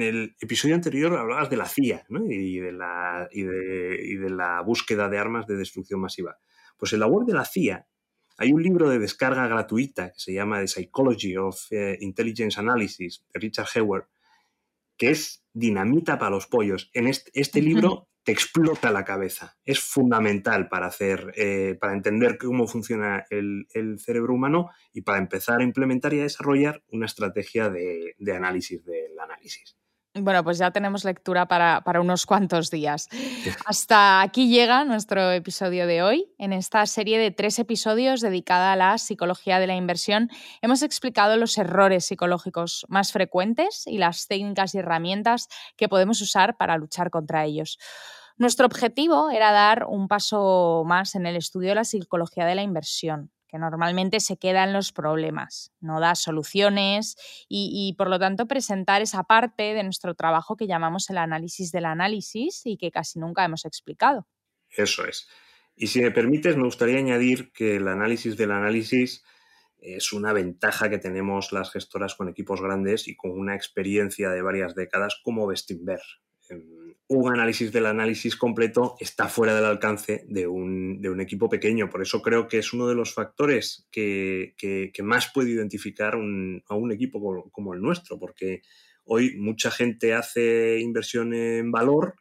el, 0.01 0.35
episodio 0.39 0.75
anterior 0.75 1.15
hablabas 1.17 1.49
de 1.49 1.57
la 1.57 1.65
CIA 1.65 2.05
y, 2.09 2.59
de 2.59 2.71
la, 2.71 3.27
y, 3.31 3.43
de, 3.43 4.29
la 4.29 4.61
búsqueda 4.61 5.09
de 5.09 5.17
armas 5.17 5.47
de 5.47 5.55
destrucción 5.55 5.99
masiva. 5.99 6.37
Pues 6.77 6.93
en 6.93 6.99
la 6.99 7.07
web 7.07 7.25
de 7.25 7.33
la 7.33 7.45
CIA 7.45 7.87
hay 8.37 8.53
un 8.53 8.63
libro 8.63 8.89
de 8.89 8.99
descarga 8.99 9.47
gratuita 9.47 10.11
que 10.11 10.19
se 10.19 10.33
llama 10.33 10.59
The 10.59 10.67
Psychology 10.67 11.37
of 11.37 11.59
eh, 11.71 11.97
Intelligence 12.01 12.59
Analysis 12.59 13.23
de 13.33 13.39
Richard 13.39 13.67
Heward, 13.75 14.05
que 14.97 15.11
es 15.11 15.43
dinamita 15.53 16.17
para 16.17 16.31
los 16.31 16.47
pollos. 16.47 16.89
En 16.93 17.07
este, 17.07 17.31
este 17.33 17.61
libro 17.61 18.10
te 18.23 18.31
explota 18.31 18.91
la 18.91 19.03
cabeza. 19.03 19.57
Es 19.65 19.79
fundamental 19.79 20.69
para 20.69 20.87
hacer, 20.87 21.33
eh, 21.35 21.77
para 21.79 21.93
entender 21.93 22.37
cómo 22.37 22.67
funciona 22.67 23.25
el, 23.29 23.65
cerebro 23.99 24.33
humano 24.33 24.69
y 24.93 25.01
para 25.01 25.17
empezar 25.17 25.61
a 25.61 25.63
implementar 25.63 26.13
y 26.13 26.19
a 26.19 26.23
desarrollar 26.23 26.83
una 26.89 27.07
estrategia 27.07 27.69
de, 27.69 28.15
análisis 28.35 28.83
del 28.85 29.19
análisis. 29.19 29.77
Bueno, 30.13 30.43
pues 30.43 30.57
ya 30.57 30.71
tenemos 30.71 31.05
lectura 31.05 31.47
para, 31.47 31.81
unos 32.01 32.25
cuantos 32.25 32.69
días. 32.69 33.07
Hasta 33.65 34.21
aquí 34.21 34.49
llega 34.49 34.83
nuestro 34.83 35.31
episodio 35.31 35.87
de 35.87 36.03
hoy. 36.03 36.27
En 36.37 36.51
esta 36.51 36.85
serie 36.85 37.17
de 37.17 37.31
tres 37.31 37.59
episodios 37.59 38.19
dedicada 38.19 38.73
a 38.73 38.75
la 38.75 38.97
psicología 38.97 39.57
de 39.59 39.67
la 39.67 39.75
inversión, 39.75 40.29
hemos 40.61 40.81
explicado 40.81 41.37
los 41.37 41.57
errores 41.57 42.05
psicológicos 42.05 42.85
más 42.89 43.13
frecuentes 43.13 43.87
y 43.87 43.99
las 43.99 44.27
técnicas 44.27 44.75
y 44.75 44.79
herramientas 44.79 45.47
que 45.77 45.87
podemos 45.87 46.19
usar 46.19 46.57
para 46.57 46.75
luchar 46.75 47.09
contra 47.09 47.45
ellos. 47.45 47.79
Nuestro 48.35 48.65
objetivo 48.65 49.29
era 49.29 49.53
dar 49.53 49.85
un 49.87 50.09
paso 50.09 50.83
más 50.85 51.15
en 51.15 51.25
el 51.25 51.37
estudio 51.37 51.69
de 51.69 51.75
la 51.75 51.85
psicología 51.85 52.45
de 52.45 52.55
la 52.55 52.63
inversión, 52.63 53.31
que 53.51 53.59
normalmente 53.59 54.21
se 54.21 54.37
queda 54.37 54.63
en 54.63 54.71
los 54.71 54.93
problemas, 54.93 55.73
no 55.81 55.99
da 55.99 56.15
soluciones 56.15 57.17
y, 57.49 57.93
por 57.97 58.09
lo 58.09 58.17
tanto 58.17 58.47
presentar 58.47 59.01
esa 59.01 59.23
parte 59.23 59.73
de 59.73 59.83
nuestro 59.83 60.15
trabajo 60.15 60.55
que 60.55 60.67
llamamos 60.67 61.09
el 61.09 61.17
análisis 61.17 61.71
del 61.71 61.85
análisis 61.85 62.61
y 62.65 62.77
que 62.77 62.91
casi 62.91 63.19
nunca 63.19 63.43
hemos 63.43 63.65
explicado. 63.65 64.25
Eso 64.69 65.05
es. 65.05 65.27
Y 65.75 65.87
si 65.87 66.01
me 66.01 66.11
permites, 66.11 66.55
me 66.55 66.63
gustaría 66.63 66.99
añadir 66.99 67.51
que 67.51 67.75
el 67.75 67.87
análisis 67.89 68.37
del 68.37 68.51
análisis 68.51 69.23
es 69.79 70.13
una 70.13 70.31
ventaja 70.31 70.89
que 70.89 70.99
tenemos 70.99 71.51
las 71.51 71.71
gestoras 71.71 72.15
con 72.15 72.29
equipos 72.29 72.61
grandes 72.61 73.07
y 73.07 73.17
con 73.17 73.31
una 73.31 73.55
experiencia 73.55 74.29
de 74.29 74.41
varias 74.41 74.75
décadas 74.75 75.19
como 75.23 75.47
Bestinver. 75.47 76.01
Un 77.13 77.29
análisis 77.29 77.73
del 77.73 77.87
análisis 77.87 78.37
completo 78.37 78.95
está 78.99 79.27
fuera 79.27 79.53
del 79.53 79.65
alcance 79.65 80.23
de 80.29 80.47
un, 80.47 81.19
equipo 81.19 81.49
pequeño. 81.49 81.89
Por 81.89 82.01
eso 82.01 82.21
creo 82.21 82.47
que 82.47 82.59
es 82.59 82.71
uno 82.71 82.87
de 82.87 82.95
los 82.95 83.13
factores 83.13 83.85
que, 83.91 84.55
más 85.03 85.29
puede 85.33 85.51
identificar 85.51 86.13
a 86.13 86.75
un 86.75 86.91
equipo 86.91 87.49
como, 87.51 87.73
el 87.73 87.81
nuestro, 87.81 88.17
porque 88.17 88.61
hoy 89.03 89.35
mucha 89.37 89.71
gente 89.71 90.13
hace 90.13 90.79
inversión 90.79 91.33
en 91.33 91.69
valor, 91.69 92.15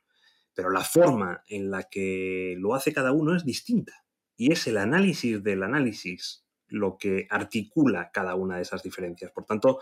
pero 0.55 0.71
la 0.71 0.83
forma 0.83 1.45
en 1.47 1.71
la 1.71 1.85
que 1.85 2.57
lo 2.59 2.75
hace 2.75 2.93
cada 2.93 3.13
uno 3.13 3.37
es 3.37 3.45
distinta. 3.45 4.05
Y 4.37 4.51
es 4.51 4.67
el 4.67 4.77
análisis 4.77 5.41
del 5.45 5.63
análisis 5.63 6.45
lo 6.71 6.97
que 6.99 7.27
articula 7.29 8.11
cada 8.13 8.35
una 8.35 8.57
de 8.57 8.63
esas 8.63 8.83
diferencias. 8.83 9.31
Por 9.33 9.45
tanto, 9.45 9.81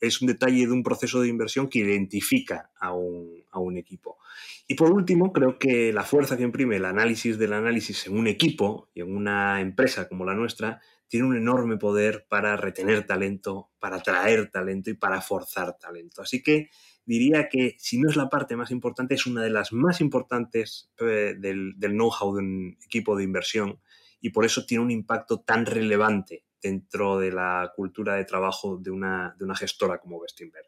es 0.00 0.20
un 0.20 0.28
detalle 0.28 0.66
de 0.66 0.72
un 0.72 0.82
proceso 0.82 1.20
de 1.20 1.28
inversión 1.28 1.68
que 1.68 1.80
identifica 1.80 2.70
a 2.80 2.92
un, 2.92 3.76
equipo. 3.76 4.18
Y 4.66 4.74
por 4.74 4.90
último, 4.90 5.32
creo 5.32 5.58
que 5.58 5.92
la 5.92 6.04
fuerza 6.04 6.36
que 6.36 6.42
imprime 6.42 6.76
el 6.76 6.84
análisis 6.84 7.38
del 7.38 7.52
análisis 7.52 8.06
en 8.06 8.18
un 8.18 8.26
equipo 8.26 8.90
y 8.92 9.00
en 9.00 9.14
una 9.14 9.60
empresa 9.60 10.08
como 10.08 10.24
la 10.24 10.34
nuestra 10.34 10.80
tiene 11.08 11.26
un 11.26 11.36
enorme 11.36 11.76
poder 11.78 12.26
para 12.28 12.56
retener 12.56 13.06
talento, 13.06 13.70
para 13.78 13.96
atraer 13.96 14.50
talento 14.50 14.90
y 14.90 14.94
para 14.94 15.20
forzar 15.20 15.78
talento. 15.78 16.22
Así 16.22 16.42
que 16.42 16.68
diría 17.04 17.48
que 17.48 17.76
si 17.78 17.98
no 17.98 18.08
es 18.08 18.16
la 18.16 18.28
parte 18.28 18.56
más 18.56 18.70
importante, 18.70 19.14
es 19.14 19.26
una 19.26 19.42
de 19.42 19.50
las 19.50 19.72
más 19.72 20.00
importantes 20.00 20.90
eh, 21.00 21.34
del, 21.38 21.74
del 21.76 21.92
know-how 21.92 22.34
de 22.34 22.42
un 22.42 22.78
equipo 22.84 23.16
de 23.16 23.24
inversión 23.24 23.80
y 24.22 24.30
por 24.30 24.46
eso 24.46 24.64
tiene 24.64 24.84
un 24.84 24.90
impacto 24.90 25.40
tan 25.40 25.66
relevante 25.66 26.46
dentro 26.62 27.18
de 27.18 27.32
la 27.32 27.72
cultura 27.74 28.14
de 28.14 28.24
trabajo 28.24 28.78
de 28.78 28.90
una, 28.90 29.34
de 29.36 29.44
una 29.44 29.56
gestora 29.56 29.98
como 29.98 30.20
Bestinver. 30.20 30.64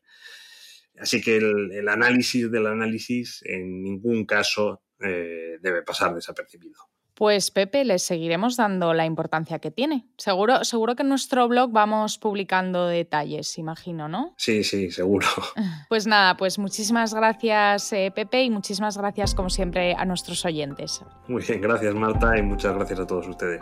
Así 0.98 1.22
que 1.22 1.36
el, 1.36 1.88
análisis 1.88 2.50
del 2.50 2.66
análisis 2.66 3.42
en 3.44 3.82
ningún 3.82 4.26
caso 4.26 4.82
eh, 5.00 5.58
debe 5.60 5.82
pasar 5.82 6.14
desapercibido. 6.14 6.80
Pues 7.14 7.50
Pepe, 7.50 7.84
les 7.84 8.02
seguiremos 8.02 8.56
dando 8.56 8.92
la 8.92 9.06
importancia 9.06 9.60
que 9.60 9.70
tiene. 9.70 10.04
Seguro, 10.16 10.64
seguro 10.64 10.96
que 10.96 11.02
en 11.02 11.08
nuestro 11.08 11.46
blog 11.48 11.70
vamos 11.70 12.18
publicando 12.18 12.88
detalles, 12.88 13.56
imagino, 13.56 14.08
¿no? 14.08 14.34
Sí, 14.36 14.64
sí, 14.64 14.90
seguro. 14.90 15.26
Pues 15.88 16.06
nada, 16.06 16.36
pues 16.36 16.58
muchísimas 16.58 17.14
gracias 17.14 17.92
eh, 17.92 18.10
Pepe 18.14 18.42
y 18.42 18.50
muchísimas 18.50 18.96
gracias 18.96 19.34
como 19.34 19.48
siempre 19.48 19.94
a 19.94 20.04
nuestros 20.04 20.44
oyentes. 20.44 21.02
Muy 21.28 21.42
bien, 21.42 21.60
gracias 21.60 21.94
Marta 21.94 22.36
y 22.36 22.42
muchas 22.42 22.74
gracias 22.74 23.00
a 23.00 23.06
todos 23.06 23.28
ustedes. 23.28 23.60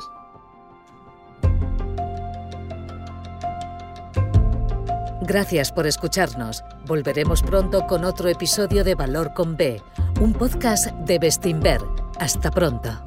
Gracias 5.20 5.70
por 5.70 5.86
escucharnos. 5.86 6.64
Volveremos 6.86 7.42
pronto 7.42 7.86
con 7.86 8.04
otro 8.04 8.28
episodio 8.28 8.82
de 8.82 8.94
Valor 8.94 9.34
con 9.34 9.56
B, 9.56 9.80
un 10.20 10.32
podcast 10.32 10.86
de 10.92 11.18
Bestinver. 11.18 11.80
Hasta 12.18 12.50
pronto. 12.50 13.02